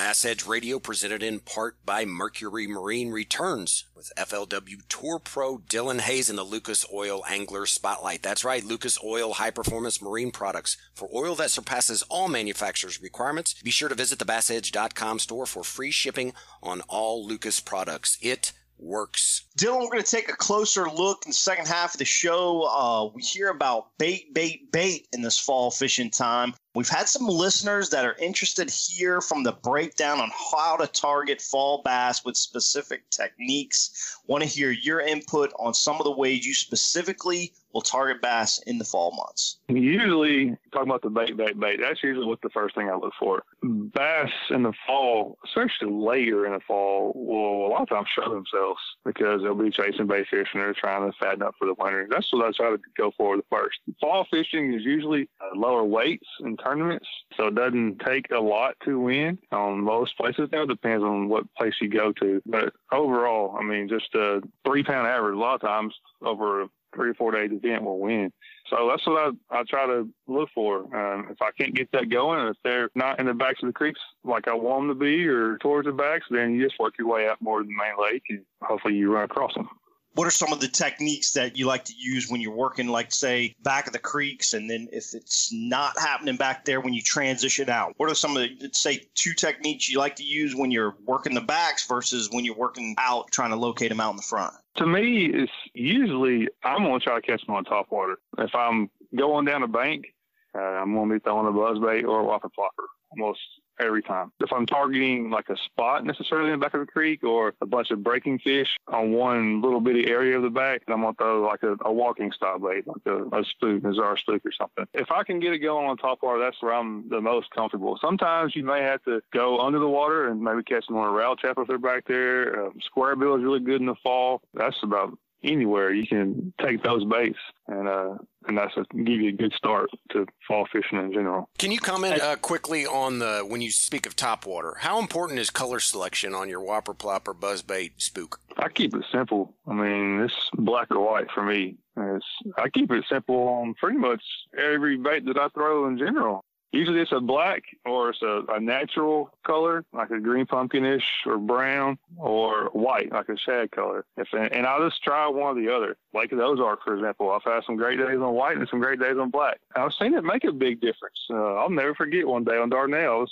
Bass 0.00 0.24
Edge 0.24 0.46
Radio 0.46 0.78
presented 0.78 1.22
in 1.22 1.40
part 1.40 1.84
by 1.84 2.06
Mercury 2.06 2.66
Marine 2.66 3.10
returns 3.10 3.84
with 3.94 4.10
FLW 4.16 4.80
Tour 4.88 5.18
Pro 5.18 5.58
Dylan 5.58 6.00
Hayes 6.00 6.30
and 6.30 6.38
the 6.38 6.42
Lucas 6.42 6.86
Oil 6.90 7.22
Angler 7.28 7.66
Spotlight. 7.66 8.22
That's 8.22 8.42
right, 8.42 8.64
Lucas 8.64 8.98
Oil 9.04 9.34
high 9.34 9.50
performance 9.50 10.00
marine 10.00 10.30
products 10.30 10.78
for 10.94 11.10
oil 11.14 11.34
that 11.34 11.50
surpasses 11.50 12.02
all 12.08 12.28
manufacturers' 12.28 13.02
requirements. 13.02 13.52
Be 13.62 13.70
sure 13.70 13.90
to 13.90 13.94
visit 13.94 14.18
the 14.18 14.24
BassEdge.com 14.24 15.18
store 15.18 15.44
for 15.44 15.62
free 15.62 15.90
shipping 15.90 16.32
on 16.62 16.80
all 16.88 17.26
Lucas 17.26 17.60
products. 17.60 18.16
It 18.22 18.54
works. 18.78 19.44
Dylan, 19.58 19.80
we're 19.80 19.90
going 19.90 20.02
to 20.02 20.10
take 20.10 20.30
a 20.30 20.36
closer 20.36 20.88
look 20.88 21.26
in 21.26 21.30
the 21.30 21.34
second 21.34 21.68
half 21.68 21.94
of 21.94 21.98
the 21.98 22.04
show. 22.04 22.62
Uh, 22.62 23.10
we 23.14 23.22
hear 23.22 23.50
about 23.50 23.98
bait, 23.98 24.32
bait, 24.32 24.72
bait 24.72 25.08
in 25.12 25.20
this 25.20 25.38
fall 25.38 25.70
fishing 25.70 26.10
time. 26.10 26.54
We've 26.74 26.88
had 26.88 27.08
some 27.08 27.26
listeners 27.26 27.90
that 27.90 28.04
are 28.04 28.14
interested 28.20 28.70
here 28.70 29.20
from 29.20 29.42
the 29.42 29.52
breakdown 29.52 30.20
on 30.20 30.30
how 30.52 30.76
to 30.76 30.86
target 30.86 31.40
fall 31.40 31.82
bass 31.84 32.24
with 32.24 32.36
specific 32.36 33.10
techniques. 33.10 34.20
Want 34.28 34.44
to 34.44 34.48
hear 34.48 34.70
your 34.70 35.00
input 35.00 35.52
on 35.58 35.74
some 35.74 35.96
of 35.96 36.04
the 36.04 36.12
ways 36.12 36.46
you 36.46 36.54
specifically 36.54 37.52
will 37.72 37.80
target 37.80 38.20
bass 38.20 38.58
in 38.66 38.78
the 38.78 38.84
fall 38.84 39.12
months. 39.12 39.58
Usually, 39.68 40.56
talking 40.72 40.88
about 40.88 41.02
the 41.02 41.10
bait, 41.10 41.36
bait, 41.36 41.58
bait, 41.58 41.80
that's 41.80 42.02
usually 42.02 42.26
what 42.26 42.40
the 42.42 42.50
first 42.50 42.74
thing 42.74 42.88
I 42.88 42.94
look 42.94 43.12
for. 43.18 43.42
Bass 43.62 44.30
in 44.50 44.62
the 44.62 44.72
fall, 44.86 45.38
especially 45.44 45.92
later 45.92 46.46
in 46.46 46.52
the 46.52 46.60
fall, 46.60 47.12
will 47.14 47.66
a 47.66 47.68
lot 47.68 47.82
of 47.82 47.88
times 47.88 48.08
show 48.14 48.28
themselves 48.28 48.80
because 49.04 49.42
they'll 49.42 49.54
be 49.54 49.70
chasing 49.70 50.06
bait 50.06 50.26
fish 50.28 50.48
and 50.52 50.62
they're 50.62 50.74
trying 50.74 51.10
to 51.10 51.16
fatten 51.18 51.42
up 51.42 51.54
for 51.58 51.66
the 51.66 51.74
winter. 51.78 52.08
That's 52.10 52.32
what 52.32 52.46
I 52.46 52.50
try 52.52 52.70
to 52.70 52.78
go 52.96 53.12
for 53.16 53.36
the 53.36 53.44
first. 53.50 53.78
Fall 54.00 54.26
fishing 54.30 54.74
is 54.74 54.84
usually 54.84 55.28
uh, 55.40 55.56
lower 55.56 55.84
weights 55.84 56.26
and 56.40 56.59
tournaments, 56.62 57.06
so 57.36 57.46
it 57.46 57.54
doesn't 57.54 58.00
take 58.00 58.30
a 58.30 58.40
lot 58.40 58.74
to 58.84 58.98
win 58.98 59.38
on 59.52 59.80
most 59.80 60.16
places. 60.16 60.48
Now 60.52 60.62
it 60.62 60.68
depends 60.68 61.04
on 61.04 61.28
what 61.28 61.52
place 61.54 61.74
you 61.80 61.88
go 61.88 62.12
to, 62.12 62.42
but 62.46 62.72
overall, 62.92 63.56
I 63.58 63.62
mean, 63.62 63.88
just 63.88 64.14
a 64.14 64.40
three 64.66 64.82
pound 64.82 65.06
average 65.06 65.34
a 65.34 65.38
lot 65.38 65.54
of 65.54 65.60
times 65.60 65.94
over 66.22 66.62
a 66.62 66.68
three 66.94 67.10
or 67.10 67.14
four 67.14 67.32
day 67.32 67.44
event 67.44 67.84
will 67.84 67.98
win. 68.00 68.32
So 68.68 68.88
that's 68.88 69.06
what 69.06 69.34
I, 69.50 69.58
I 69.58 69.62
try 69.64 69.86
to 69.86 70.08
look 70.26 70.48
for. 70.54 70.78
Um, 70.94 71.28
if 71.30 71.40
I 71.40 71.50
can't 71.52 71.74
get 71.74 71.90
that 71.92 72.10
going, 72.10 72.46
if 72.48 72.56
they're 72.62 72.90
not 72.94 73.18
in 73.18 73.26
the 73.26 73.34
backs 73.34 73.62
of 73.62 73.68
the 73.68 73.72
creeks 73.72 74.00
like 74.24 74.48
I 74.48 74.54
want 74.54 74.88
them 74.88 74.98
to 74.98 75.04
be 75.04 75.26
or 75.26 75.58
towards 75.58 75.86
the 75.86 75.92
backs, 75.92 76.26
then 76.30 76.54
you 76.54 76.64
just 76.64 76.78
work 76.78 76.94
your 76.98 77.08
way 77.08 77.28
out 77.28 77.40
more 77.40 77.60
to 77.60 77.64
the 77.64 77.70
main 77.70 77.94
lake 78.00 78.24
and 78.28 78.44
hopefully 78.62 78.94
you 78.94 79.12
run 79.12 79.24
across 79.24 79.54
them 79.54 79.68
what 80.14 80.26
are 80.26 80.30
some 80.30 80.52
of 80.52 80.60
the 80.60 80.68
techniques 80.68 81.32
that 81.32 81.56
you 81.56 81.66
like 81.66 81.84
to 81.84 81.94
use 81.96 82.28
when 82.28 82.40
you're 82.40 82.54
working 82.54 82.88
like 82.88 83.12
say 83.12 83.54
back 83.62 83.86
of 83.86 83.92
the 83.92 83.98
creeks 83.98 84.54
and 84.54 84.68
then 84.68 84.88
if 84.92 85.14
it's 85.14 85.50
not 85.52 85.98
happening 85.98 86.36
back 86.36 86.64
there 86.64 86.80
when 86.80 86.92
you 86.92 87.02
transition 87.02 87.70
out? 87.70 87.94
What 87.96 88.10
are 88.10 88.14
some 88.14 88.36
of 88.36 88.42
the 88.42 88.70
say 88.72 89.08
two 89.14 89.32
techniques 89.34 89.88
you 89.88 89.98
like 89.98 90.16
to 90.16 90.24
use 90.24 90.54
when 90.54 90.70
you're 90.70 90.96
working 91.04 91.34
the 91.34 91.40
backs 91.40 91.86
versus 91.86 92.28
when 92.30 92.44
you're 92.44 92.56
working 92.56 92.94
out 92.98 93.30
trying 93.30 93.50
to 93.50 93.56
locate 93.56 93.90
them 93.90 94.00
out 94.00 94.10
in 94.10 94.16
the 94.16 94.22
front? 94.22 94.54
To 94.76 94.86
me 94.86 95.26
it's 95.26 95.52
usually 95.74 96.48
i'm 96.64 96.82
going 96.82 96.98
to 96.98 97.04
try 97.04 97.20
to 97.20 97.26
catch 97.26 97.44
them 97.46 97.54
on 97.54 97.64
top 97.64 97.90
water. 97.90 98.18
If 98.38 98.54
i'm 98.54 98.90
going 99.16 99.44
down 99.44 99.62
a 99.62 99.68
bank 99.68 100.06
uh, 100.54 100.58
i'm 100.58 100.94
going 100.94 101.08
to 101.08 101.14
be 101.14 101.20
throwing 101.20 101.46
a 101.46 101.52
buzz 101.52 101.78
bait 101.78 102.04
or 102.04 102.20
a 102.20 102.24
whopper 102.24 102.48
plopper 102.48 102.86
almost 103.12 103.40
every 103.80 104.02
time. 104.02 104.32
If 104.40 104.52
I'm 104.52 104.66
targeting 104.66 105.30
like 105.30 105.48
a 105.48 105.56
spot 105.56 106.04
necessarily 106.04 106.52
in 106.52 106.58
the 106.58 106.64
back 106.64 106.74
of 106.74 106.80
the 106.80 106.86
creek 106.86 107.24
or 107.24 107.54
a 107.60 107.66
bunch 107.66 107.90
of 107.90 108.02
breaking 108.02 108.38
fish 108.40 108.68
on 108.88 109.12
one 109.12 109.60
little 109.62 109.80
bitty 109.80 110.08
area 110.08 110.36
of 110.36 110.42
the 110.42 110.50
back, 110.50 110.82
I'm 110.88 111.02
gonna 111.02 111.14
throw 111.14 111.42
like 111.42 111.62
a, 111.62 111.76
a 111.82 111.92
walking 111.92 112.32
style 112.32 112.58
bait, 112.58 112.86
like 112.86 113.02
a, 113.06 113.24
a 113.36 113.44
spook, 113.44 113.84
a 113.84 113.94
Zara 113.94 114.18
spook 114.18 114.42
or 114.44 114.52
something. 114.52 114.86
If 114.94 115.10
I 115.10 115.22
can 115.24 115.40
get 115.40 115.52
it 115.52 115.58
going 115.58 115.86
on 115.86 115.96
top 115.96 116.22
water, 116.22 116.38
that's 116.38 116.60
where 116.62 116.74
I'm 116.74 117.08
the 117.08 117.20
most 117.20 117.50
comfortable. 117.50 117.98
Sometimes 118.00 118.54
you 118.54 118.64
may 118.64 118.82
have 118.82 119.02
to 119.04 119.20
go 119.32 119.60
under 119.60 119.78
the 119.78 119.88
water 119.88 120.28
and 120.28 120.40
maybe 120.40 120.62
catch 120.62 120.84
a 120.88 120.92
Rat-L-Trap 120.94 121.58
if 121.58 121.68
they're 121.68 121.78
back 121.78 122.06
there. 122.06 122.66
Um, 122.66 122.74
square 122.80 123.16
bill 123.16 123.36
is 123.36 123.42
really 123.42 123.60
good 123.60 123.80
in 123.80 123.86
the 123.86 123.94
fall. 124.02 124.42
That's 124.54 124.76
about 124.82 125.16
anywhere 125.42 125.92
you 125.92 126.06
can 126.06 126.52
take 126.60 126.82
those 126.82 127.04
baits 127.04 127.38
and 127.68 127.88
uh 127.88 128.14
and 128.46 128.56
that's 128.56 128.74
a, 128.76 128.84
give 128.96 129.20
you 129.20 129.28
a 129.28 129.32
good 129.32 129.52
start 129.52 129.90
to 130.10 130.26
fall 130.48 130.66
fishing 130.72 130.98
in 130.98 131.12
general. 131.12 131.48
Can 131.58 131.70
you 131.70 131.78
comment 131.78 132.20
uh, 132.20 132.36
quickly 132.36 132.86
on 132.86 133.18
the 133.18 133.44
when 133.46 133.60
you 133.60 133.70
speak 133.70 134.06
of 134.06 134.16
top 134.16 134.46
water? 134.46 134.76
How 134.78 134.98
important 134.98 135.38
is 135.38 135.50
color 135.50 135.78
selection 135.78 136.34
on 136.34 136.48
your 136.48 136.62
whopper 136.62 136.94
plopper 136.94 137.34
buzzbait 137.34 137.92
spook? 137.98 138.40
I 138.56 138.68
keep 138.68 138.94
it 138.94 139.04
simple. 139.12 139.54
I 139.66 139.74
mean, 139.74 140.20
it's 140.20 140.50
black 140.54 140.90
or 140.90 141.00
white 141.00 141.30
for 141.34 141.44
me. 141.44 141.76
It's, 141.96 142.26
I 142.56 142.68
keep 142.70 142.90
it 142.90 143.04
simple 143.10 143.36
on 143.36 143.74
pretty 143.74 143.98
much 143.98 144.22
every 144.56 144.96
bait 144.96 145.26
that 145.26 145.38
I 145.38 145.48
throw 145.48 145.86
in 145.86 145.98
general. 145.98 146.44
Usually 146.72 147.00
it's 147.00 147.12
a 147.12 147.20
black 147.20 147.62
or 147.84 148.10
it's 148.10 148.22
a, 148.22 148.42
a 148.48 148.60
natural 148.60 149.30
color, 149.44 149.84
like 149.92 150.10
a 150.10 150.20
green 150.20 150.46
pumpkinish 150.46 151.02
or 151.26 151.38
brown, 151.38 151.98
or 152.16 152.70
white, 152.72 153.10
like 153.10 153.28
a 153.28 153.36
shad 153.36 153.72
color. 153.72 154.04
If 154.16 154.28
and 154.32 154.66
I'll 154.66 154.88
just 154.88 155.02
try 155.02 155.26
one 155.28 155.56
or 155.56 155.60
the 155.60 155.74
other. 155.74 155.96
Like 156.14 156.30
the 156.30 156.42
Ozark, 156.42 156.84
for 156.84 156.94
example, 156.94 157.30
I've 157.30 157.42
had 157.42 157.64
some 157.64 157.76
great 157.76 157.98
days 157.98 158.18
on 158.18 158.34
white 158.34 158.56
and 158.56 158.68
some 158.68 158.80
great 158.80 159.00
days 159.00 159.16
on 159.18 159.30
black. 159.30 159.58
I've 159.74 159.92
seen 159.94 160.14
it 160.14 160.22
make 160.24 160.44
a 160.44 160.52
big 160.52 160.80
difference. 160.80 161.18
Uh, 161.28 161.54
I'll 161.54 161.70
never 161.70 161.94
forget 161.94 162.26
one 162.26 162.44
day 162.44 162.56
on 162.56 162.70
Dardanelle. 162.70 163.28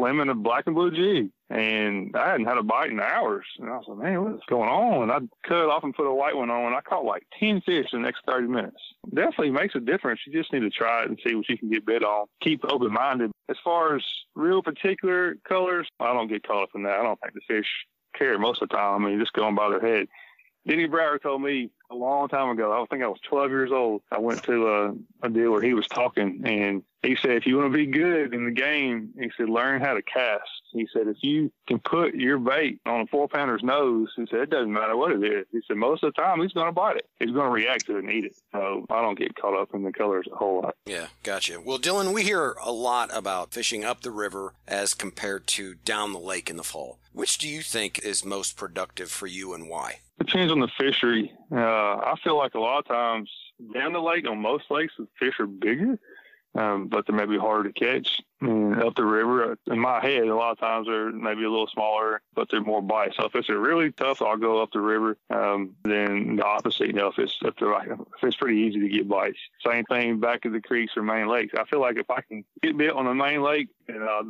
Swimming 0.00 0.30
a 0.30 0.34
black 0.34 0.66
and 0.66 0.74
blue 0.74 0.90
jig, 0.90 1.30
and 1.50 2.14
I 2.16 2.30
hadn't 2.30 2.46
had 2.46 2.58
a 2.58 2.62
bite 2.62 2.90
in 2.90 3.00
hours. 3.00 3.44
And 3.58 3.68
I 3.68 3.76
was 3.76 3.84
like, 3.86 3.98
man, 3.98 4.24
what's 4.24 4.44
going 4.46 4.68
on? 4.68 5.02
And 5.02 5.12
I 5.12 5.18
cut 5.46 5.64
it 5.64 5.70
off 5.70 5.84
and 5.84 5.94
put 5.94 6.06
a 6.06 6.14
white 6.14 6.36
one 6.36 6.50
on, 6.50 6.66
and 6.66 6.74
I 6.74 6.80
caught 6.80 7.04
like 7.04 7.24
10 7.38 7.60
fish 7.60 7.86
in 7.92 8.00
the 8.00 8.06
next 8.06 8.22
30 8.26 8.48
minutes. 8.48 8.80
Definitely 9.12 9.50
makes 9.50 9.74
a 9.74 9.80
difference. 9.80 10.20
You 10.26 10.32
just 10.32 10.52
need 10.52 10.60
to 10.60 10.70
try 10.70 11.02
it 11.02 11.08
and 11.08 11.18
see 11.24 11.34
what 11.34 11.48
you 11.48 11.58
can 11.58 11.70
get 11.70 11.84
bit 11.84 12.02
on. 12.02 12.26
Keep 12.42 12.64
open 12.64 12.92
minded. 12.92 13.30
As 13.48 13.56
far 13.62 13.96
as 13.96 14.02
real 14.34 14.62
particular 14.62 15.36
colors, 15.46 15.86
I 16.00 16.12
don't 16.14 16.28
get 16.28 16.46
caught 16.46 16.62
up 16.62 16.70
in 16.74 16.82
that. 16.84 16.98
I 16.98 17.02
don't 17.02 17.20
think 17.20 17.34
the 17.34 17.40
fish 17.46 17.68
care 18.16 18.38
most 18.38 18.62
of 18.62 18.68
the 18.68 18.76
time. 18.76 19.04
I 19.04 19.08
mean, 19.08 19.20
just 19.20 19.32
going 19.34 19.54
by 19.54 19.68
their 19.68 19.80
head. 19.80 20.08
Denny 20.66 20.86
Brauer 20.86 21.18
told 21.18 21.42
me 21.42 21.70
a 21.90 21.94
long 21.94 22.28
time 22.28 22.50
ago. 22.50 22.72
I 22.72 22.84
think 22.86 23.02
I 23.02 23.08
was 23.08 23.20
12 23.28 23.50
years 23.50 23.72
old. 23.72 24.02
I 24.10 24.18
went 24.18 24.42
to 24.44 24.68
a, 24.68 25.26
a 25.26 25.28
deal 25.28 25.50
where 25.50 25.62
he 25.62 25.74
was 25.74 25.86
talking, 25.88 26.42
and 26.44 26.82
he 27.02 27.16
said, 27.16 27.32
if 27.32 27.46
you 27.46 27.56
want 27.56 27.72
to 27.72 27.76
be 27.76 27.86
good 27.86 28.34
in 28.34 28.44
the 28.44 28.50
game, 28.50 29.10
he 29.18 29.30
said, 29.36 29.48
learn 29.48 29.80
how 29.80 29.94
to 29.94 30.02
cast. 30.02 30.48
He 30.72 30.86
said, 30.92 31.08
if 31.08 31.16
you 31.22 31.50
can 31.66 31.78
put 31.78 32.14
your 32.14 32.38
bait 32.38 32.80
on 32.84 33.00
a 33.00 33.06
four 33.06 33.26
pounder's 33.26 33.62
nose, 33.62 34.12
he 34.16 34.26
said, 34.30 34.40
it 34.40 34.50
doesn't 34.50 34.72
matter 34.72 34.96
what 34.96 35.12
it 35.12 35.24
is. 35.24 35.46
He 35.50 35.60
said, 35.66 35.76
most 35.78 36.04
of 36.04 36.14
the 36.14 36.20
time 36.20 36.40
he's 36.40 36.52
going 36.52 36.66
to 36.66 36.72
bite 36.72 36.96
it. 36.96 37.08
He's 37.18 37.30
going 37.30 37.46
to 37.46 37.50
react 37.50 37.86
to 37.86 37.96
it 37.96 38.04
and 38.04 38.12
eat 38.12 38.26
it. 38.26 38.36
So 38.52 38.86
I 38.90 39.00
don't 39.00 39.18
get 39.18 39.34
caught 39.34 39.58
up 39.58 39.74
in 39.74 39.82
the 39.82 39.92
colors 39.92 40.28
a 40.30 40.36
whole 40.36 40.62
lot. 40.62 40.76
Yeah, 40.86 41.06
gotcha. 41.22 41.60
Well, 41.60 41.78
Dylan, 41.78 42.12
we 42.12 42.22
hear 42.22 42.54
a 42.62 42.72
lot 42.72 43.10
about 43.12 43.52
fishing 43.52 43.84
up 43.84 44.02
the 44.02 44.10
river 44.10 44.52
as 44.68 44.94
compared 44.94 45.46
to 45.48 45.74
down 45.84 46.12
the 46.12 46.18
lake 46.18 46.50
in 46.50 46.56
the 46.56 46.62
fall. 46.62 46.98
Which 47.12 47.38
do 47.38 47.48
you 47.48 47.62
think 47.62 47.98
is 48.00 48.24
most 48.24 48.56
productive 48.56 49.10
for 49.10 49.26
you 49.26 49.54
and 49.54 49.68
why? 49.68 50.00
Depends 50.18 50.52
on 50.52 50.60
the 50.60 50.68
fishery. 50.78 51.32
Uh, 51.50 51.56
I 51.80 52.14
feel 52.22 52.36
like 52.36 52.54
a 52.54 52.60
lot 52.60 52.78
of 52.78 52.86
times 52.86 53.30
down 53.74 53.92
the 53.92 54.00
lake 54.00 54.28
on 54.28 54.40
most 54.40 54.64
lakes, 54.70 54.94
the 54.98 55.06
fish 55.18 55.34
are 55.40 55.46
bigger 55.46 55.98
um, 56.54 56.88
but 56.88 57.06
they 57.06 57.12
may 57.12 57.26
be 57.26 57.38
harder 57.38 57.70
to 57.70 57.78
catch. 57.78 58.20
And 58.40 58.82
up 58.82 58.96
the 58.96 59.04
river, 59.04 59.56
in 59.66 59.78
my 59.78 60.00
head, 60.00 60.24
a 60.24 60.34
lot 60.34 60.52
of 60.52 60.58
times 60.58 60.86
they're 60.86 61.12
maybe 61.12 61.44
a 61.44 61.50
little 61.50 61.66
smaller, 61.66 62.22
but 62.34 62.48
they're 62.50 62.62
more 62.62 62.82
bites. 62.82 63.16
So 63.16 63.26
if 63.26 63.34
it's 63.34 63.48
really 63.48 63.92
tough, 63.92 64.22
I'll 64.22 64.36
go 64.36 64.62
up 64.62 64.70
the 64.72 64.80
river. 64.80 65.16
Um, 65.28 65.74
then 65.84 66.36
the 66.36 66.44
opposite, 66.44 66.88
you 66.88 66.94
know, 66.94 67.08
if 67.08 67.18
it's 67.18 67.38
up 67.44 67.58
the 67.58 67.70
if 68.16 68.24
it's 68.24 68.36
pretty 68.36 68.60
easy 68.60 68.80
to 68.80 68.88
get 68.88 69.08
bites. 69.08 69.38
Same 69.64 69.84
thing 69.84 70.20
back 70.20 70.46
at 70.46 70.52
the 70.52 70.60
creeks 70.60 70.96
or 70.96 71.02
main 71.02 71.28
lakes. 71.28 71.54
I 71.58 71.64
feel 71.64 71.80
like 71.80 71.98
if 71.98 72.10
I 72.10 72.22
can 72.22 72.44
get 72.62 72.76
bit 72.76 72.92
on 72.92 73.04
the 73.04 73.14
main 73.14 73.42
lake, 73.42 73.68
and 73.88 74.02
uh, 74.02 74.22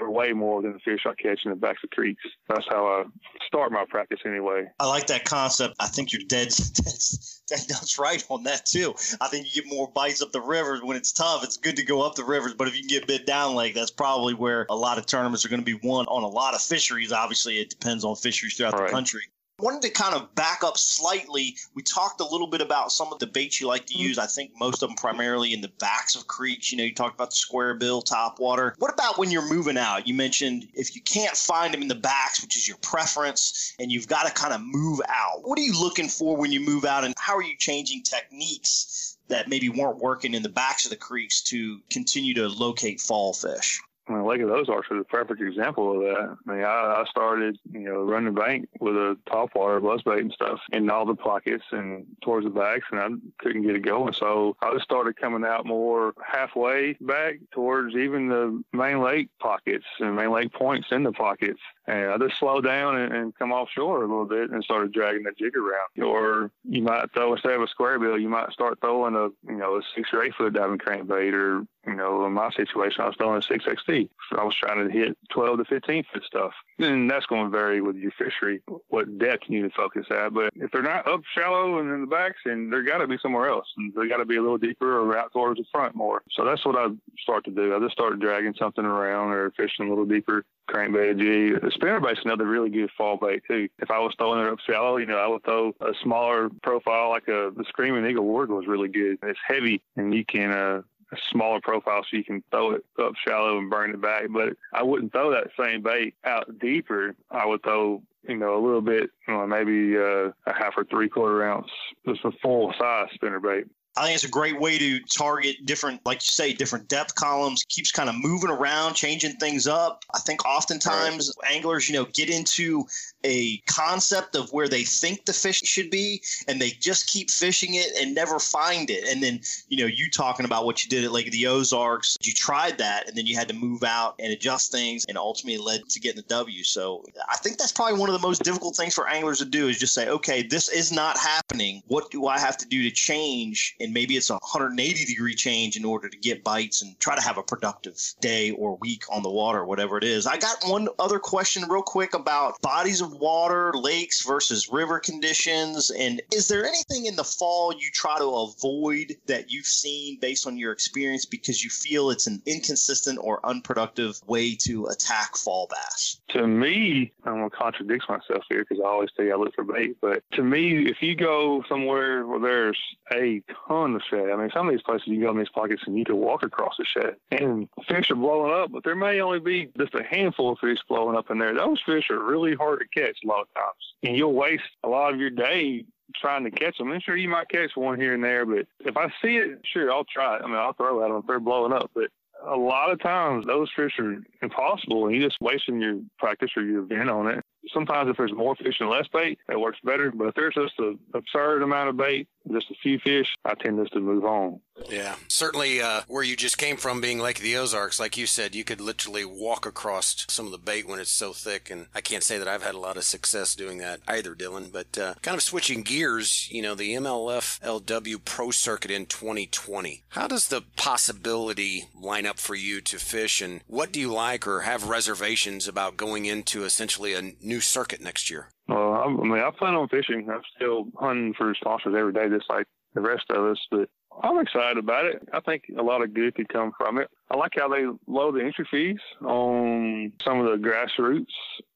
are 0.00 0.10
way 0.10 0.32
more 0.32 0.62
than 0.62 0.72
the 0.72 0.78
fish 0.78 1.00
I 1.06 1.14
catch 1.14 1.40
in 1.44 1.50
the 1.50 1.56
backs 1.56 1.80
of 1.84 1.90
creeks. 1.90 2.22
That's 2.48 2.66
how 2.68 2.86
I 2.86 3.04
start 3.46 3.72
my 3.72 3.84
practice 3.88 4.20
anyway. 4.24 4.66
I 4.78 4.86
like 4.86 5.06
that 5.08 5.24
concept. 5.24 5.74
I 5.80 5.86
think 5.86 6.12
you're 6.12 6.22
dead, 6.26 6.48
That's, 6.48 7.42
nuts 7.68 7.98
right 7.98 8.24
on 8.28 8.44
that 8.44 8.66
too. 8.66 8.94
I 9.20 9.28
think 9.28 9.46
you 9.46 9.62
get 9.62 9.70
more 9.70 9.90
bites 9.90 10.22
up 10.22 10.32
the 10.32 10.40
rivers 10.40 10.80
when 10.82 10.96
it's 10.96 11.12
tough. 11.12 11.44
It's 11.44 11.56
good 11.56 11.76
to 11.76 11.84
go 11.84 12.02
up 12.02 12.14
the 12.14 12.24
rivers, 12.24 12.54
but 12.54 12.68
if 12.68 12.74
you 12.74 12.82
can 12.82 12.88
get 12.88 13.06
bit 13.06 13.26
down 13.26 13.54
lake, 13.54 13.74
that's 13.74 13.90
probably 13.90 14.34
where 14.34 14.66
a 14.70 14.76
lot 14.76 14.98
of 14.98 15.06
tournaments 15.06 15.44
are 15.44 15.48
going 15.48 15.60
to 15.60 15.66
be 15.66 15.78
won 15.86 16.06
on 16.06 16.22
a 16.22 16.28
lot 16.28 16.54
of 16.54 16.62
fisheries. 16.62 17.12
Obviously, 17.12 17.60
it 17.60 17.70
depends 17.70 18.04
on 18.04 18.16
fisheries 18.16 18.56
throughout 18.56 18.74
right. 18.74 18.86
the 18.86 18.92
country 18.92 19.22
wanted 19.62 19.82
to 19.82 19.90
kind 19.90 20.14
of 20.14 20.34
back 20.34 20.64
up 20.64 20.76
slightly. 20.76 21.56
We 21.74 21.82
talked 21.82 22.20
a 22.20 22.26
little 22.26 22.48
bit 22.48 22.60
about 22.60 22.92
some 22.92 23.12
of 23.12 23.18
the 23.18 23.26
baits 23.26 23.60
you 23.60 23.68
like 23.68 23.86
to 23.86 23.94
mm-hmm. 23.94 24.02
use. 24.02 24.18
I 24.18 24.26
think 24.26 24.50
most 24.58 24.82
of 24.82 24.88
them 24.88 24.96
primarily 24.96 25.54
in 25.54 25.60
the 25.60 25.72
backs 25.78 26.16
of 26.16 26.26
creeks. 26.26 26.72
You 26.72 26.78
know, 26.78 26.84
you 26.84 26.94
talked 26.94 27.14
about 27.14 27.30
the 27.30 27.36
square 27.36 27.74
bill, 27.74 28.02
top 28.02 28.40
water. 28.40 28.74
What 28.78 28.92
about 28.92 29.18
when 29.18 29.30
you're 29.30 29.48
moving 29.48 29.78
out? 29.78 30.06
You 30.06 30.14
mentioned 30.14 30.68
if 30.74 30.94
you 30.94 31.02
can't 31.02 31.36
find 31.36 31.72
them 31.72 31.82
in 31.82 31.88
the 31.88 31.94
backs, 31.94 32.42
which 32.42 32.56
is 32.56 32.66
your 32.66 32.78
preference, 32.78 33.74
and 33.78 33.92
you've 33.92 34.08
got 34.08 34.26
to 34.26 34.32
kind 34.32 34.52
of 34.52 34.60
move 34.62 35.00
out. 35.08 35.42
What 35.42 35.58
are 35.58 35.62
you 35.62 35.78
looking 35.80 36.08
for 36.08 36.36
when 36.36 36.52
you 36.52 36.60
move 36.60 36.84
out, 36.84 37.04
and 37.04 37.14
how 37.16 37.36
are 37.36 37.42
you 37.42 37.56
changing 37.56 38.02
techniques 38.02 39.16
that 39.28 39.48
maybe 39.48 39.68
weren't 39.68 39.98
working 39.98 40.34
in 40.34 40.42
the 40.42 40.48
backs 40.48 40.84
of 40.84 40.90
the 40.90 40.96
creeks 40.96 41.40
to 41.42 41.80
continue 41.90 42.34
to 42.34 42.48
locate 42.48 43.00
fall 43.00 43.32
fish? 43.32 43.80
I 44.08 44.12
mean, 44.12 44.24
Lake 44.24 44.40
of 44.40 44.48
the 44.48 44.54
Ozarks 44.54 44.88
is 44.90 45.00
a 45.00 45.04
perfect 45.04 45.40
example 45.40 45.92
of 45.92 46.00
that. 46.02 46.36
I 46.46 46.52
mean, 46.52 46.64
I, 46.64 47.02
I 47.02 47.04
started, 47.08 47.58
you 47.70 47.80
know, 47.80 48.02
running 48.02 48.34
bank 48.34 48.68
with 48.80 48.94
a 48.96 49.16
top 49.30 49.54
water 49.54 49.80
buzz 49.80 50.02
bait 50.02 50.20
and 50.20 50.32
stuff 50.32 50.58
in 50.72 50.90
all 50.90 51.06
the 51.06 51.14
pockets 51.14 51.64
and 51.70 52.04
towards 52.22 52.44
the 52.44 52.50
backs, 52.50 52.86
and 52.90 53.00
I 53.00 53.08
couldn't 53.38 53.62
get 53.62 53.76
it 53.76 53.82
going. 53.82 54.12
So 54.14 54.56
I 54.60 54.72
just 54.72 54.84
started 54.84 55.16
coming 55.16 55.44
out 55.44 55.66
more 55.66 56.14
halfway 56.24 56.94
back 57.00 57.36
towards 57.52 57.94
even 57.94 58.28
the 58.28 58.62
main 58.72 59.02
lake 59.02 59.28
pockets 59.40 59.84
and 60.00 60.16
main 60.16 60.32
lake 60.32 60.52
points 60.52 60.88
in 60.90 61.04
the 61.04 61.12
pockets. 61.12 61.60
And 61.86 62.10
I 62.10 62.18
just 62.18 62.38
slowed 62.38 62.64
down 62.64 62.96
and, 62.96 63.12
and 63.12 63.34
come 63.36 63.52
offshore 63.52 63.98
a 63.98 64.08
little 64.08 64.24
bit 64.24 64.50
and 64.50 64.62
started 64.64 64.92
dragging 64.92 65.24
the 65.24 65.32
jig 65.38 65.56
around. 65.56 66.04
Or 66.04 66.50
you 66.64 66.82
might 66.82 67.12
throw 67.12 67.32
instead 67.32 67.52
of 67.52 67.62
a 67.62 67.68
square 67.68 67.98
bill, 67.98 68.18
you 68.18 68.28
might 68.28 68.52
start 68.52 68.78
throwing 68.80 69.14
a 69.14 69.28
you 69.50 69.58
know 69.58 69.76
a 69.76 69.82
six 69.94 70.08
or 70.12 70.22
eight 70.22 70.34
foot 70.34 70.54
diving 70.54 70.78
crankbait 70.78 71.32
or 71.32 71.64
you 71.86 71.94
know, 71.94 72.24
in 72.26 72.32
my 72.32 72.50
situation, 72.50 73.02
I 73.02 73.06
was 73.06 73.16
throwing 73.16 73.42
a 73.42 73.44
6XD. 73.44 74.08
So 74.30 74.38
I 74.38 74.44
was 74.44 74.54
trying 74.54 74.86
to 74.86 74.92
hit 74.92 75.16
12 75.30 75.58
to 75.58 75.64
15 75.64 76.04
foot 76.12 76.24
stuff. 76.24 76.52
And 76.78 77.10
that's 77.10 77.26
going 77.26 77.44
to 77.44 77.50
vary 77.50 77.80
with 77.80 77.96
your 77.96 78.12
fishery, 78.12 78.62
what 78.88 79.18
depth 79.18 79.44
you 79.48 79.62
need 79.62 79.68
to 79.68 79.74
focus 79.74 80.06
at. 80.10 80.32
But 80.32 80.52
if 80.54 80.70
they're 80.70 80.82
not 80.82 81.08
up 81.08 81.22
shallow 81.34 81.78
and 81.78 81.90
in 81.90 82.00
the 82.02 82.06
backs, 82.06 82.38
then 82.44 82.70
they're 82.70 82.82
got 82.82 82.98
to 82.98 83.06
be 83.06 83.18
somewhere 83.20 83.48
else. 83.48 83.66
And 83.76 83.92
they 83.94 84.08
got 84.08 84.18
to 84.18 84.24
be 84.24 84.36
a 84.36 84.42
little 84.42 84.58
deeper 84.58 85.00
or 85.00 85.16
out 85.16 85.32
towards 85.32 85.58
the 85.58 85.66
front 85.72 85.94
more. 85.94 86.22
So 86.32 86.44
that's 86.44 86.64
what 86.64 86.76
I 86.76 86.88
start 87.20 87.44
to 87.46 87.50
do. 87.50 87.74
I 87.74 87.80
just 87.80 87.92
start 87.92 88.18
dragging 88.20 88.54
something 88.58 88.84
around 88.84 89.30
or 89.32 89.50
fishing 89.52 89.86
a 89.86 89.88
little 89.88 90.06
deeper 90.06 90.44
crankbait 90.70 91.18
G. 91.18 91.50
The 91.52 91.70
spinnerbait's 91.70 92.20
another 92.24 92.46
really 92.46 92.70
good 92.70 92.90
fall 92.96 93.16
bait 93.16 93.42
too. 93.46 93.68
If 93.78 93.90
I 93.90 93.98
was 93.98 94.14
throwing 94.16 94.46
it 94.46 94.50
up 94.50 94.58
shallow, 94.60 94.96
you 94.96 95.06
know, 95.06 95.18
I 95.18 95.26
would 95.26 95.44
throw 95.44 95.74
a 95.80 95.92
smaller 96.02 96.48
profile 96.62 97.10
like 97.10 97.28
a 97.28 97.52
the 97.56 97.64
Screaming 97.68 98.08
Eagle 98.08 98.24
Ward 98.24 98.50
was 98.50 98.66
really 98.66 98.88
good. 98.88 99.18
It's 99.22 99.38
heavy 99.46 99.82
and 99.96 100.14
you 100.14 100.24
can 100.24 100.50
uh 100.50 100.82
a 101.12 101.16
smaller 101.30 101.60
profile 101.60 102.02
so 102.02 102.16
you 102.16 102.24
can 102.24 102.42
throw 102.50 102.72
it 102.72 102.84
up 103.00 103.12
shallow 103.26 103.58
and 103.58 103.70
burn 103.70 103.90
it 103.90 104.00
back. 104.00 104.24
But 104.30 104.54
I 104.72 104.82
wouldn't 104.82 105.12
throw 105.12 105.30
that 105.30 105.50
same 105.58 105.82
bait 105.82 106.14
out 106.24 106.58
deeper. 106.58 107.14
I 107.30 107.46
would 107.46 107.62
throw, 107.62 108.02
you 108.26 108.36
know, 108.36 108.56
a 108.56 108.64
little 108.64 108.80
bit, 108.80 109.10
you 109.28 109.34
know, 109.34 109.46
maybe 109.46 109.96
uh, 109.96 110.32
a 110.46 110.54
half 110.54 110.74
or 110.76 110.84
three 110.84 111.08
quarter 111.08 111.44
ounce, 111.44 111.70
just 112.06 112.24
a 112.24 112.32
full 112.42 112.74
size 112.78 113.08
spinner 113.14 113.40
bait. 113.40 113.66
I 113.96 114.04
think 114.04 114.14
it's 114.14 114.24
a 114.24 114.28
great 114.28 114.58
way 114.58 114.78
to 114.78 115.00
target 115.00 115.56
different, 115.64 116.04
like 116.06 116.18
you 116.18 116.32
say, 116.32 116.52
different 116.52 116.88
depth 116.88 117.14
columns. 117.14 117.64
Keeps 117.68 117.92
kind 117.92 118.08
of 118.08 118.14
moving 118.18 118.50
around, 118.50 118.94
changing 118.94 119.36
things 119.36 119.66
up. 119.66 120.04
I 120.14 120.18
think 120.20 120.46
oftentimes 120.46 121.32
right. 121.42 121.52
anglers, 121.52 121.88
you 121.88 121.94
know, 121.94 122.06
get 122.06 122.30
into 122.30 122.84
a 123.24 123.58
concept 123.66 124.34
of 124.34 124.52
where 124.52 124.68
they 124.68 124.82
think 124.82 125.24
the 125.24 125.32
fish 125.32 125.60
should 125.64 125.90
be 125.90 126.22
and 126.48 126.60
they 126.60 126.70
just 126.70 127.06
keep 127.06 127.30
fishing 127.30 127.74
it 127.74 127.88
and 128.00 128.14
never 128.14 128.38
find 128.38 128.90
it 128.90 129.06
and 129.08 129.22
then 129.22 129.40
you 129.68 129.76
know 129.76 129.86
you 129.86 130.10
talking 130.10 130.44
about 130.44 130.64
what 130.64 130.82
you 130.82 130.90
did 130.90 131.04
at 131.04 131.12
lake 131.12 131.26
of 131.26 131.32
the 131.32 131.46
ozarks 131.46 132.16
you 132.22 132.32
tried 132.32 132.78
that 132.78 133.08
and 133.08 133.16
then 133.16 133.26
you 133.26 133.36
had 133.36 133.48
to 133.48 133.54
move 133.54 133.82
out 133.82 134.14
and 134.18 134.32
adjust 134.32 134.72
things 134.72 135.04
and 135.08 135.16
ultimately 135.16 135.62
led 135.62 135.88
to 135.88 136.00
getting 136.00 136.16
the 136.16 136.34
w 136.34 136.64
so 136.64 137.04
i 137.30 137.36
think 137.36 137.58
that's 137.58 137.72
probably 137.72 137.98
one 137.98 138.08
of 138.08 138.20
the 138.20 138.26
most 138.26 138.42
difficult 138.42 138.76
things 138.76 138.94
for 138.94 139.08
anglers 139.08 139.38
to 139.38 139.44
do 139.44 139.68
is 139.68 139.78
just 139.78 139.94
say 139.94 140.08
okay 140.08 140.42
this 140.42 140.68
is 140.68 140.92
not 140.92 141.16
happening 141.16 141.82
what 141.88 142.10
do 142.10 142.26
i 142.26 142.38
have 142.38 142.56
to 142.56 142.66
do 142.66 142.82
to 142.82 142.90
change 142.90 143.74
and 143.82 143.92
maybe 143.92 144.16
it's 144.16 144.30
a 144.30 144.34
180 144.34 145.04
degree 145.04 145.34
change 145.34 145.76
in 145.76 145.84
order 145.84 146.08
to 146.08 146.16
get 146.18 146.44
bites 146.44 146.82
and 146.82 146.98
try 147.00 147.14
to 147.14 147.22
have 147.22 147.38
a 147.38 147.42
productive 147.42 147.98
day 148.20 148.50
or 148.52 148.76
week 148.80 149.04
on 149.10 149.22
the 149.22 149.30
water 149.30 149.64
whatever 149.64 149.98
it 149.98 150.04
is 150.04 150.26
i 150.26 150.36
got 150.36 150.56
one 150.64 150.88
other 150.98 151.18
question 151.18 151.64
real 151.68 151.82
quick 151.82 152.14
about 152.14 152.60
bodies 152.62 153.00
of 153.00 153.12
water, 153.12 153.72
lakes 153.74 154.24
versus 154.24 154.68
river 154.70 154.98
conditions? 154.98 155.90
And 155.90 156.22
is 156.32 156.48
there 156.48 156.64
anything 156.64 157.06
in 157.06 157.16
the 157.16 157.24
fall 157.24 157.72
you 157.72 157.90
try 157.92 158.18
to 158.18 158.24
avoid 158.24 159.16
that 159.26 159.50
you've 159.50 159.66
seen 159.66 160.18
based 160.20 160.46
on 160.46 160.56
your 160.56 160.72
experience 160.72 161.24
because 161.24 161.62
you 161.62 161.70
feel 161.70 162.10
it's 162.10 162.26
an 162.26 162.42
inconsistent 162.46 163.18
or 163.22 163.44
unproductive 163.44 164.20
way 164.26 164.54
to 164.56 164.86
attack 164.86 165.36
fall 165.36 165.68
bass? 165.70 166.20
To 166.30 166.46
me, 166.46 167.12
I'm 167.24 167.38
going 167.38 167.50
to 167.50 167.56
contradict 167.56 168.08
myself 168.08 168.44
here 168.48 168.64
because 168.68 168.82
I 168.82 168.88
always 168.88 169.10
say 169.16 169.30
I 169.30 169.36
look 169.36 169.54
for 169.54 169.64
bait. 169.64 169.96
But 170.00 170.22
to 170.32 170.42
me, 170.42 170.88
if 170.88 171.02
you 171.02 171.14
go 171.14 171.62
somewhere 171.68 172.26
where 172.26 172.40
there's 172.40 172.78
a 173.12 173.42
ton 173.72 173.94
of 173.94 174.02
shad, 174.08 174.30
I 174.30 174.36
mean, 174.36 174.50
some 174.52 174.68
of 174.68 174.72
these 174.72 174.82
places 174.82 175.08
you 175.08 175.20
go 175.20 175.30
in 175.30 175.38
these 175.38 175.48
pockets 175.48 175.82
and 175.86 175.98
you 175.98 176.04
can 176.04 176.16
walk 176.16 176.42
across 176.42 176.74
the 176.78 176.84
shad 176.84 177.16
and 177.30 177.68
fish 177.88 178.10
are 178.10 178.16
blowing 178.16 178.52
up, 178.52 178.70
but 178.72 178.84
there 178.84 178.94
may 178.94 179.20
only 179.20 179.40
be 179.40 179.70
just 179.78 179.94
a 179.94 180.02
handful 180.02 180.52
of 180.52 180.58
fish 180.58 180.78
blowing 180.88 181.16
up 181.16 181.30
in 181.30 181.38
there. 181.38 181.54
Those 181.54 181.80
fish 181.84 182.10
are 182.10 182.22
really 182.22 182.54
hard 182.54 182.80
to 182.80 183.00
catch 183.00 183.18
a 183.24 183.26
lot 183.26 183.42
of 183.42 183.54
times. 183.54 183.94
And 184.02 184.16
you'll 184.16 184.34
waste 184.34 184.62
a 184.84 184.88
lot 184.88 185.12
of 185.12 185.20
your 185.20 185.30
day 185.30 185.84
trying 186.14 186.44
to 186.44 186.50
catch 186.50 186.76
them. 186.78 186.90
And 186.90 187.02
sure, 187.02 187.16
you 187.16 187.28
might 187.28 187.48
catch 187.48 187.70
one 187.74 187.98
here 187.98 188.14
and 188.14 188.22
there, 188.22 188.44
but 188.44 188.66
if 188.80 188.96
I 188.96 189.08
see 189.22 189.36
it, 189.36 189.60
sure, 189.64 189.92
I'll 189.92 190.04
try 190.04 190.36
it. 190.36 190.42
I 190.42 190.46
mean, 190.46 190.56
I'll 190.56 190.74
throw 190.74 191.02
at 191.02 191.08
them 191.08 191.18
if 191.18 191.26
they're 191.26 191.40
blowing 191.40 191.72
up. 191.72 191.90
But 191.94 192.10
a 192.46 192.56
lot 192.56 192.90
of 192.90 193.00
times, 193.00 193.46
those 193.46 193.70
fish 193.74 193.98
are 193.98 194.16
impossible, 194.42 195.06
and 195.06 195.14
you're 195.14 195.28
just 195.28 195.40
wasting 195.40 195.80
your 195.80 196.00
practice 196.18 196.50
or 196.56 196.62
your 196.62 196.82
event 196.82 197.08
on 197.08 197.28
it 197.28 197.44
sometimes 197.72 198.10
if 198.10 198.16
there's 198.16 198.32
more 198.32 198.56
fish 198.56 198.76
and 198.80 198.88
less 198.88 199.06
bait, 199.08 199.38
it 199.48 199.60
works 199.60 199.78
better. 199.84 200.10
But 200.10 200.28
if 200.28 200.34
there's 200.34 200.54
just 200.54 200.78
an 200.78 200.98
absurd 201.14 201.62
amount 201.62 201.90
of 201.90 201.96
bait, 201.96 202.28
just 202.50 202.70
a 202.70 202.74
few 202.82 202.98
fish, 202.98 203.28
I 203.44 203.54
tend 203.54 203.78
just 203.78 203.92
to 203.92 204.00
move 204.00 204.24
on. 204.24 204.60
Yeah, 204.90 205.14
certainly 205.28 205.80
uh, 205.80 206.02
where 206.08 206.22
you 206.22 206.34
just 206.34 206.58
came 206.58 206.76
from 206.76 207.00
being 207.00 207.18
Lake 207.18 207.36
of 207.36 207.44
the 207.44 207.56
Ozarks, 207.56 208.00
like 208.00 208.16
you 208.16 208.26
said, 208.26 208.54
you 208.54 208.64
could 208.64 208.80
literally 208.80 209.24
walk 209.24 209.66
across 209.66 210.24
some 210.28 210.46
of 210.46 210.52
the 210.52 210.58
bait 210.58 210.88
when 210.88 210.98
it's 210.98 211.10
so 211.10 211.32
thick. 211.32 211.70
And 211.70 211.86
I 211.94 212.00
can't 212.00 212.24
say 212.24 212.38
that 212.38 212.48
I've 212.48 212.62
had 212.62 212.74
a 212.74 212.80
lot 212.80 212.96
of 212.96 213.04
success 213.04 213.54
doing 213.54 213.78
that 213.78 214.00
either, 214.08 214.34
Dylan. 214.34 214.72
But 214.72 214.98
uh, 214.98 215.14
kind 215.22 215.36
of 215.36 215.42
switching 215.42 215.82
gears, 215.82 216.50
you 216.50 216.62
know, 216.62 216.74
the 216.74 216.94
MLF 216.94 217.60
FLW 217.60 218.24
Pro 218.24 218.50
Circuit 218.50 218.90
in 218.90 219.06
2020. 219.06 220.02
How 220.08 220.26
does 220.26 220.48
the 220.48 220.62
possibility 220.76 221.84
line 221.94 222.26
up 222.26 222.38
for 222.38 222.54
you 222.54 222.80
to 222.80 222.98
fish? 222.98 223.40
And 223.40 223.60
what 223.66 223.92
do 223.92 224.00
you 224.00 224.12
like 224.12 224.46
or 224.46 224.60
have 224.60 224.88
reservations 224.88 225.68
about 225.68 225.96
going 225.96 226.26
into 226.26 226.64
essentially 226.64 227.14
a 227.14 227.32
new 227.40 227.51
circuit 227.60 228.00
next 228.00 228.30
year? 228.30 228.48
Well, 228.68 228.94
I 228.94 229.08
mean, 229.08 229.32
I 229.32 229.50
plan 229.50 229.74
on 229.74 229.88
fishing. 229.88 230.28
I'm 230.30 230.42
still 230.56 230.86
hunting 230.96 231.34
for 231.34 231.54
sponsors 231.54 231.94
every 231.96 232.12
day, 232.12 232.28
just 232.28 232.48
like 232.48 232.66
the 232.94 233.00
rest 233.00 233.24
of 233.30 233.44
us. 233.44 233.58
But 233.70 233.88
I'm 234.22 234.38
excited 234.38 234.78
about 234.78 235.06
it. 235.06 235.28
I 235.32 235.40
think 235.40 235.64
a 235.78 235.82
lot 235.82 236.02
of 236.02 236.14
good 236.14 236.34
could 236.34 236.48
come 236.48 236.72
from 236.76 236.98
it. 236.98 237.08
I 237.30 237.36
like 237.36 237.52
how 237.56 237.68
they 237.68 237.84
lower 238.06 238.32
the 238.32 238.44
entry 238.44 238.66
fees 238.70 239.00
on 239.22 240.12
some 240.22 240.40
of 240.40 240.46
the 240.46 240.68
grassroots 240.68 241.26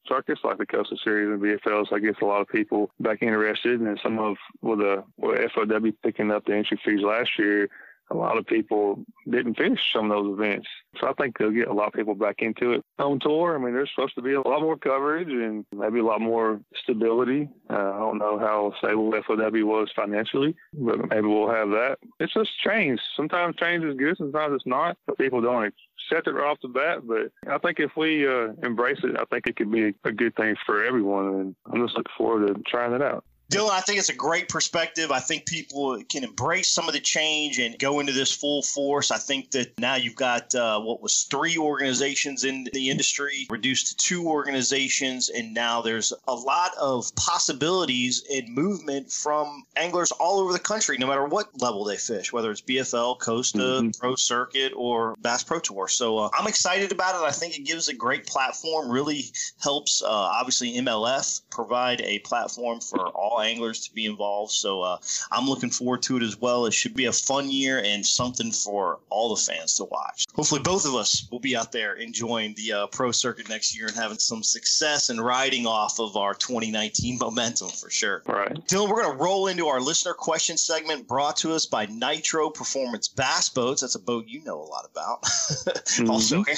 circuits 0.06 0.40
like 0.44 0.58
the 0.58 0.66
Costa 0.66 0.96
Series 1.02 1.28
and 1.28 1.40
BFLs. 1.40 1.92
I 1.92 1.98
guess 1.98 2.14
a 2.22 2.24
lot 2.24 2.40
of 2.40 2.48
people 2.48 2.90
back 3.00 3.22
interested, 3.22 3.80
and 3.80 3.98
some 4.02 4.18
of 4.18 4.36
with 4.62 4.78
the 4.78 5.04
with 5.16 5.50
FLW 5.52 5.94
picking 6.02 6.30
up 6.30 6.44
the 6.44 6.54
entry 6.54 6.78
fees 6.84 7.02
last 7.02 7.30
year 7.38 7.68
a 8.10 8.14
lot 8.14 8.38
of 8.38 8.46
people 8.46 9.04
didn't 9.28 9.56
finish 9.56 9.80
some 9.92 10.10
of 10.10 10.24
those 10.24 10.38
events. 10.38 10.68
So 11.00 11.08
I 11.08 11.12
think 11.14 11.38
they'll 11.38 11.50
get 11.50 11.68
a 11.68 11.72
lot 11.72 11.88
of 11.88 11.92
people 11.92 12.14
back 12.14 12.36
into 12.38 12.72
it 12.72 12.84
on 12.98 13.18
tour. 13.20 13.56
I 13.56 13.58
mean, 13.62 13.74
there's 13.74 13.90
supposed 13.94 14.14
to 14.14 14.22
be 14.22 14.34
a 14.34 14.40
lot 14.40 14.62
more 14.62 14.76
coverage 14.76 15.28
and 15.28 15.64
maybe 15.72 15.98
a 15.98 16.04
lot 16.04 16.20
more 16.20 16.60
stability. 16.82 17.48
Uh, 17.68 17.74
I 17.74 17.98
don't 17.98 18.18
know 18.18 18.38
how 18.38 18.72
stable 18.78 19.10
FLW 19.12 19.64
was 19.64 19.90
financially, 19.94 20.54
but 20.72 21.08
maybe 21.08 21.26
we'll 21.26 21.50
have 21.50 21.70
that. 21.70 21.98
It's 22.20 22.34
just 22.34 22.50
change. 22.60 23.00
Sometimes 23.16 23.56
change 23.56 23.84
is 23.84 23.96
good, 23.96 24.16
sometimes 24.16 24.54
it's 24.54 24.66
not. 24.66 24.96
But 25.06 25.18
people 25.18 25.40
don't 25.40 25.72
accept 26.10 26.28
it 26.28 26.32
right 26.32 26.50
off 26.50 26.58
the 26.62 26.68
bat. 26.68 27.06
But 27.06 27.32
I 27.52 27.58
think 27.58 27.80
if 27.80 27.96
we 27.96 28.26
uh, 28.26 28.48
embrace 28.62 29.00
it, 29.02 29.16
I 29.18 29.24
think 29.24 29.46
it 29.46 29.56
could 29.56 29.70
be 29.70 29.94
a 30.04 30.12
good 30.12 30.34
thing 30.36 30.54
for 30.64 30.84
everyone. 30.84 31.26
And 31.26 31.56
I'm 31.72 31.84
just 31.84 31.96
looking 31.96 32.12
forward 32.16 32.46
to 32.46 32.62
trying 32.62 32.92
it 32.92 33.02
out. 33.02 33.24
Dylan, 33.50 33.70
I 33.70 33.80
think 33.80 34.00
it's 34.00 34.08
a 34.08 34.14
great 34.14 34.48
perspective. 34.48 35.12
I 35.12 35.20
think 35.20 35.46
people 35.46 36.02
can 36.08 36.24
embrace 36.24 36.68
some 36.68 36.88
of 36.88 36.94
the 36.94 37.00
change 37.00 37.60
and 37.60 37.78
go 37.78 38.00
into 38.00 38.12
this 38.12 38.32
full 38.32 38.62
force. 38.62 39.12
I 39.12 39.18
think 39.18 39.52
that 39.52 39.78
now 39.78 39.94
you've 39.94 40.16
got 40.16 40.52
uh, 40.54 40.80
what 40.80 41.00
was 41.00 41.26
three 41.30 41.56
organizations 41.56 42.42
in 42.42 42.66
the 42.72 42.90
industry 42.90 43.46
reduced 43.48 43.88
to 43.88 43.96
two 43.96 44.26
organizations, 44.26 45.28
and 45.28 45.54
now 45.54 45.80
there's 45.80 46.12
a 46.26 46.34
lot 46.34 46.72
of 46.80 47.14
possibilities 47.14 48.24
and 48.32 48.52
movement 48.52 49.12
from 49.12 49.64
anglers 49.76 50.10
all 50.12 50.40
over 50.40 50.52
the 50.52 50.58
country, 50.58 50.98
no 50.98 51.06
matter 51.06 51.24
what 51.24 51.48
level 51.60 51.84
they 51.84 51.96
fish, 51.96 52.32
whether 52.32 52.50
it's 52.50 52.62
BFL, 52.62 53.20
Costa, 53.20 53.58
mm-hmm. 53.58 53.90
Pro 54.00 54.16
Circuit, 54.16 54.72
or 54.74 55.14
Bass 55.20 55.44
Pro 55.44 55.60
Tour. 55.60 55.86
So 55.86 56.18
uh, 56.18 56.30
I'm 56.34 56.48
excited 56.48 56.90
about 56.90 57.14
it. 57.14 57.24
I 57.24 57.30
think 57.30 57.56
it 57.56 57.62
gives 57.62 57.88
a 57.88 57.94
great 57.94 58.26
platform, 58.26 58.90
really 58.90 59.26
helps, 59.62 60.02
uh, 60.02 60.08
obviously, 60.08 60.74
MLF 60.74 61.42
provide 61.50 62.00
a 62.00 62.18
platform 62.20 62.80
for 62.80 63.08
all 63.10 63.35
anglers 63.40 63.86
to 63.86 63.94
be 63.94 64.06
involved. 64.06 64.52
So 64.52 64.82
uh, 64.82 64.98
I'm 65.32 65.48
looking 65.48 65.70
forward 65.70 66.02
to 66.02 66.16
it 66.16 66.22
as 66.22 66.40
well. 66.40 66.66
It 66.66 66.74
should 66.74 66.94
be 66.94 67.06
a 67.06 67.12
fun 67.12 67.50
year 67.50 67.82
and 67.84 68.04
something 68.04 68.52
for 68.52 69.00
all 69.10 69.34
the 69.34 69.40
fans 69.40 69.74
to 69.74 69.84
watch. 69.84 70.26
Hopefully, 70.34 70.60
both 70.62 70.86
of 70.86 70.94
us 70.94 71.28
will 71.30 71.40
be 71.40 71.56
out 71.56 71.72
there 71.72 71.94
enjoying 71.94 72.54
the 72.54 72.72
uh, 72.72 72.86
pro 72.88 73.12
circuit 73.12 73.48
next 73.48 73.76
year 73.76 73.86
and 73.86 73.96
having 73.96 74.18
some 74.18 74.42
success 74.42 75.10
and 75.10 75.24
riding 75.24 75.66
off 75.66 75.98
of 75.98 76.16
our 76.16 76.34
2019 76.34 77.18
momentum 77.18 77.68
for 77.68 77.90
sure. 77.90 78.22
All 78.28 78.34
right. 78.34 78.54
Dylan, 78.66 78.88
we're 78.88 79.02
going 79.02 79.16
to 79.16 79.22
roll 79.22 79.46
into 79.48 79.66
our 79.66 79.80
listener 79.80 80.14
question 80.14 80.56
segment 80.56 81.06
brought 81.06 81.36
to 81.38 81.52
us 81.52 81.66
by 81.66 81.86
Nitro 81.86 82.50
Performance 82.50 83.08
Bass 83.08 83.48
Boats. 83.48 83.80
That's 83.80 83.94
a 83.94 84.00
boat 84.00 84.26
you 84.26 84.42
know 84.44 84.60
a 84.60 84.62
lot 84.62 84.88
about. 84.90 85.22
mm-hmm. 85.22 86.10
also, 86.10 86.36
Aaron. 86.36 86.56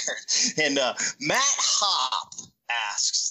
And 0.59 0.79
uh, 0.79 0.95
Matt 1.21 1.39
Hop 1.41 2.48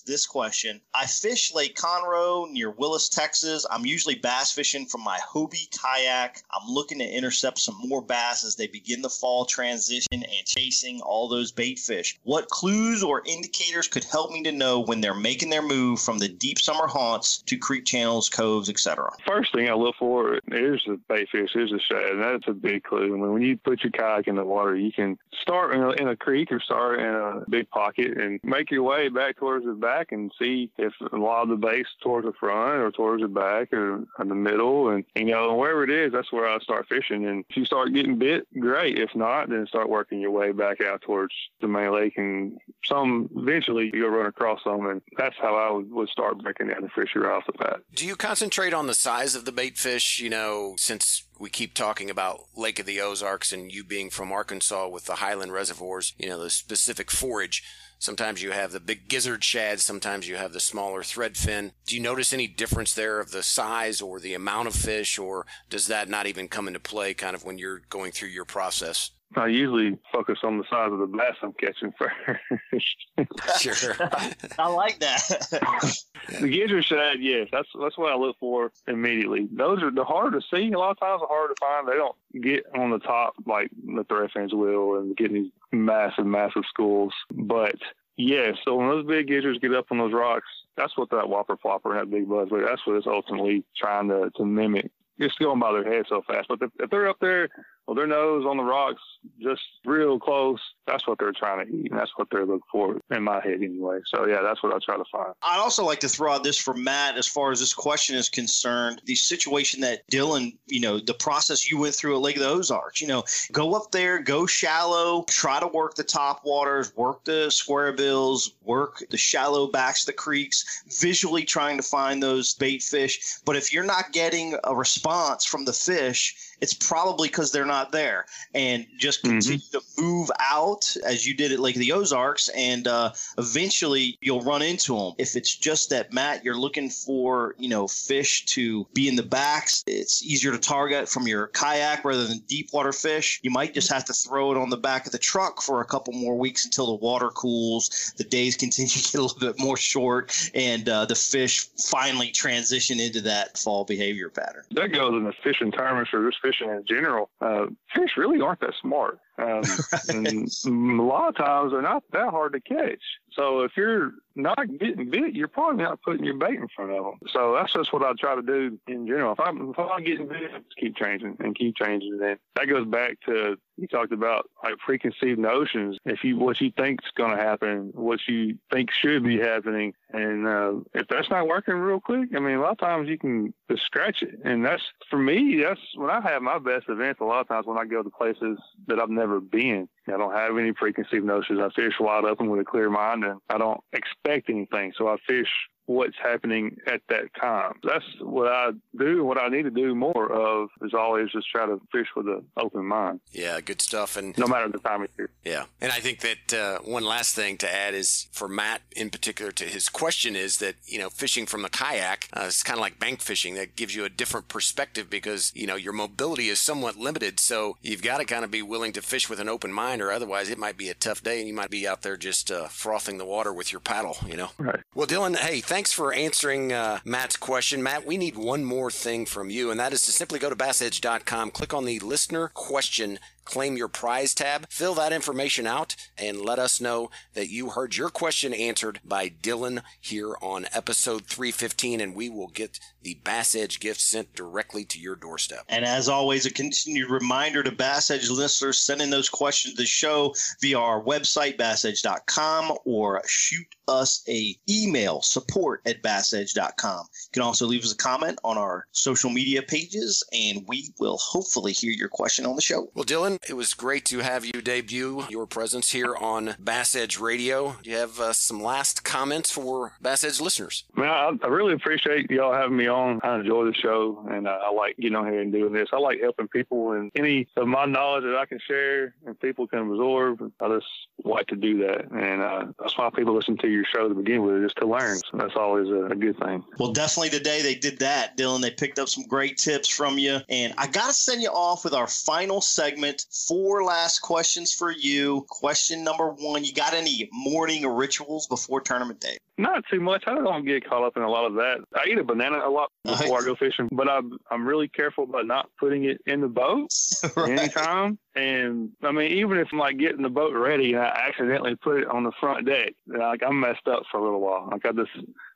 this 0.08 0.26
question 0.26 0.82
I 0.96 1.06
fish 1.06 1.54
Lake 1.54 1.76
Conroe 1.76 2.50
near 2.50 2.72
Willis, 2.72 3.10
Texas. 3.10 3.66
I'm 3.70 3.86
usually 3.86 4.16
bass 4.16 4.52
fishing 4.52 4.86
from 4.86 5.02
my 5.04 5.20
Hobie 5.20 5.70
kayak. 5.78 6.42
I'm 6.52 6.68
looking 6.68 6.98
to 7.00 7.06
intercept 7.06 7.60
some 7.60 7.76
more 7.86 8.02
bass 8.02 8.44
as 8.44 8.56
they 8.56 8.68
begin 8.68 9.02
the 9.02 9.10
fall 9.10 9.46
transition 9.46 10.08
and 10.12 10.46
chasing 10.46 11.02
all 11.02 11.28
those 11.28 11.52
bait 11.52 11.78
fish. 11.78 12.18
What 12.24 12.50
clues 12.50 13.04
or 13.04 13.22
indicators 13.26 13.88
could 13.88 14.06
help 14.06 14.32
me 14.32 14.42
to 14.44 14.52
know 14.52 14.80
when 14.80 15.02
they're 15.02 15.14
making 15.14 15.50
their 15.50 15.62
move 15.62 16.00
from 16.00 16.18
the 16.18 16.30
deep 16.30 16.58
summer 16.58 16.88
haunts 16.88 17.44
to 17.44 17.58
creek 17.58 17.86
channels, 17.86 18.30
coves, 18.30 18.70
etc.? 18.70 19.12
First 19.26 19.54
thing 19.54 19.70
I 19.70 19.74
look 19.74 19.96
for 20.00 20.36
is 20.36 20.82
the 20.88 21.00
bait 21.10 21.30
fish, 21.30 21.56
is 21.56 21.72
the 21.72 21.80
shad, 21.80 22.12
and 22.12 22.22
that's 22.22 22.48
a 22.48 22.54
big 22.54 22.84
clue. 22.84 23.14
I 23.14 23.18
mean, 23.18 23.34
when 23.34 23.42
you 23.42 23.58
put 23.58 23.84
your 23.84 23.92
kayak 23.92 24.28
in 24.28 24.36
the 24.36 24.46
water, 24.46 24.76
you 24.76 24.92
can 24.92 25.20
start 25.42 25.76
in 25.76 25.82
a, 25.82 25.90
in 25.92 26.08
a 26.08 26.16
creek 26.16 26.52
or 26.52 26.60
start 26.60 27.00
in 27.00 27.06
a 27.06 27.44
big 27.50 27.70
pocket 27.70 28.18
and 28.18 28.40
make 28.44 28.72
your 28.72 28.84
way 28.84 29.10
back 29.10 29.38
towards 29.38 29.66
the 29.66 29.74
back 29.74 29.97
and 30.12 30.32
see 30.40 30.72
if 30.78 30.94
a 31.12 31.18
lot 31.18 31.44
of 31.44 31.50
the 31.50 31.56
base 31.56 31.88
towards 32.02 32.26
the 32.26 32.34
front 32.34 32.82
or 32.82 32.92
towards 32.92 33.22
the 33.22 33.28
back 33.28 33.72
or 33.74 34.04
in 34.20 34.30
the 34.30 34.36
middle. 34.36 34.90
And, 34.90 35.06
you 35.16 35.26
know, 35.26 35.56
wherever 35.56 35.84
it 35.84 35.90
is, 35.90 36.12
that's 36.12 36.32
where 36.32 36.48
I 36.48 36.58
start 36.60 36.88
fishing. 36.88 37.26
And 37.26 37.46
if 37.50 37.58
you 37.58 37.66
start 37.66 37.94
getting 37.94 38.18
bit, 38.18 38.48
great. 38.60 38.98
If 39.00 39.16
not, 39.16 39.50
then 39.50 39.66
start 39.68 39.90
working 39.90 40.20
your 40.20 40.32
way 40.32 40.52
back 40.52 40.82
out 40.82 41.02
towards 41.02 41.34
the 41.62 41.68
main 41.68 41.92
lake. 41.92 42.18
And 42.18 42.58
some 42.86 43.30
eventually 43.36 43.92
you'll 43.94 44.10
run 44.10 44.26
across 44.26 44.64
them. 44.64 44.86
And 44.86 45.02
that's 45.18 45.36
how 45.42 45.56
I 45.56 45.72
would, 45.72 45.92
would 45.92 46.10
start 46.10 46.38
breaking 46.40 46.68
down 46.68 46.82
the 46.82 46.90
fish 46.90 47.16
right 47.16 47.32
off 47.32 47.46
the 47.46 47.54
bat. 47.54 47.82
Do 47.94 48.06
you 48.06 48.16
concentrate 48.16 48.74
on 48.74 48.88
the 48.88 48.94
size 48.94 49.36
of 49.36 49.46
the 49.46 49.52
bait 49.52 49.78
fish? 49.78 50.20
You 50.20 50.30
know, 50.30 50.76
since 50.78 51.24
we 51.40 51.50
keep 51.50 51.74
talking 51.74 52.10
about 52.10 52.46
Lake 52.56 52.80
of 52.80 52.86
the 52.86 53.02
Ozarks 53.02 53.52
and 53.52 53.72
you 53.72 53.84
being 53.84 54.10
from 54.10 54.32
Arkansas 54.32 54.88
with 54.88 55.06
the 55.06 55.16
Highland 55.16 55.54
reservoirs, 55.54 56.14
you 56.18 56.30
know, 56.30 56.42
the 56.42 56.50
specific 56.50 57.12
forage. 57.12 57.64
Sometimes 58.00 58.44
you 58.44 58.52
have 58.52 58.72
the 58.72 58.80
big 58.80 59.08
gizzard 59.08 59.44
shad, 59.44 59.80
sometimes 59.80 60.28
you 60.28 60.36
have 60.36 60.54
the 60.54 60.60
smaller 60.60 61.02
threadfin. 61.02 61.72
Do 61.86 61.96
you 61.96 62.02
notice 62.02 62.32
any 62.32 62.48
difference 62.48 62.94
there 62.94 63.20
of 63.20 63.32
the 63.32 63.44
size 63.44 64.02
or 64.02 64.20
the 64.20 64.34
amount 64.34 64.68
of 64.68 64.76
fish, 64.76 65.18
or 65.18 65.46
does 65.70 65.88
that 65.88 66.08
not 66.08 66.28
even 66.28 66.48
come 66.48 66.68
into 66.68 66.80
play 66.80 67.14
kind 67.14 67.36
of 67.36 67.44
when 67.44 67.58
you're 67.58 67.82
going 67.90 68.12
through 68.12 68.30
your 68.30 68.46
process? 68.46 69.12
I 69.36 69.48
usually 69.48 69.98
focus 70.12 70.40
on 70.44 70.58
the 70.58 70.64
size 70.70 70.92
of 70.92 71.00
the 71.00 71.06
bass 71.06 71.36
I'm 71.42 71.54
catching 71.54 71.94
first. 71.98 73.62
sure. 73.62 73.96
I 74.60 74.68
like 74.70 75.00
that. 75.00 76.00
the 76.40 76.48
gizzard 76.48 76.86
shad, 76.86 77.18
yes, 77.20 77.48
that's 77.52 77.68
that's 77.80 77.98
what 77.98 78.12
I 78.12 78.16
look 78.16 78.38
for 78.40 78.72
immediately. 78.88 79.48
Those 79.52 79.84
are 79.84 79.92
the 79.92 80.06
hard 80.06 80.34
to 80.34 80.42
see. 80.42 80.72
A 80.72 80.80
lot 80.80 80.92
of 80.92 81.00
times, 81.00 81.22
are 81.22 81.28
hard 81.28 81.52
to 81.52 81.56
find. 81.60 81.88
They 81.88 81.94
don't 81.94 82.16
get 82.42 82.66
on 82.76 82.92
the 82.92 83.00
top 83.00 83.36
like 83.46 83.70
the 83.86 84.06
threadfins 84.06 84.54
will, 84.54 84.98
and 84.98 85.16
getting 85.18 85.44
these 85.44 85.52
massive, 85.72 86.26
massive 86.26 86.64
schools. 86.70 87.14
But 87.32 87.76
yeah, 88.16 88.54
so 88.64 88.76
when 88.76 88.88
those 88.88 89.06
big 89.06 89.28
gizzards 89.28 89.60
get 89.60 89.76
up 89.76 89.88
on 89.92 89.98
those 89.98 90.14
rocks, 90.14 90.48
that's 90.76 90.98
what 90.98 91.10
that 91.12 91.30
whopper 91.30 91.58
plopper 91.58 91.92
and 91.92 92.00
that 92.00 92.12
big 92.12 92.30
buzz, 92.30 92.48
that's 92.52 92.86
what 92.86 92.96
it's 92.96 93.08
ultimately 93.08 93.64
trying 93.76 94.08
to, 94.10 94.32
to 94.36 94.46
mimic. 94.46 94.90
Just 95.20 95.40
going 95.40 95.60
by 95.60 95.72
their 95.72 95.92
head 95.92 96.06
so 96.08 96.22
fast. 96.28 96.48
But 96.48 96.62
if, 96.62 96.70
if 96.80 96.90
they're 96.92 97.10
up 97.10 97.18
there 97.20 97.50
well, 97.88 97.96
their 97.96 98.08
nose 98.08 98.46
on 98.46 98.58
the 98.58 98.64
rocks, 98.64 99.02
just 99.42 99.62
real 99.86 100.20
close. 100.20 100.60
That's 100.86 101.08
what 101.08 101.20
they're 101.20 101.32
trying 101.32 101.66
to 101.66 101.74
eat, 101.74 101.92
and 101.92 102.00
that's 102.00 102.12
what 102.18 102.28
they're 102.30 102.46
looking 102.46 102.62
for 102.70 103.00
in 103.12 103.24
my 103.24 103.42
head 103.42 103.62
anyway. 103.62 104.00
So 104.06 104.28
yeah, 104.28 104.42
that's 104.42 104.62
what 104.62 104.74
I 104.74 104.80
try 104.84 104.98
to 104.98 105.06
find. 105.10 105.34
I'd 105.42 105.60
also 105.60 105.86
like 105.86 106.02
to 106.02 106.10
throw 106.10 106.34
out 106.34 106.44
this 106.44 106.58
for 106.58 106.74
Matt 106.74 107.18
as 107.18 107.28
far 107.28 107.52
as 107.52 107.60
this 107.62 107.74
question 107.74 108.18
is 108.18 108.28
concerned. 108.28 109.02
The 109.06 109.16
situation 109.16 109.82
that 109.82 110.02
Dylan, 110.12 110.58
you 110.68 110.82
know, 110.82 111.00
the 111.00 111.14
process 111.14 111.70
you 111.70 111.80
went 111.80 111.96
through 111.96 112.16
at 112.16 112.22
Lake 112.22 112.36
of 112.36 112.42
the 112.42 112.50
Ozarks, 112.50 113.02
you 113.02 113.08
know, 113.08 113.24
go 113.54 113.74
up 113.74 113.92
there, 113.92 114.20
go 114.20 114.46
shallow, 114.46 115.24
try 115.30 115.60
to 115.60 115.68
work 115.68 115.96
the 115.96 116.04
top 116.04 116.44
waters, 116.44 116.96
work 116.96 117.24
the 117.24 117.50
square 117.50 117.94
bills, 117.94 118.54
work 118.64 119.02
the 119.10 119.18
shallow 119.18 119.68
backs 119.68 120.04
of 120.04 120.08
the 120.08 120.14
creeks, 120.14 120.84
visually 121.00 121.44
trying 121.44 121.78
to 121.78 121.84
find 121.84 122.22
those 122.22 122.54
bait 122.56 122.84
fish. 122.84 123.40
But 123.46 123.56
if 123.56 123.72
you're 123.72 123.86
not 123.86 124.12
getting 124.12 124.58
a 124.66 124.76
response 124.76 125.46
from 125.46 125.64
the 125.64 125.74
fish, 125.74 126.36
it's 126.62 126.74
probably 126.74 127.28
because 127.28 127.52
they're 127.52 127.66
not 127.66 127.92
there. 127.92 128.26
And 128.54 128.86
just 128.98 129.24
mm-hmm. 129.24 129.34
continue 129.34 129.60
mm-hmm. 129.60 129.78
to 129.78 130.02
move 130.02 130.30
out 130.40 130.96
as 131.06 131.26
you 131.26 131.34
did 131.34 131.52
at 131.52 131.60
Lake 131.60 131.76
of 131.76 131.82
the 131.82 131.92
Ozarks, 131.92 132.50
and 132.50 132.88
uh, 132.88 133.12
eventually 133.38 134.18
you'll 134.22 134.42
run 134.42 134.62
into 134.62 134.96
them. 134.96 135.14
If 135.18 135.36
it's 135.36 135.56
just 135.56 135.90
that, 135.90 136.14
Matt, 136.14 136.44
you're 136.44 136.58
looking 136.58 136.90
for, 136.90 137.56
you 137.58 137.70
know, 137.70 137.88
fish 137.88 138.46
to 138.48 138.88
be 138.94 139.08
in 139.08 139.16
the 139.16 139.24
backs, 139.24 139.84
it's 139.88 140.24
easier 140.24 140.52
to 140.52 140.58
target 140.58 141.10
from 141.10 141.28
your 141.28 141.48
kayak 141.48 142.04
rather 142.04 142.26
than 142.26 142.40
deep 142.48 142.70
water 142.74 142.94
fish. 142.94 143.40
You 143.44 143.52
might 143.52 143.74
just 143.74 143.92
have 143.92 144.06
to 144.06 144.14
throw 144.14 144.52
it 144.52 144.58
on 144.58 144.70
the 144.70 144.78
back 144.78 145.06
of 145.06 145.12
the 145.12 145.18
truck 145.18 145.62
for 145.62 145.82
a 145.82 145.86
couple 145.86 146.14
more 146.14 146.38
weeks 146.38 146.66
until 146.66 146.88
the 146.88 146.96
water 146.96 147.30
cools, 147.30 148.14
the 148.18 148.24
days 148.24 148.56
continue 148.68 148.90
to 148.90 149.00
get 149.00 149.16
a 149.16 149.22
little 149.22 149.40
bit 149.40 149.60
more 149.60 149.78
short, 149.78 150.50
and 150.54 150.88
uh, 150.90 151.06
the 151.06 151.16
fish 151.16 151.68
finally 151.90 152.32
transition 152.32 153.00
into 153.00 153.22
that 153.22 153.58
fall 153.58 153.86
behavior 153.86 154.30
pattern. 154.30 154.64
That 154.72 154.90
goes 154.90 155.14
in 155.14 155.24
the 155.24 155.34
fishing 155.44 155.72
terms 155.72 156.10
for 156.10 156.24
this 156.24 156.36
fishing 156.48 156.70
in 156.70 156.84
general, 156.88 157.30
uh, 157.42 157.66
fish 157.94 158.12
really 158.18 158.42
aren't 158.42 158.60
that 158.62 158.74
smart. 158.82 159.20
Um, 159.38 159.62
and 160.10 160.50
a 160.66 161.04
lot 161.04 161.30
of 161.30 161.36
times 161.36 161.72
they're 161.72 161.82
not 161.82 162.04
that 162.14 162.30
hard 162.30 162.54
to 162.54 162.62
catch. 162.62 163.02
So 163.38 163.62
if 163.62 163.72
you're 163.78 164.14
not 164.36 164.58
getting 164.80 165.10
bit, 165.10 165.36
you're 165.36 165.48
probably 165.48 165.84
not 165.84 166.02
putting 166.02 166.26
your 166.26 166.38
bait 166.38 166.56
in 166.56 166.68
front 166.76 166.92
of 166.92 167.04
them. 167.04 167.14
So 167.32 167.54
that's 167.54 167.74
just 167.74 167.94
what 167.94 168.04
I 168.04 168.14
try 168.20 168.36
to 168.36 168.42
do 168.42 168.80
in 168.88 169.08
general. 169.08 169.34
If 169.34 169.40
I'm, 169.40 169.70
if 169.70 169.80
I'm 169.80 170.04
getting 170.04 170.28
bit, 170.28 170.52
just 170.52 170.78
keep 170.78 170.96
changing 170.96 171.38
and 171.40 171.56
keep 171.56 171.76
changing. 171.76 172.20
And 172.22 172.38
that 172.56 172.68
goes 172.68 172.88
back 172.88 173.20
to 173.28 173.58
you 173.78 173.88
talked 173.88 174.12
about 174.12 174.50
like 174.64 174.78
preconceived 174.80 175.40
notions. 175.40 175.98
If 176.06 176.24
you 176.24 176.38
what 176.38 176.60
you 176.60 176.72
think's 176.76 177.06
going 177.16 177.36
to 177.36 177.44
happen, 177.44 177.92
what 177.94 178.20
you 178.28 178.58
think 178.72 178.92
should 178.92 179.24
be 179.24 179.40
happening, 179.40 179.94
and 180.12 180.48
uh, 180.48 180.74
if 180.94 181.08
that's 181.08 181.30
not 181.30 181.48
working 181.48 181.76
real 181.76 182.00
quick, 182.00 182.30
I 182.36 182.40
mean, 182.40 182.56
a 182.56 182.62
lot 182.62 182.72
of 182.72 182.78
times 182.80 183.08
you 183.08 183.18
can 183.18 183.54
just 183.70 183.84
scratch 183.84 184.24
it. 184.24 184.40
And 184.44 184.66
that's 184.66 184.84
for 185.10 185.20
me. 185.20 185.62
That's 185.64 185.82
when 185.96 186.10
I 186.10 186.22
have 186.22 186.42
my 186.42 186.60
best 186.60 186.86
events. 186.90 187.22
A 187.22 187.26
lot 187.26 187.42
of 187.42 187.48
times 187.48 187.68
when 187.68 187.78
I 187.78 187.86
go 187.86 188.02
to 188.02 188.10
places 188.10 188.58
that 188.88 189.00
I've 189.00 189.10
never 189.10 189.40
been. 189.40 189.88
I 190.14 190.18
don't 190.18 190.34
have 190.34 190.58
any 190.58 190.72
preconceived 190.72 191.26
notions. 191.26 191.60
I 191.62 191.70
fish 191.76 191.94
wide 192.00 192.26
open 192.26 192.50
with 192.50 192.62
a 192.62 192.66
clear 192.66 192.90
mind, 192.90 193.24
and 193.24 193.40
I 193.50 193.58
don't 193.58 193.80
expect 193.94 194.50
anything. 194.50 194.94
So 194.98 195.08
I 195.08 195.18
fish 195.28 195.50
what's 195.88 196.18
happening 196.22 196.78
at 196.86 197.02
that 197.10 197.34
time. 197.40 197.74
That's 197.84 198.06
what 198.22 198.48
I 198.48 198.72
do. 198.98 199.24
What 199.24 199.42
I 199.42 199.48
need 199.48 199.64
to 199.64 199.72
do 199.72 199.96
more 199.96 200.32
of 200.32 200.70
is 200.82 200.94
always 200.94 201.32
just 201.32 201.50
try 201.50 201.66
to 201.66 201.82
fish 201.92 202.08
with 202.16 202.28
an 202.28 202.46
open 202.58 202.86
mind. 202.86 203.22
Yeah, 203.32 203.60
good 203.62 203.82
stuff. 203.82 204.18
And 204.18 204.38
no 204.38 204.48
matter 204.48 204.70
the 204.70 204.80
time 204.80 205.02
of 205.02 205.10
year. 205.18 205.30
Yeah, 205.44 205.66
and 205.82 205.92
I 205.92 206.00
think 206.00 206.20
that 206.22 206.54
uh, 206.54 206.80
one 206.80 207.04
last 207.04 207.36
thing 207.36 207.58
to 207.58 207.74
add 207.74 207.94
is 207.94 208.28
for 208.32 208.48
Matt 208.48 208.82
in 208.96 209.10
particular 209.10 209.52
to 209.54 209.64
his 209.64 209.90
question 209.90 210.36
is 210.36 210.58
that 210.58 210.76
you 210.86 211.00
know 211.00 211.10
fishing 211.10 211.46
from 211.46 211.66
a 211.66 211.70
kayak 211.70 212.30
uh, 212.34 212.44
it's 212.48 212.64
kind 212.64 212.78
of 212.78 212.82
like 212.82 213.00
bank 213.00 213.22
fishing 213.22 213.56
that 213.56 213.76
gives 213.76 213.96
you 213.96 214.04
a 214.04 214.10
different 214.10 214.48
perspective 214.48 215.10
because 215.10 215.52
you 215.56 215.66
know 215.66 215.76
your 215.76 215.94
mobility 215.94 216.50
is 216.50 216.60
somewhat 216.60 216.98
limited. 216.98 217.40
So 217.40 217.78
you've 217.82 218.04
got 218.04 218.18
to 218.18 218.26
kind 218.26 218.44
of 218.44 218.52
be 218.52 218.62
willing 218.62 218.92
to 218.94 219.02
fish 219.02 219.30
with 219.30 219.40
an 219.40 219.50
open 219.50 219.72
mind, 219.72 220.02
or 220.02 220.12
otherwise 220.12 220.50
it 220.50 220.58
might 220.58 220.78
be 220.78 220.90
a 220.90 220.94
tough 220.94 221.24
day 221.24 221.40
and 221.40 221.48
you 221.48 221.54
might 221.54 221.70
be 221.70 221.88
out 221.88 222.02
there 222.02 222.18
just 222.18 222.52
uh, 222.52 222.68
frothing 222.68 223.18
the 223.18 223.26
water 223.26 223.54
with 223.54 223.72
your 223.72 223.80
paddle. 223.80 224.18
You 224.26 224.38
know. 224.38 224.50
Right. 224.58 224.82
Well, 224.94 225.08
Dylan, 225.08 225.38
hey, 225.38 225.62
thanks 225.78 225.94
for 225.94 226.12
answering 226.12 226.74
uh, 226.74 227.00
Matt's 227.06 227.38
question. 227.38 227.84
Matt, 227.84 228.04
we 228.04 228.18
need 228.18 228.36
one 228.36 228.66
more 228.66 228.90
thing 228.90 229.28
from 229.28 229.52
you, 229.52 229.70
and 229.70 229.80
that 229.80 229.94
is 229.94 230.02
to 230.08 230.12
simply 230.12 230.40
go 230.40 230.50
to 230.50 230.56
bassedge.com, 230.56 231.52
click 231.52 231.72
on 231.72 231.86
the 231.86 232.00
listener 232.00 232.48
question 232.48 233.20
claim 233.48 233.78
your 233.78 233.88
prize 233.88 234.34
tab. 234.34 234.68
Fill 234.70 234.94
that 234.96 235.14
information 235.14 235.66
out 235.66 235.96
and 236.18 236.42
let 236.42 236.60
us 236.60 236.82
know 236.82 237.10
that 237.34 237.50
you 237.50 237.70
heard 237.70 237.96
your 237.96 238.10
question 238.10 238.54
answered 238.54 239.00
by 239.04 239.30
Dylan 239.30 239.82
here 240.00 240.36
on 240.42 240.68
episode 240.74 241.26
315, 241.26 242.02
and 242.02 242.16
we 242.16 242.30
will 242.30 242.50
get 242.50 242.80
the 243.02 243.16
Bass 243.24 243.56
Edge 243.56 243.80
gift 243.80 244.02
sent 244.02 244.34
directly 244.36 244.84
to 244.84 245.00
your 245.00 245.16
doorstep. 245.16 245.64
And 245.70 245.86
as 245.86 246.10
always, 246.10 246.46
a 246.46 246.52
continued 246.52 247.10
reminder 247.10 247.64
to 247.64 247.72
Bass 247.72 248.12
Edge 248.12 248.30
listeners 248.30 248.80
sending 248.80 249.10
those 249.10 249.30
questions 249.30 249.76
to 249.76 249.84
the 249.84 249.88
show 249.88 250.36
via 250.62 250.78
our 250.78 251.02
website, 251.02 251.58
bassedge.com, 251.58 252.78
or 252.86 253.22
shoot 253.26 253.66
us 253.88 254.24
a 254.28 254.58
email 254.70 255.22
support 255.22 255.82
at 255.86 256.04
bassedge.com. 256.04 257.00
You 257.00 257.32
can 257.32 257.42
also 257.42 257.66
leave 257.66 257.86
us 257.86 257.94
a 257.94 257.98
comment 257.98 258.40
on 258.44 258.58
our 258.58 258.86
social 258.92 259.30
media 259.30 259.62
pages, 259.62 260.24
and 260.34 260.66
we 260.68 260.94
will 261.00 261.18
hopefully 261.18 261.72
hear 261.72 261.92
your 261.92 262.10
question 262.10 262.46
on 262.46 262.56
the 262.56 262.62
show. 262.62 262.90
Well, 262.94 263.06
Dylan, 263.06 263.37
it 263.48 263.54
was 263.56 263.74
great 263.74 264.06
to 264.06 264.20
have 264.20 264.46
you 264.46 264.62
debut 264.62 265.26
your 265.30 265.46
presence 265.46 265.92
here 265.92 266.16
on 266.16 266.56
Bass 266.60 266.96
Edge 266.96 267.20
Radio. 267.20 267.78
Do 267.84 267.90
you 267.90 267.98
have 267.98 268.20
uh, 268.20 268.34
some 268.34 268.62
last 268.62 269.04
comments 269.04 269.52
for 269.52 269.94
Bass 270.02 270.24
Edge 270.24 270.42
listeners? 270.42 270.84
Man, 270.96 271.10
I, 271.10 271.32
I, 271.44 271.48
really 271.48 271.74
appreciate 271.74 272.30
y'all 272.30 272.54
having 272.54 272.78
me 272.78 272.88
on. 272.88 273.20
I 273.24 273.36
enjoy 273.36 273.66
the 273.66 273.74
show, 273.74 274.26
and 274.30 274.48
uh, 274.48 274.60
I 274.64 274.72
like 274.72 274.98
getting 274.98 275.16
on 275.16 275.32
here 275.32 275.42
and 275.42 275.52
doing 275.52 275.74
this. 275.74 275.90
I 275.94 275.98
like 275.98 276.20
helping 276.22 276.48
people, 276.48 276.94
and 276.94 277.12
any 277.16 277.48
of 277.56 277.68
my 277.68 277.86
knowledge 277.86 278.24
that 278.24 278.36
I 278.36 278.46
can 278.46 278.60
share 278.68 279.16
and 279.26 279.40
people 279.40 279.68
can 279.68 279.80
absorb, 279.80 280.52
I 280.62 280.68
just 280.70 280.88
like 281.24 281.48
to 281.48 281.56
do 281.56 281.80
that. 281.80 282.12
And 282.12 282.42
uh, 282.42 282.66
that's 282.80 282.98
why 282.98 283.10
people 283.16 283.36
listen 283.36 283.58
to 283.58 283.68
your 283.68 283.86
show 283.86 284.08
to 284.08 284.16
begin 284.16 284.44
with, 284.44 284.64
just 284.64 284.78
to 284.78 284.88
learn. 284.88 285.18
So 285.18 285.38
that's 285.38 285.56
always 285.56 285.88
a, 285.90 286.06
a 286.06 286.16
good 286.16 286.38
thing. 286.40 286.64
Well, 286.80 286.92
definitely 286.92 287.30
today 287.30 287.62
they 287.62 287.76
did 287.76 288.00
that, 288.00 288.38
Dylan. 288.38 288.62
They 288.62 288.72
picked 288.72 289.00
up 289.00 289.10
some 289.10 289.26
great 289.26 289.58
tips 289.58 289.88
from 289.88 290.18
you. 290.18 290.40
And 290.50 290.74
I 290.78 290.88
got 290.88 291.08
to 291.08 291.14
send 291.14 291.42
you 291.42 291.50
off 291.50 291.84
with 291.84 291.94
our 291.94 292.08
final 292.08 292.62
segment 292.62 293.26
four 293.30 293.84
last 293.84 294.20
questions 294.20 294.74
for 294.74 294.92
you. 294.92 295.46
Question 295.50 296.04
number 296.04 296.30
one 296.30 296.64
You 296.64 296.74
got 296.74 296.94
any 296.94 297.30
morning 297.32 297.86
rituals 297.86 298.48
before 298.48 298.82
tournament 298.82 299.20
day? 299.20 299.38
Not 299.60 299.84
too 299.90 300.00
much. 300.00 300.24
I 300.28 300.36
don't 300.36 300.66
get 300.66 300.88
caught 300.88 301.04
up 301.04 301.18
in 301.18 301.24
a 301.24 301.30
lot 301.30 301.46
of 301.46 301.56
that. 301.56 301.80
I 301.96 302.08
eat 302.08 302.20
a 302.20 302.24
banana 302.24 302.60
a 302.64 302.70
lot 302.70 302.92
before 303.04 303.42
I 303.42 303.46
go 303.46 303.56
fishing, 303.56 303.90
but 303.92 304.08
I'm 304.08 304.38
I'm 304.52 304.68
really 304.68 304.88
careful 304.88 305.24
about 305.24 305.48
not 305.48 305.70
putting 305.80 306.04
it 306.04 306.22
in 306.28 306.42
the 306.42 306.48
boat 306.48 306.90
Right. 307.36 307.58
anytime. 307.58 308.20
And 308.36 308.92
I 309.04 309.12
mean, 309.12 309.32
even 309.32 309.58
if 309.58 309.70
I'm 309.72 309.80
like 309.80 309.98
getting 309.98 310.22
the 310.22 310.30
boat 310.30 310.54
ready 310.54 310.94
and 310.94 311.02
I 311.02 311.26
accidentally 311.28 311.76
put 311.76 312.02
it 312.02 312.08
on 312.08 312.24
the 312.24 312.32
front 312.40 312.68
deck, 312.68 312.94
like 313.08 313.42
I'm 313.42 313.60
messed 313.60 313.88
up 313.88 314.04
for 314.12 314.20
a 314.20 314.24
little 314.24 314.42
while. 314.42 314.70
Like 314.72 314.86
I 314.86 314.92
just 314.92 315.10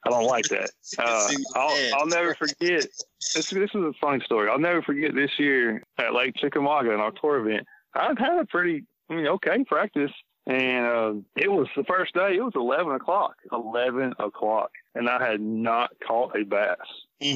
I 0.05 0.09
don't 0.09 0.25
like 0.25 0.45
that. 0.49 0.71
Uh, 0.97 1.29
I'll. 1.55 1.77
I'll 1.99 2.07
never 2.07 2.33
forget. 2.35 2.87
This 3.35 3.49
this 3.51 3.69
is 3.69 3.75
a 3.75 3.93
funny 4.01 4.23
story. 4.25 4.49
I'll 4.49 4.57
never 4.59 4.81
forget 4.81 5.13
this 5.13 5.31
year 5.37 5.83
at 5.99 6.13
Lake 6.13 6.33
Chickamauga 6.37 6.91
in 6.91 6.99
our 6.99 7.11
tour 7.11 7.37
event. 7.47 7.67
I've 7.93 8.17
had 8.17 8.39
a 8.39 8.45
pretty 8.45 8.83
I 9.09 9.13
mean 9.15 9.27
okay 9.27 9.63
practice. 9.63 10.11
And 10.47 10.85
uh, 10.85 11.13
it 11.35 11.51
was 11.51 11.67
the 11.75 11.83
first 11.83 12.15
day. 12.15 12.35
It 12.35 12.43
was 12.43 12.53
eleven 12.55 12.93
o'clock. 12.93 13.35
Eleven 13.51 14.13
o'clock, 14.17 14.71
and 14.95 15.07
I 15.07 15.23
had 15.23 15.39
not 15.39 15.91
caught 16.05 16.35
a 16.35 16.43
bass. 16.43 16.77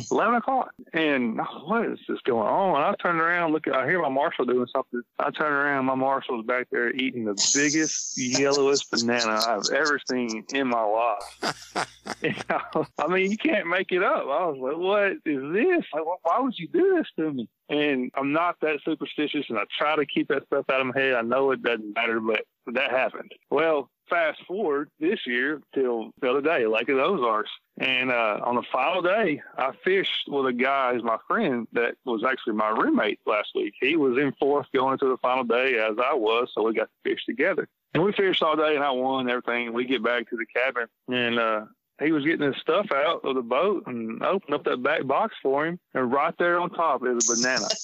Eleven 0.10 0.34
o'clock, 0.34 0.72
and 0.94 1.40
oh, 1.40 1.66
what 1.68 1.86
is 1.86 2.00
this 2.10 2.18
going 2.26 2.48
on? 2.48 2.78
And 2.78 2.84
I 2.84 2.96
turned 2.96 3.22
around, 3.22 3.52
look. 3.52 3.68
I 3.68 3.86
hear 3.86 4.02
my 4.02 4.10
marshal 4.10 4.46
doing 4.46 4.66
something. 4.74 5.04
I 5.20 5.30
turn 5.30 5.54
around, 5.54 5.86
my 5.86 5.94
marshal's 5.94 6.48
back 6.48 6.68
there 6.72 6.92
eating 6.96 7.26
the 7.26 7.36
biggest, 7.54 8.18
yellowest 8.18 8.90
banana 8.90 9.40
I've 9.48 9.70
ever 9.72 10.00
seen 10.10 10.44
in 10.52 10.68
my 10.68 10.84
life. 10.84 11.88
I, 12.24 12.84
I 12.98 13.08
mean, 13.08 13.30
you 13.30 13.38
can't 13.38 13.68
make 13.68 13.92
it 13.92 14.02
up. 14.02 14.24
I 14.24 14.48
was 14.48 14.58
like, 14.60 14.78
"What 14.78 15.12
is 15.32 15.54
this? 15.54 15.86
Like, 15.94 16.06
why 16.24 16.40
would 16.40 16.58
you 16.58 16.68
do 16.70 16.96
this 16.98 17.08
to 17.18 17.32
me?" 17.32 17.48
And 17.70 18.12
I'm 18.16 18.32
not 18.32 18.58
that 18.62 18.80
superstitious, 18.86 19.46
and 19.50 19.58
I 19.58 19.64
try 19.78 19.96
to 19.96 20.06
keep 20.06 20.28
that 20.28 20.46
stuff 20.46 20.66
out 20.70 20.82
of 20.82 20.88
my 20.88 21.00
head. 21.00 21.16
I 21.16 21.22
know 21.22 21.52
it 21.52 21.64
doesn't 21.64 21.96
matter, 21.96 22.20
but 22.20 22.42
that 22.68 22.92
happened. 22.92 23.32
Well, 23.50 23.90
fast 24.10 24.40
forward 24.48 24.90
this 25.00 25.26
year 25.26 25.62
till 25.74 26.12
the 26.22 26.30
other 26.30 26.42
day, 26.42 26.68
Lake 26.68 26.90
of 26.90 26.98
the 26.98 27.04
Ozarks. 27.04 27.50
And 27.80 28.12
uh, 28.12 28.40
on 28.44 28.56
the 28.56 28.64
final 28.72 29.02
day, 29.02 29.42
I 29.58 29.72
fished 29.84 30.28
with 30.28 30.46
a 30.46 30.54
guy 30.54 30.94
who's 30.94 31.04
my 31.04 31.18
friend 31.28 31.68
that 31.74 31.96
was 32.06 32.24
actually 32.24 32.54
my 32.54 32.70
roommate 32.70 33.20
last 33.26 33.50
week. 33.56 33.74
He 33.82 33.96
was 33.96 34.18
in 34.18 34.34
fourth 34.40 34.68
going 34.74 34.94
into 34.94 35.08
the 35.08 35.18
final 35.18 35.44
day 35.44 35.78
as 35.78 35.98
I 35.98 36.14
was, 36.14 36.50
so 36.54 36.64
we 36.64 36.74
got 36.74 36.90
to 37.04 37.10
fish 37.10 37.26
together. 37.26 37.68
And 37.94 38.04
we 38.04 38.12
fished 38.12 38.44
all 38.44 38.56
day, 38.56 38.76
and 38.76 38.84
I 38.84 38.92
won 38.92 39.30
everything. 39.30 39.74
We 39.74 39.86
get 39.86 40.04
back 40.04 40.30
to 40.30 40.38
the 40.38 40.46
cabin, 40.46 40.88
and 41.08 41.40
uh, 41.40 41.66
he 42.04 42.12
was 42.12 42.24
getting 42.26 42.46
his 42.46 42.56
stuff 42.62 42.88
out 42.94 43.22
of 43.24 43.36
the 43.36 43.42
boat 43.42 43.84
and 43.88 44.22
opened 44.24 44.54
up 44.54 44.64
that 44.66 44.84
back 44.84 45.06
box 45.08 45.34
for 45.42 45.66
him, 45.66 45.80
and 45.94 46.12
right 46.12 46.34
there 46.38 46.60
on 46.60 46.70
top 46.72 47.02
is 47.06 47.30
a 47.30 47.36
banana. 47.36 47.68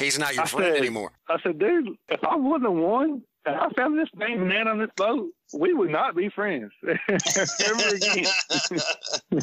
He's 0.00 0.18
not 0.18 0.34
your 0.34 0.44
I 0.44 0.46
friend 0.46 0.74
said- 0.74 0.80
anymore. 0.80 1.12
I 1.28 1.38
said, 1.42 1.58
dude, 1.58 1.88
if 2.08 2.22
I 2.24 2.36
wasn't 2.36 2.64
have 2.70 2.72
won 2.74 3.22
and 3.46 3.56
I 3.56 3.68
found 3.70 3.98
this 3.98 4.08
dang 4.18 4.38
banana 4.38 4.70
on 4.70 4.78
this 4.78 4.90
boat, 4.96 5.30
we 5.52 5.72
would 5.72 5.90
not 5.90 6.14
be 6.14 6.28
friends 6.28 6.70
ever 6.86 7.88
again. 7.94 8.26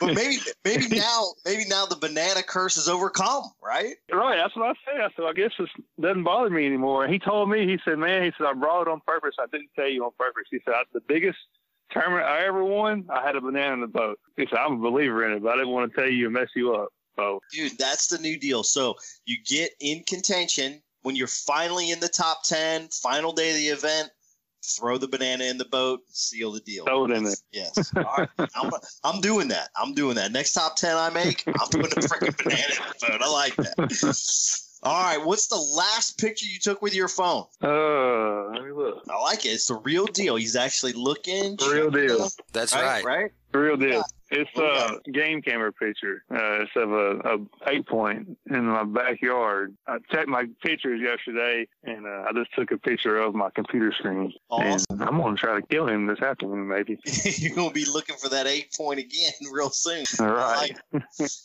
But 0.00 0.14
maybe 0.14 0.38
maybe 0.64 0.88
now 0.98 1.24
maybe 1.44 1.64
now 1.68 1.84
the 1.84 1.96
banana 1.96 2.42
curse 2.42 2.78
is 2.78 2.88
overcome, 2.88 3.42
right? 3.62 3.96
Right, 4.10 4.36
that's 4.42 4.56
what 4.56 4.70
I 4.70 4.72
said. 4.86 5.00
I 5.02 5.08
said, 5.14 5.26
I 5.28 5.32
guess 5.34 5.50
this 5.58 5.68
doesn't 6.00 6.22
bother 6.24 6.48
me 6.48 6.64
anymore. 6.64 7.04
And 7.04 7.12
he 7.12 7.18
told 7.18 7.50
me, 7.50 7.66
he 7.66 7.78
said, 7.84 7.98
man, 7.98 8.22
he 8.24 8.32
said, 8.38 8.46
I 8.46 8.54
brought 8.54 8.82
it 8.82 8.88
on 8.88 9.02
purpose. 9.06 9.34
I 9.38 9.44
didn't 9.52 9.68
tell 9.76 9.88
you 9.88 10.02
on 10.04 10.12
purpose. 10.18 10.44
He 10.50 10.58
said, 10.64 10.72
the 10.94 11.02
biggest 11.06 11.36
tournament 11.90 12.24
I 12.24 12.44
ever 12.46 12.64
won, 12.64 13.06
I 13.10 13.24
had 13.24 13.36
a 13.36 13.40
banana 13.40 13.74
in 13.74 13.80
the 13.80 13.86
boat. 13.86 14.18
I'm 14.52 14.72
a 14.72 14.76
believer 14.76 15.26
in 15.26 15.32
it, 15.36 15.42
but 15.42 15.50
I 15.50 15.56
didn't 15.56 15.70
want 15.70 15.92
to 15.92 16.00
tell 16.00 16.08
you 16.08 16.26
and 16.26 16.34
mess 16.34 16.48
you 16.54 16.74
up. 16.74 16.88
So, 17.16 17.40
Dude, 17.52 17.76
that's 17.78 18.08
the 18.08 18.18
new 18.18 18.38
deal. 18.38 18.62
So 18.62 18.94
you 19.26 19.36
get 19.44 19.72
in 19.80 20.02
contention 20.04 20.80
when 21.02 21.16
you're 21.16 21.26
finally 21.26 21.90
in 21.90 22.00
the 22.00 22.08
top 22.08 22.44
ten, 22.44 22.88
final 22.88 23.32
day 23.32 23.50
of 23.50 23.56
the 23.56 23.68
event. 23.68 24.10
Throw 24.62 24.98
the 24.98 25.08
banana 25.08 25.44
in 25.44 25.56
the 25.56 25.64
boat, 25.64 26.00
seal 26.08 26.52
the 26.52 26.60
deal. 26.60 26.84
throw 26.84 27.06
it 27.06 27.12
in 27.12 27.24
there. 27.24 27.34
Yes. 27.50 27.92
All 27.96 28.02
right. 28.18 28.28
I'm, 28.54 28.70
I'm 29.04 29.20
doing 29.22 29.48
that. 29.48 29.70
I'm 29.74 29.94
doing 29.94 30.16
that. 30.16 30.32
Next 30.32 30.52
top 30.52 30.76
10 30.76 30.98
I 30.98 31.08
make, 31.08 31.44
I'm 31.46 31.68
putting 31.70 31.84
a 31.84 32.06
freaking 32.06 32.36
banana 32.44 32.62
in 32.68 32.84
the 33.00 33.06
boat. 33.08 33.22
I 33.22 33.32
like 33.32 33.56
that. 33.56 34.69
All 34.82 35.02
right. 35.02 35.22
What's 35.24 35.46
the 35.48 35.56
last 35.56 36.18
picture 36.18 36.46
you 36.46 36.58
took 36.58 36.80
with 36.80 36.94
your 36.94 37.08
phone? 37.08 37.44
Uh, 37.62 38.48
let 38.50 38.64
me 38.64 38.72
look. 38.72 39.04
I 39.10 39.20
like 39.20 39.44
it. 39.44 39.50
It's 39.50 39.66
the 39.66 39.74
real 39.74 40.06
deal. 40.06 40.36
He's 40.36 40.56
actually 40.56 40.94
looking. 40.94 41.58
Real 41.70 41.90
deal. 41.90 42.28
That's 42.52 42.74
Right, 42.74 43.04
right. 43.04 43.04
right? 43.04 43.32
Real 43.52 43.76
deal. 43.76 44.02
It's 44.30 44.50
What 44.54 44.64
we 44.64 44.78
got? 44.78 45.00
a 45.06 45.10
game 45.10 45.42
camera 45.42 45.72
picture. 45.72 46.24
Uh, 46.30 46.62
it's 46.62 46.70
of 46.76 46.92
a, 46.92 47.10
a 47.18 47.38
eight 47.66 47.86
point 47.86 48.36
in 48.48 48.64
my 48.66 48.84
backyard. 48.84 49.74
I 49.86 49.98
checked 50.10 50.28
my 50.28 50.44
pictures 50.62 51.00
yesterday, 51.00 51.66
and 51.84 52.06
uh, 52.06 52.26
I 52.28 52.32
just 52.34 52.52
took 52.54 52.70
a 52.70 52.78
picture 52.78 53.16
of 53.18 53.34
my 53.34 53.50
computer 53.50 53.92
screen. 53.92 54.32
Awesome. 54.48 54.84
And 54.90 55.02
I'm 55.02 55.18
gonna 55.18 55.36
try 55.36 55.60
to 55.60 55.66
kill 55.66 55.88
him 55.88 56.06
this 56.06 56.20
afternoon, 56.20 56.68
maybe. 56.68 56.98
You're 57.24 57.54
going 57.54 57.68
to 57.70 57.74
be 57.74 57.84
looking 57.84 58.16
for 58.16 58.28
that 58.28 58.46
eight 58.46 58.72
point 58.76 59.00
again 59.00 59.32
real 59.52 59.70
soon. 59.70 60.04
All 60.20 60.26
right. 60.32 60.72
like. 60.92 61.02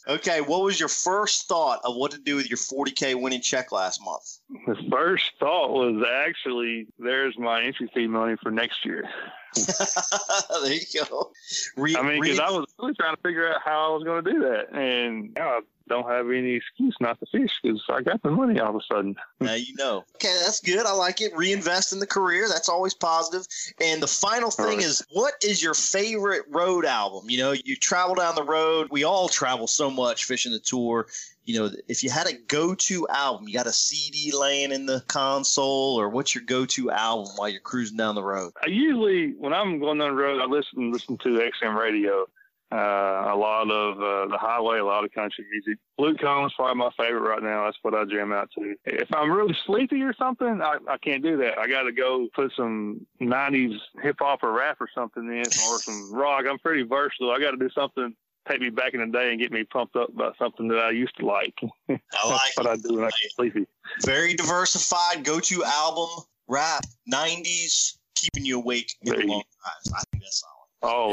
Okay. 0.08 0.42
What 0.42 0.62
was 0.64 0.80
your 0.80 0.90
first 0.90 1.48
thought 1.48 1.80
of 1.84 1.96
what 1.96 2.12
to 2.12 2.20
do 2.20 2.36
with 2.36 2.50
your 2.50 2.58
40K 2.58 3.20
winning 3.20 3.42
check 3.42 3.72
last 3.72 4.02
month? 4.04 4.40
The 4.68 4.76
first 4.92 5.32
thought 5.40 5.72
was 5.72 6.04
actually, 6.24 6.88
there's 7.00 7.38
my 7.38 7.62
entry 7.64 7.90
fee 7.94 8.08
money 8.08 8.36
for 8.42 8.52
next 8.52 8.86
year. 8.86 9.10
there 10.64 10.74
you 10.74 11.06
go. 11.10 11.32
Re- 11.78 11.95
I 11.95 12.01
mean, 12.01 12.22
because 12.22 12.39
re- 12.39 12.45
I 12.45 12.51
was 12.51 12.66
really 12.80 12.93
trying 12.93 13.16
to 13.16 13.22
figure 13.22 13.47
out 13.53 13.62
how 13.64 13.91
I 13.91 13.95
was 13.95 14.03
going 14.03 14.24
to 14.24 14.32
do 14.32 14.39
that, 14.41 14.72
and 14.74 15.34
now 15.34 15.60
don't 15.88 16.08
have 16.10 16.30
any 16.30 16.54
excuse 16.56 16.96
not 17.00 17.20
to 17.20 17.26
fish 17.28 17.52
because 17.62 17.84
I 17.90 18.02
got 18.02 18.22
the 18.24 18.32
money 18.32 18.60
all 18.60 18.70
of 18.70 18.76
a 18.76 18.94
sudden. 18.94 19.16
Now 19.40 19.54
you 19.54 19.76
know. 19.76 20.04
Okay, 20.16 20.36
that's 20.44 20.60
good. 20.62 20.86
I 20.86 20.94
like 20.94 21.22
it. 21.22 21.36
Reinvest 21.36 21.94
in 21.94 22.00
the 22.00 22.08
career. 22.08 22.48
That's 22.50 22.70
always 22.70 22.94
positive. 22.94 23.48
And 23.80 24.02
the 24.02 24.08
final 24.08 24.52
thing 24.52 24.78
Right. 24.78 24.80
is, 24.86 25.06
what 25.12 25.34
is 25.44 25.62
your 25.62 25.74
favorite 25.74 26.44
road 26.50 26.86
album? 26.86 27.30
You 27.30 27.38
know, 27.40 27.52
you 27.52 27.76
travel 27.76 28.16
down 28.16 28.36
the 28.36 28.44
road. 28.44 28.88
We 28.92 29.04
all 29.04 29.30
travel 29.30 29.68
so 29.68 29.90
much 29.92 30.26
fishing 30.26 30.52
the 30.52 30.60
tour. 30.60 31.08
You 31.46 31.60
know, 31.60 31.70
if 31.88 32.04
you 32.04 32.10
had 32.10 32.26
a 32.26 32.34
go-to 32.34 33.08
album, 33.10 33.48
you 33.48 33.54
got 33.54 33.68
a 33.68 33.72
CD 33.72 34.36
laying 34.36 34.72
in 34.72 34.88
the 34.88 35.04
console, 35.08 36.00
or 36.00 36.10
what's 36.10 36.34
your 36.34 36.44
go-to 36.44 36.90
album 36.90 37.28
while 37.36 37.48
you're 37.48 37.62
cruising 37.62 37.98
down 37.98 38.16
the 38.16 38.24
road? 38.24 38.54
I 38.64 38.68
usually, 38.70 39.34
when 39.34 39.54
I'm 39.54 39.80
going 39.80 40.00
down 40.00 40.16
the 40.16 40.16
road, 40.16 40.42
I 40.42 40.46
listen 40.46 40.92
listen 40.92 41.18
to 41.20 41.30
XM 41.62 41.76
radio. 41.80 42.26
Uh, 42.72 43.32
a 43.32 43.36
lot 43.36 43.70
of 43.70 43.97
uh, 43.97 44.28
the 44.28 44.38
highway, 44.38 44.80
a 44.80 44.86
lot 44.86 45.05
of 45.05 45.11
country 45.11 45.45
music. 45.51 45.78
Luke 45.99 46.18
Combs 46.20 46.51
probably 46.55 46.76
my 46.76 46.89
favorite 46.97 47.22
right 47.22 47.43
now. 47.43 47.66
That's 47.66 47.78
what 47.84 47.93
I 47.93 48.05
jam 48.05 48.34
out 48.34 48.49
to. 48.57 48.76
If 48.86 49.13
I'm 49.13 49.32
really 49.32 49.55
sleepy 49.66 50.01
or 50.01 50.13
something, 50.16 50.61
I, 50.61 50.78
I 50.88 50.97
can't 50.97 51.24
do 51.24 51.38
that. 51.38 51.59
I 51.59 51.68
got 51.68 51.84
to 51.84 51.91
go 51.91 52.28
put 52.34 52.51
some 52.57 53.05
'90s 53.22 53.78
hip 54.01 54.18
hop 54.20 54.43
or 54.43 54.51
rap 54.51 54.78
or 54.82 54.89
something 54.93 55.24
in, 55.24 55.45
or 55.45 55.80
some 55.80 56.13
rock. 56.13 56.45
I'm 56.49 56.57
pretty 56.57 56.84
versatile. 56.84 57.32
I 57.32 57.39
got 57.39 57.51
to 57.51 57.57
do 57.57 57.70
something 57.70 58.16
take 58.47 58.61
me 58.61 58.70
back 58.70 58.93
in 58.93 58.99
the 58.99 59.07
day 59.07 59.32
and 59.32 59.39
get 59.39 59.51
me 59.51 59.63
pumped 59.63 59.95
up 59.95 60.09
about 60.09 60.38
something 60.38 60.68
that 60.68 60.78
I 60.78 60.91
used 60.91 61.16
to 61.18 61.26
like. 61.26 61.57
I 61.89 61.93
like 61.93 62.01
That's 62.20 62.57
what 62.57 62.68
I 62.68 62.76
do 62.76 62.95
when 62.95 63.05
I 63.05 63.09
get 63.22 63.32
sleepy. 63.36 63.68
Very 64.03 64.34
diversified 64.34 65.24
go-to 65.24 65.63
album, 65.63 66.26
rap, 66.47 66.84
'90s, 67.11 67.97
keeping 68.16 68.45
you 68.45 68.59
awake 68.59 68.93
in 69.01 69.13
There 69.13 69.26
long 69.26 69.43
drives. 69.61 69.93
I 69.93 70.03
think 70.11 70.24
that's. 70.24 70.43
All 70.43 70.55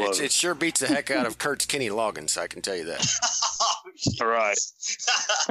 It's, 0.09 0.19
of 0.19 0.25
it 0.25 0.33
sure 0.33 0.55
beats 0.55 0.81
the 0.81 0.87
heck 0.87 1.11
out 1.11 1.27
of 1.27 1.39
Kurt's 1.39 1.67
Kenny 1.67 1.89
Loggins, 1.89 2.37
I 2.37 2.47
can 2.47 2.63
tell 2.63 2.77
you 2.77 2.85
that. 2.85 3.01
it. 3.01 4.21
All 4.21 4.27
right. 4.29 4.57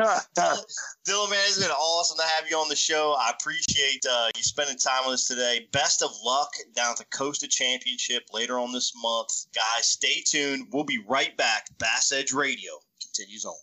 Dylan, 1.07 1.29
man, 1.29 1.39
it's 1.45 1.59
been 1.59 1.71
awesome 1.71 2.17
to 2.17 2.23
have 2.23 2.49
you 2.49 2.57
on 2.57 2.69
the 2.69 2.75
show. 2.75 3.15
I 3.17 3.31
appreciate 3.31 4.05
uh, 4.09 4.29
you 4.35 4.43
spending 4.43 4.77
time 4.77 5.03
with 5.05 5.15
us 5.15 5.27
today. 5.27 5.67
Best 5.71 6.01
of 6.01 6.11
luck 6.23 6.51
down 6.75 6.91
at 6.91 6.97
the 6.97 7.05
Costa 7.15 7.47
Championship 7.47 8.23
later 8.33 8.59
on 8.59 8.71
this 8.73 8.93
month. 9.01 9.29
Guys, 9.55 9.85
stay 9.85 10.23
tuned. 10.25 10.67
We'll 10.71 10.83
be 10.83 11.03
right 11.07 11.35
back. 11.37 11.67
Bass 11.79 12.11
Edge 12.11 12.33
Radio 12.33 12.71
continues 13.01 13.45
on. 13.45 13.55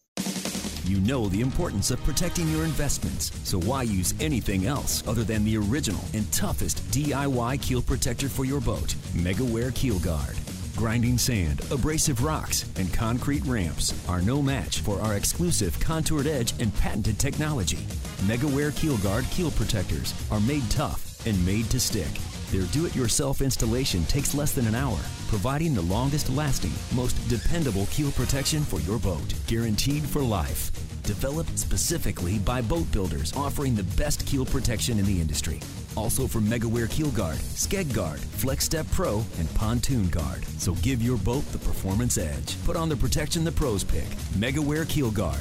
You 0.88 1.00
know 1.00 1.28
the 1.28 1.42
importance 1.42 1.90
of 1.90 2.02
protecting 2.02 2.48
your 2.48 2.64
investments, 2.64 3.30
so 3.44 3.60
why 3.60 3.82
use 3.82 4.14
anything 4.20 4.64
else 4.64 5.06
other 5.06 5.22
than 5.22 5.44
the 5.44 5.58
original 5.58 6.00
and 6.14 6.30
toughest 6.32 6.78
DIY 6.90 7.60
keel 7.60 7.82
protector 7.82 8.30
for 8.30 8.46
your 8.46 8.60
boat? 8.62 8.94
MegaWare 9.12 9.74
Keel 9.74 9.98
Guard. 9.98 10.34
Grinding 10.78 11.18
sand, 11.18 11.60
abrasive 11.72 12.22
rocks, 12.22 12.64
and 12.76 12.94
concrete 12.94 13.44
ramps 13.44 13.92
are 14.08 14.22
no 14.22 14.40
match 14.40 14.78
for 14.78 15.00
our 15.00 15.16
exclusive 15.16 15.78
contoured 15.80 16.28
edge 16.28 16.54
and 16.60 16.72
patented 16.76 17.18
technology. 17.18 17.84
MegaWare 18.28 18.76
Keel 18.76 18.96
Guard 18.98 19.24
keel 19.32 19.50
protectors 19.50 20.14
are 20.30 20.38
made 20.38 20.70
tough 20.70 21.26
and 21.26 21.44
made 21.44 21.68
to 21.70 21.80
stick. 21.80 22.20
Their 22.52 22.62
do 22.70 22.86
it 22.86 22.94
yourself 22.94 23.42
installation 23.42 24.04
takes 24.04 24.36
less 24.36 24.52
than 24.52 24.68
an 24.68 24.76
hour, 24.76 25.00
providing 25.26 25.74
the 25.74 25.82
longest 25.82 26.30
lasting, 26.30 26.72
most 26.94 27.14
dependable 27.28 27.86
keel 27.86 28.12
protection 28.12 28.62
for 28.62 28.78
your 28.82 29.00
boat, 29.00 29.34
guaranteed 29.48 30.04
for 30.04 30.22
life. 30.22 30.70
Developed 31.08 31.58
specifically 31.58 32.38
by 32.38 32.60
boat 32.60 32.92
builders 32.92 33.32
offering 33.32 33.74
the 33.74 33.84
best 33.96 34.26
keel 34.26 34.44
protection 34.44 34.98
in 34.98 35.06
the 35.06 35.18
industry. 35.18 35.58
Also 35.96 36.26
from 36.26 36.44
MegaWare 36.44 36.90
Keel 36.90 37.08
Guard, 37.12 37.38
Skeg 37.38 37.94
Guard, 37.94 38.20
Flex 38.20 38.66
Step 38.66 38.86
Pro, 38.92 39.24
and 39.38 39.52
Pontoon 39.54 40.10
Guard. 40.10 40.44
So 40.58 40.74
give 40.74 41.00
your 41.00 41.16
boat 41.16 41.50
the 41.50 41.56
performance 41.60 42.18
edge. 42.18 42.62
Put 42.66 42.76
on 42.76 42.90
the 42.90 42.96
protection 42.96 43.42
the 43.42 43.50
pros 43.50 43.82
pick. 43.82 44.04
MegaWare 44.36 44.86
Keel 44.86 45.10
Guard. 45.10 45.40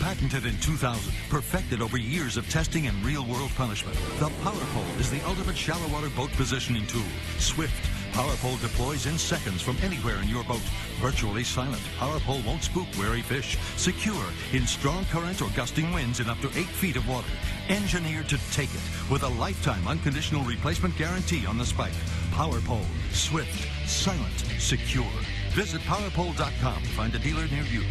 Patented 0.00 0.46
in 0.46 0.58
2000, 0.60 1.12
perfected 1.28 1.82
over 1.82 1.98
years 1.98 2.38
of 2.38 2.48
testing 2.48 2.86
and 2.86 3.04
real 3.04 3.26
world 3.26 3.50
punishment, 3.56 3.98
the 4.20 4.30
Power 4.42 4.64
Pole 4.72 4.98
is 4.98 5.10
the 5.10 5.20
ultimate 5.26 5.58
shallow 5.58 5.86
water 5.92 6.08
boat 6.16 6.30
positioning 6.32 6.86
tool. 6.86 7.02
Swift. 7.36 7.91
Power 8.12 8.36
Pole 8.36 8.58
deploys 8.58 9.06
in 9.06 9.16
seconds 9.16 9.62
from 9.62 9.78
anywhere 9.82 10.20
in 10.20 10.28
your 10.28 10.44
boat. 10.44 10.60
Virtually 11.00 11.42
silent, 11.42 11.80
PowerPole 11.98 12.44
won't 12.44 12.62
spook 12.62 12.86
wary 12.98 13.22
fish. 13.22 13.56
Secure 13.76 14.24
in 14.52 14.66
strong 14.66 15.06
currents 15.06 15.40
or 15.40 15.48
gusting 15.56 15.90
winds 15.92 16.20
in 16.20 16.28
up 16.28 16.38
to 16.40 16.48
8 16.48 16.66
feet 16.66 16.96
of 16.96 17.08
water. 17.08 17.30
Engineered 17.70 18.28
to 18.28 18.38
take 18.52 18.68
it 18.74 18.82
with 19.10 19.22
a 19.22 19.28
lifetime 19.28 19.88
unconditional 19.88 20.44
replacement 20.44 20.96
guarantee 20.98 21.46
on 21.46 21.56
the 21.56 21.64
spike. 21.64 21.92
PowerPole, 22.32 22.84
Swift, 23.12 23.66
silent, 23.88 24.38
secure. 24.58 25.10
Visit 25.52 25.80
powerpole.com 25.82 26.82
to 26.82 26.88
find 26.90 27.14
a 27.14 27.18
dealer 27.18 27.46
near 27.48 27.64
you. 27.64 27.82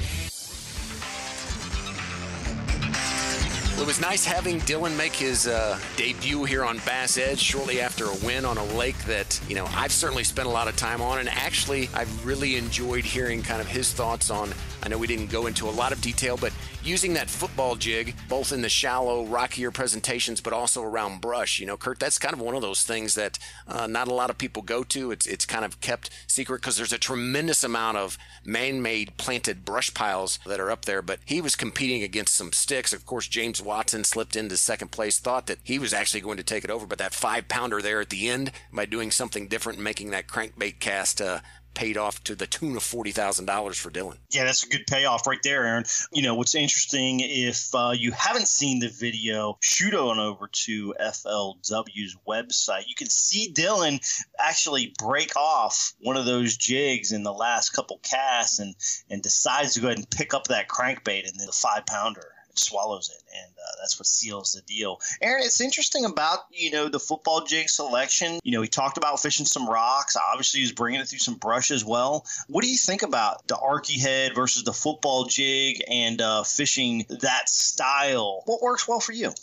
It 3.81 3.87
was 3.87 3.99
nice 3.99 4.23
having 4.23 4.59
Dylan 4.61 4.95
make 4.95 5.13
his 5.13 5.47
uh, 5.47 5.79
debut 5.97 6.43
here 6.43 6.63
on 6.63 6.77
Bass 6.85 7.17
Edge 7.17 7.39
shortly 7.39 7.81
after 7.81 8.05
a 8.05 8.15
win 8.23 8.45
on 8.45 8.59
a 8.59 8.63
lake 8.75 8.97
that, 9.05 9.41
you 9.49 9.55
know, 9.55 9.65
I've 9.71 9.91
certainly 9.91 10.23
spent 10.23 10.47
a 10.47 10.51
lot 10.51 10.67
of 10.67 10.75
time 10.75 11.01
on. 11.01 11.17
And 11.17 11.27
actually, 11.27 11.89
I've 11.95 12.23
really 12.23 12.57
enjoyed 12.57 13.03
hearing 13.03 13.41
kind 13.41 13.59
of 13.59 13.67
his 13.67 13.91
thoughts 13.91 14.29
on. 14.29 14.53
I 14.83 14.89
know 14.89 14.97
we 14.97 15.07
didn't 15.07 15.29
go 15.29 15.45
into 15.45 15.69
a 15.69 15.71
lot 15.71 15.91
of 15.91 16.01
detail, 16.01 16.37
but 16.37 16.53
using 16.83 17.13
that 17.13 17.29
football 17.29 17.75
jig, 17.75 18.15
both 18.27 18.51
in 18.51 18.61
the 18.61 18.69
shallow, 18.69 19.25
rockier 19.25 19.69
presentations, 19.69 20.41
but 20.41 20.53
also 20.53 20.81
around 20.81 21.21
brush. 21.21 21.59
You 21.59 21.67
know, 21.67 21.77
Kurt, 21.77 21.99
that's 21.99 22.17
kind 22.17 22.33
of 22.33 22.39
one 22.39 22.55
of 22.55 22.63
those 22.63 22.83
things 22.83 23.13
that 23.13 23.37
uh, 23.67 23.85
not 23.85 24.07
a 24.07 24.13
lot 24.13 24.31
of 24.31 24.39
people 24.39 24.63
go 24.63 24.83
to. 24.85 25.11
It's, 25.11 25.27
it's 25.27 25.45
kind 25.45 25.63
of 25.63 25.79
kept 25.81 26.09
secret 26.25 26.61
because 26.61 26.77
there's 26.77 26.93
a 26.93 26.97
tremendous 26.97 27.63
amount 27.63 27.97
of 27.97 28.17
man 28.43 28.81
made 28.81 29.17
planted 29.17 29.63
brush 29.65 29.93
piles 29.93 30.39
that 30.47 30.59
are 30.59 30.71
up 30.71 30.85
there. 30.85 31.03
But 31.03 31.19
he 31.25 31.41
was 31.41 31.55
competing 31.55 32.01
against 32.01 32.33
some 32.33 32.51
sticks. 32.51 32.91
Of 32.91 33.05
course, 33.05 33.27
James 33.27 33.61
Watson 33.61 34.03
slipped 34.03 34.35
into 34.35 34.57
second 34.57 34.89
place, 34.89 35.19
thought 35.19 35.45
that 35.45 35.59
he 35.63 35.77
was 35.77 35.93
actually 35.93 36.21
going 36.21 36.37
to 36.37 36.43
take 36.43 36.63
it 36.63 36.71
over, 36.71 36.87
but 36.87 36.97
that 36.97 37.13
five 37.13 37.47
pounder 37.47 37.81
there 37.81 38.01
at 38.01 38.09
the 38.09 38.29
end, 38.29 38.51
by 38.73 38.85
doing 38.85 39.11
something 39.11 39.47
different 39.47 39.77
and 39.77 39.83
making 39.83 40.09
that 40.09 40.27
crankbait 40.27 40.79
cast 40.79 41.21
uh, 41.21 41.39
paid 41.73 41.97
off 41.97 42.23
to 42.25 42.35
the 42.35 42.47
tune 42.47 42.75
of 42.75 42.83
forty 42.83 43.11
thousand 43.11 43.45
dollars 43.45 43.77
for 43.77 43.89
Dylan. 43.89 44.17
Yeah, 44.29 44.45
that's 44.45 44.63
a 44.63 44.69
good 44.69 44.85
payoff 44.87 45.27
right 45.27 45.41
there, 45.43 45.65
Aaron. 45.65 45.85
You 46.11 46.23
know 46.23 46.35
what's 46.35 46.55
interesting 46.55 47.19
if 47.21 47.73
uh, 47.73 47.93
you 47.95 48.11
haven't 48.11 48.47
seen 48.47 48.79
the 48.79 48.89
video, 48.89 49.57
shoot 49.61 49.93
on 49.93 50.19
over 50.19 50.49
to 50.65 50.95
FLW's 50.99 52.17
website. 52.27 52.87
You 52.87 52.95
can 52.95 53.09
see 53.09 53.51
Dylan 53.53 53.99
actually 54.39 54.93
break 54.97 55.35
off 55.35 55.93
one 56.01 56.17
of 56.17 56.25
those 56.25 56.57
jigs 56.57 57.11
in 57.11 57.23
the 57.23 57.33
last 57.33 57.71
couple 57.71 57.99
casts 58.03 58.59
and 58.59 58.75
and 59.09 59.21
decides 59.21 59.73
to 59.73 59.81
go 59.81 59.87
ahead 59.87 59.97
and 59.97 60.09
pick 60.09 60.33
up 60.33 60.45
that 60.45 60.67
crankbait 60.67 61.27
and 61.27 61.39
the 61.39 61.51
five 61.51 61.85
pounder 61.85 62.27
swallows 62.57 63.09
it, 63.09 63.23
and 63.35 63.51
uh, 63.51 63.71
that's 63.81 63.99
what 63.99 64.05
seals 64.05 64.53
the 64.53 64.61
deal. 64.61 64.99
Aaron, 65.21 65.43
it's 65.43 65.61
interesting 65.61 66.05
about 66.05 66.39
you 66.51 66.71
know 66.71 66.89
the 66.89 66.99
football 66.99 67.45
jig 67.45 67.69
selection. 67.69 68.39
You 68.43 68.51
know, 68.51 68.61
he 68.61 68.67
talked 68.67 68.97
about 68.97 69.19
fishing 69.19 69.45
some 69.45 69.67
rocks. 69.67 70.15
Obviously, 70.31 70.61
he's 70.61 70.71
bringing 70.71 71.01
it 71.01 71.07
through 71.07 71.19
some 71.19 71.35
brush 71.35 71.71
as 71.71 71.83
well. 71.85 72.25
What 72.47 72.63
do 72.63 72.69
you 72.69 72.77
think 72.77 73.03
about 73.03 73.47
the 73.47 73.55
Arky 73.55 73.99
head 73.99 74.33
versus 74.35 74.63
the 74.63 74.73
football 74.73 75.25
jig 75.25 75.83
and 75.87 76.21
uh, 76.21 76.43
fishing 76.43 77.05
that 77.09 77.49
style? 77.49 78.43
What 78.45 78.61
works 78.61 78.87
well 78.87 78.99
for 78.99 79.13
you? 79.13 79.33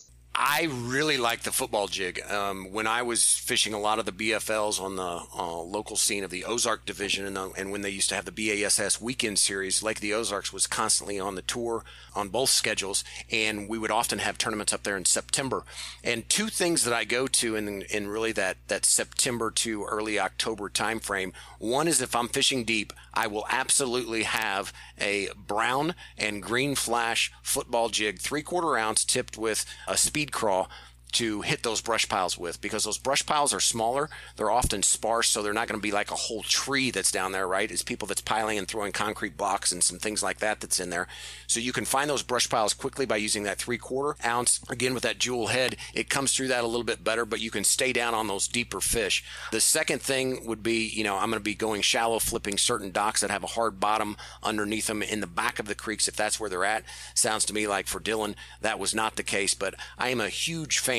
I 0.40 0.68
really 0.70 1.16
like 1.16 1.42
the 1.42 1.50
football 1.50 1.88
jig. 1.88 2.22
Um, 2.30 2.70
when 2.70 2.86
I 2.86 3.02
was 3.02 3.24
fishing 3.24 3.74
a 3.74 3.80
lot 3.80 3.98
of 3.98 4.06
the 4.06 4.12
BFLs 4.12 4.80
on 4.80 4.94
the 4.94 5.22
uh, 5.36 5.60
local 5.62 5.96
scene 5.96 6.22
of 6.22 6.30
the 6.30 6.44
Ozark 6.44 6.86
division, 6.86 7.26
and, 7.26 7.34
the, 7.34 7.50
and, 7.58 7.72
when 7.72 7.82
they 7.82 7.90
used 7.90 8.08
to 8.10 8.14
have 8.14 8.24
the 8.24 8.30
BASS 8.30 9.00
weekend 9.00 9.40
series, 9.40 9.82
Lake 9.82 9.98
the 9.98 10.14
Ozarks 10.14 10.52
was 10.52 10.68
constantly 10.68 11.18
on 11.18 11.34
the 11.34 11.42
tour 11.42 11.82
on 12.14 12.28
both 12.28 12.50
schedules, 12.50 13.02
and 13.32 13.68
we 13.68 13.78
would 13.78 13.90
often 13.90 14.20
have 14.20 14.38
tournaments 14.38 14.72
up 14.72 14.84
there 14.84 14.96
in 14.96 15.04
September. 15.04 15.64
And 16.04 16.28
two 16.28 16.46
things 16.46 16.84
that 16.84 16.94
I 16.94 17.02
go 17.02 17.26
to 17.26 17.56
in, 17.56 17.82
in 17.82 18.06
really 18.06 18.30
that, 18.32 18.58
that 18.68 18.84
September 18.84 19.50
to 19.50 19.86
early 19.86 20.20
October 20.20 20.68
timeframe. 20.68 21.32
One 21.58 21.88
is 21.88 22.00
if 22.00 22.14
I'm 22.14 22.28
fishing 22.28 22.62
deep, 22.62 22.92
I 23.18 23.26
will 23.26 23.46
absolutely 23.50 24.22
have 24.22 24.72
a 24.96 25.30
brown 25.36 25.96
and 26.16 26.40
green 26.40 26.76
flash 26.76 27.32
football 27.42 27.88
jig, 27.88 28.20
three 28.20 28.42
quarter 28.42 28.76
ounce, 28.76 29.04
tipped 29.04 29.36
with 29.36 29.66
a 29.88 29.96
speed 29.96 30.30
craw 30.30 30.68
to 31.12 31.40
hit 31.42 31.62
those 31.62 31.80
brush 31.80 32.08
piles 32.08 32.36
with 32.36 32.60
because 32.60 32.84
those 32.84 32.98
brush 32.98 33.24
piles 33.24 33.54
are 33.54 33.60
smaller. 33.60 34.10
They're 34.36 34.50
often 34.50 34.82
sparse, 34.82 35.28
so 35.28 35.42
they're 35.42 35.52
not 35.52 35.68
going 35.68 35.80
to 35.80 35.82
be 35.82 35.92
like 35.92 36.10
a 36.10 36.16
whole 36.16 36.42
tree 36.42 36.90
that's 36.90 37.10
down 37.10 37.32
there, 37.32 37.48
right? 37.48 37.70
It's 37.70 37.82
people 37.82 38.06
that's 38.06 38.20
piling 38.20 38.58
and 38.58 38.68
throwing 38.68 38.92
concrete 38.92 39.36
blocks 39.36 39.72
and 39.72 39.82
some 39.82 39.98
things 39.98 40.22
like 40.22 40.38
that 40.38 40.60
that's 40.60 40.80
in 40.80 40.90
there. 40.90 41.08
So 41.46 41.60
you 41.60 41.72
can 41.72 41.84
find 41.84 42.10
those 42.10 42.22
brush 42.22 42.48
piles 42.48 42.74
quickly 42.74 43.06
by 43.06 43.16
using 43.16 43.44
that 43.44 43.58
three 43.58 43.78
quarter 43.78 44.16
ounce. 44.24 44.60
Again, 44.68 44.94
with 44.94 45.02
that 45.04 45.18
jewel 45.18 45.48
head, 45.48 45.76
it 45.94 46.10
comes 46.10 46.34
through 46.34 46.48
that 46.48 46.64
a 46.64 46.66
little 46.66 46.84
bit 46.84 47.04
better, 47.04 47.24
but 47.24 47.40
you 47.40 47.50
can 47.50 47.64
stay 47.64 47.92
down 47.92 48.14
on 48.14 48.26
those 48.26 48.46
deeper 48.46 48.80
fish. 48.80 49.24
The 49.50 49.60
second 49.60 50.02
thing 50.02 50.44
would 50.46 50.62
be, 50.62 50.88
you 50.88 51.04
know, 51.04 51.16
I'm 51.16 51.30
going 51.30 51.40
to 51.40 51.44
be 51.44 51.54
going 51.54 51.82
shallow, 51.82 52.18
flipping 52.18 52.58
certain 52.58 52.90
docks 52.90 53.22
that 53.22 53.30
have 53.30 53.44
a 53.44 53.48
hard 53.48 53.80
bottom 53.80 54.16
underneath 54.42 54.88
them 54.88 55.02
in 55.02 55.20
the 55.20 55.26
back 55.26 55.58
of 55.58 55.66
the 55.66 55.74
creeks 55.74 56.06
if 56.06 56.16
that's 56.16 56.38
where 56.38 56.50
they're 56.50 56.64
at. 56.64 56.84
Sounds 57.14 57.44
to 57.46 57.54
me 57.54 57.66
like 57.66 57.86
for 57.86 58.00
Dylan, 58.00 58.34
that 58.60 58.78
was 58.78 58.94
not 58.94 59.16
the 59.16 59.22
case, 59.22 59.54
but 59.54 59.74
I 59.96 60.10
am 60.10 60.20
a 60.20 60.28
huge 60.28 60.78
fan 60.78 60.97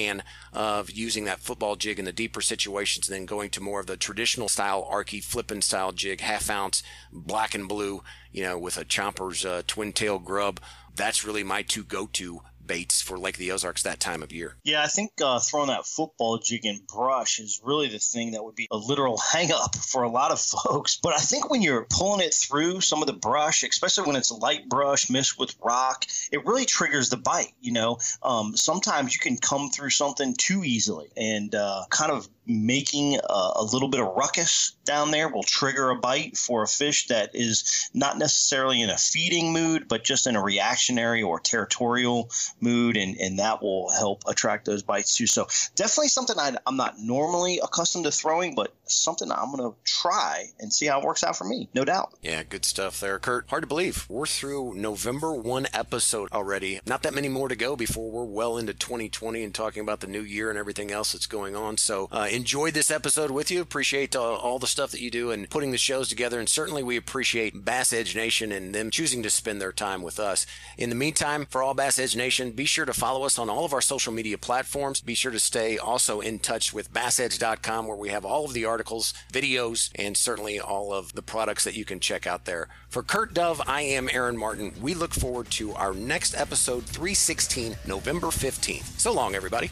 of 0.53 0.91
using 0.91 1.25
that 1.25 1.39
football 1.39 1.75
jig 1.75 1.99
in 1.99 2.05
the 2.05 2.11
deeper 2.11 2.41
situations 2.41 3.07
and 3.07 3.15
then 3.15 3.25
going 3.25 3.49
to 3.51 3.61
more 3.61 3.79
of 3.79 3.87
the 3.87 3.97
traditional 3.97 4.49
style 4.49 4.87
Arky 4.91 5.23
flipping 5.23 5.61
style 5.61 5.91
jig, 5.91 6.21
half 6.21 6.49
ounce, 6.49 6.83
black 7.11 7.53
and 7.53 7.67
blue, 7.67 8.03
you 8.31 8.43
know, 8.43 8.57
with 8.57 8.77
a 8.77 8.85
chomper's 8.85 9.45
uh, 9.45 9.61
twin 9.67 9.91
tail 9.93 10.19
grub. 10.19 10.59
That's 10.95 11.25
really 11.25 11.43
my 11.43 11.61
two 11.61 11.83
go 11.83 12.07
to 12.13 12.41
baits 12.69 13.01
for 13.01 13.17
Lake 13.17 13.37
the 13.37 13.51
Ozarks 13.51 13.81
that 13.83 13.99
time 13.99 14.21
of 14.21 14.31
year. 14.31 14.55
Yeah, 14.63 14.83
I 14.83 14.87
think 14.87 15.11
uh, 15.21 15.39
throwing 15.39 15.67
that 15.69 15.87
football 15.87 16.37
jig 16.37 16.65
in 16.65 16.81
brush 16.87 17.39
is 17.39 17.59
really 17.63 17.89
the 17.89 17.97
thing 17.97 18.31
that 18.31 18.43
would 18.43 18.55
be 18.55 18.67
a 18.69 18.77
literal 18.77 19.17
hang 19.33 19.51
up 19.51 19.75
for 19.75 20.03
a 20.03 20.09
lot 20.09 20.31
of 20.31 20.39
folks. 20.39 20.99
But 21.01 21.13
I 21.13 21.17
think 21.17 21.49
when 21.49 21.63
you're 21.63 21.87
pulling 21.89 22.21
it 22.21 22.33
through 22.33 22.81
some 22.81 23.01
of 23.01 23.07
the 23.07 23.13
brush, 23.13 23.63
especially 23.63 24.05
when 24.05 24.15
it's 24.15 24.31
light 24.31 24.69
brush 24.69 25.09
mixed 25.09 25.39
with 25.39 25.55
rock, 25.61 26.05
it 26.31 26.45
really 26.45 26.65
triggers 26.65 27.09
the 27.09 27.17
bite. 27.17 27.53
You 27.59 27.73
know, 27.73 27.97
um, 28.21 28.55
sometimes 28.55 29.13
you 29.15 29.19
can 29.19 29.37
come 29.37 29.71
through 29.71 29.89
something 29.89 30.35
too 30.35 30.63
easily 30.63 31.09
and 31.17 31.53
uh, 31.55 31.85
kind 31.89 32.11
of 32.11 32.29
making 32.49 33.17
a, 33.17 33.51
a, 33.55 33.63
little 33.63 33.87
bit 33.87 34.01
of 34.01 34.07
ruckus 34.15 34.73
down 34.85 35.11
there 35.11 35.29
will 35.29 35.43
trigger 35.43 35.91
a 35.91 35.95
bite 35.95 36.35
for 36.35 36.63
a 36.63 36.67
fish 36.67 37.07
that 37.07 37.29
is 37.35 37.89
not 37.93 38.17
necessarily 38.17 38.81
in 38.81 38.89
a 38.89 38.97
feeding 38.97 39.53
mood, 39.53 39.87
but 39.87 40.03
just 40.03 40.25
in 40.25 40.35
a 40.35 40.41
reactionary 40.41 41.21
or 41.21 41.39
territorial 41.39 42.31
mood, 42.59 42.97
and, 42.97 43.15
and 43.17 43.37
that 43.37 43.61
will 43.61 43.91
help 43.91 44.23
attract 44.27 44.65
those 44.65 44.81
bites 44.81 45.15
too. 45.15 45.27
So 45.27 45.47
definitely 45.75 46.07
something 46.07 46.37
I, 46.39 46.55
am 46.65 46.75
not 46.75 46.95
normally 46.97 47.59
accustomed 47.59 48.05
to 48.05 48.11
throwing, 48.11 48.55
but 48.55 48.73
something 48.85 49.31
I'm 49.31 49.55
going 49.55 49.71
to 49.71 49.77
try 49.85 50.45
and 50.59 50.73
see 50.73 50.87
how 50.87 50.99
it 50.99 51.05
works 51.05 51.23
out 51.23 51.37
for 51.37 51.43
me, 51.43 51.69
no 51.75 51.85
doubt. 51.85 52.13
Yeah, 52.23 52.41
good 52.41 52.65
stuff 52.65 52.99
there, 52.99 53.19
Kurt. 53.19 53.47
Hard 53.49 53.63
to 53.63 53.67
believe. 53.67 54.07
We're 54.09 54.25
through 54.25 54.73
November 54.73 55.33
1 55.33 55.67
episode 55.71 56.31
already. 56.31 56.79
Not 56.87 57.03
that 57.03 57.13
many 57.13 57.29
more 57.29 57.47
to 57.47 57.55
go 57.55 57.75
before 57.75 58.09
we're 58.09 58.23
well 58.23 58.57
into 58.57 58.73
2020 58.73 59.43
and 59.43 59.53
talking 59.53 59.83
about 59.83 59.99
the 59.99 60.07
new 60.07 60.21
year 60.21 60.49
and 60.49 60.57
everything 60.57 60.91
else 60.91 61.13
that's 61.13 61.27
going 61.27 61.55
on. 61.55 61.77
So, 61.77 62.09
uh, 62.11 62.27
enjoyed 62.39 62.73
this 62.73 62.89
episode 62.89 63.31
with 63.31 63.51
you. 63.51 63.59
Appreciate 63.59 64.15
uh, 64.15 64.21
all 64.21 64.59
the 64.59 64.65
stuff 64.65 64.91
that 64.91 65.01
you 65.01 65.11
do 65.11 65.29
and 65.29 65.49
putting 65.49 65.71
the 65.71 65.77
shows 65.77 66.07
together. 66.07 66.39
And 66.39 66.47
certainly 66.47 66.81
we 66.81 66.95
appreciate 66.95 67.65
Bass 67.65 67.91
Edge 67.91 68.15
Nation 68.15 68.53
and 68.53 68.73
them 68.73 68.91
choosing 68.91 69.21
to 69.23 69.29
spend 69.29 69.59
their 69.59 69.73
time 69.73 70.01
with 70.01 70.21
us. 70.21 70.45
In 70.77 70.89
the 70.89 70.95
meantime, 70.95 71.45
for 71.49 71.61
all 71.61 71.73
Bass 71.73 71.99
Edge 71.99 72.15
Nation, 72.15 72.51
be 72.51 72.63
sure 72.63 72.85
to 72.85 72.93
follow 72.93 73.25
us 73.25 73.37
on 73.37 73.49
all 73.49 73.65
of 73.65 73.73
our 73.73 73.81
social 73.81 74.13
media 74.13 74.37
platforms. 74.37 75.01
Be 75.01 75.15
sure 75.15 75.33
to 75.33 75.39
stay 75.39 75.77
also 75.77 76.21
in 76.21 76.39
touch 76.39 76.73
with 76.73 76.93
bassedge.com 76.93 77.85
where 77.85 77.97
we 77.97 78.07
have 78.07 78.23
all 78.23 78.45
of 78.45 78.53
the 78.53 78.63
articles, 78.63 79.13
videos, 79.33 79.89
and 79.95 80.15
certainly 80.15 80.61
all 80.61 80.93
of 80.93 81.11
the 81.15 81.21
products 81.21 81.65
that 81.65 81.75
you 81.75 81.83
can 81.83 81.99
check 81.99 82.25
out 82.25 82.45
there. 82.45 82.69
For 82.87 83.03
Kurt 83.03 83.33
Dove, 83.33 83.61
I 83.67 83.81
am 83.81 84.07
Aaron 84.13 84.37
Martin. 84.37 84.73
We 84.81 84.93
look 84.93 85.13
forward 85.13 85.51
to 85.51 85.73
our 85.73 85.93
next 85.93 86.35
episode 86.35 86.85
316, 86.85 87.75
November 87.85 88.27
15th. 88.27 88.97
So 88.97 89.11
long, 89.11 89.35
everybody. 89.35 89.71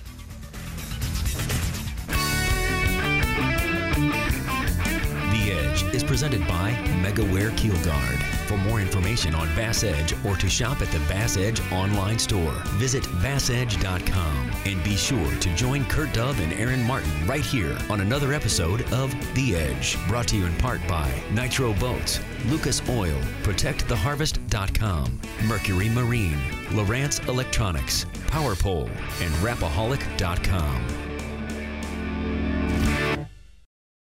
Edge 5.58 5.84
is 5.94 6.04
presented 6.04 6.42
by 6.48 6.72
MegaWare 7.02 7.56
Keel 7.58 7.78
Guard. 7.84 8.20
For 8.48 8.58
more 8.58 8.80
information 8.80 9.36
on 9.36 9.48
Bass 9.56 9.84
Edge 9.84 10.14
or 10.26 10.36
to 10.38 10.50
shop 10.50 10.82
at 10.82 10.92
the 10.92 11.00
Bass 11.00 11.38
Edge 11.38 11.60
online 11.72 12.20
store, 12.20 12.54
visit 12.76 13.04
bassedge.com 13.22 14.52
and 14.66 14.84
be 14.84 14.96
sure 14.96 15.32
to 15.36 15.56
join 15.56 15.86
Kurt 15.86 16.14
Dove 16.14 16.40
and 16.40 16.54
Aaron 16.54 16.84
Martin 16.84 17.12
right 17.28 17.46
here 17.46 17.78
on 17.90 18.02
another 18.02 18.34
episode 18.34 18.82
of 18.94 19.14
The 19.34 19.56
Edge, 19.56 19.98
brought 20.08 20.28
to 20.30 20.38
you 20.38 20.46
in 20.46 20.56
part 20.58 20.86
by 20.88 21.12
Nitro 21.32 21.74
Boats, 21.74 22.20
Lucas 22.46 22.82
Oil, 22.90 23.20
ProtectTheHarvest.com, 23.44 25.20
Mercury 25.46 25.90
Marine, 25.90 26.40
Lowrance 26.70 27.28
Electronics, 27.28 28.06
PowerPole, 28.28 28.90
and 29.22 29.34
Rapaholic.com. 29.44 31.07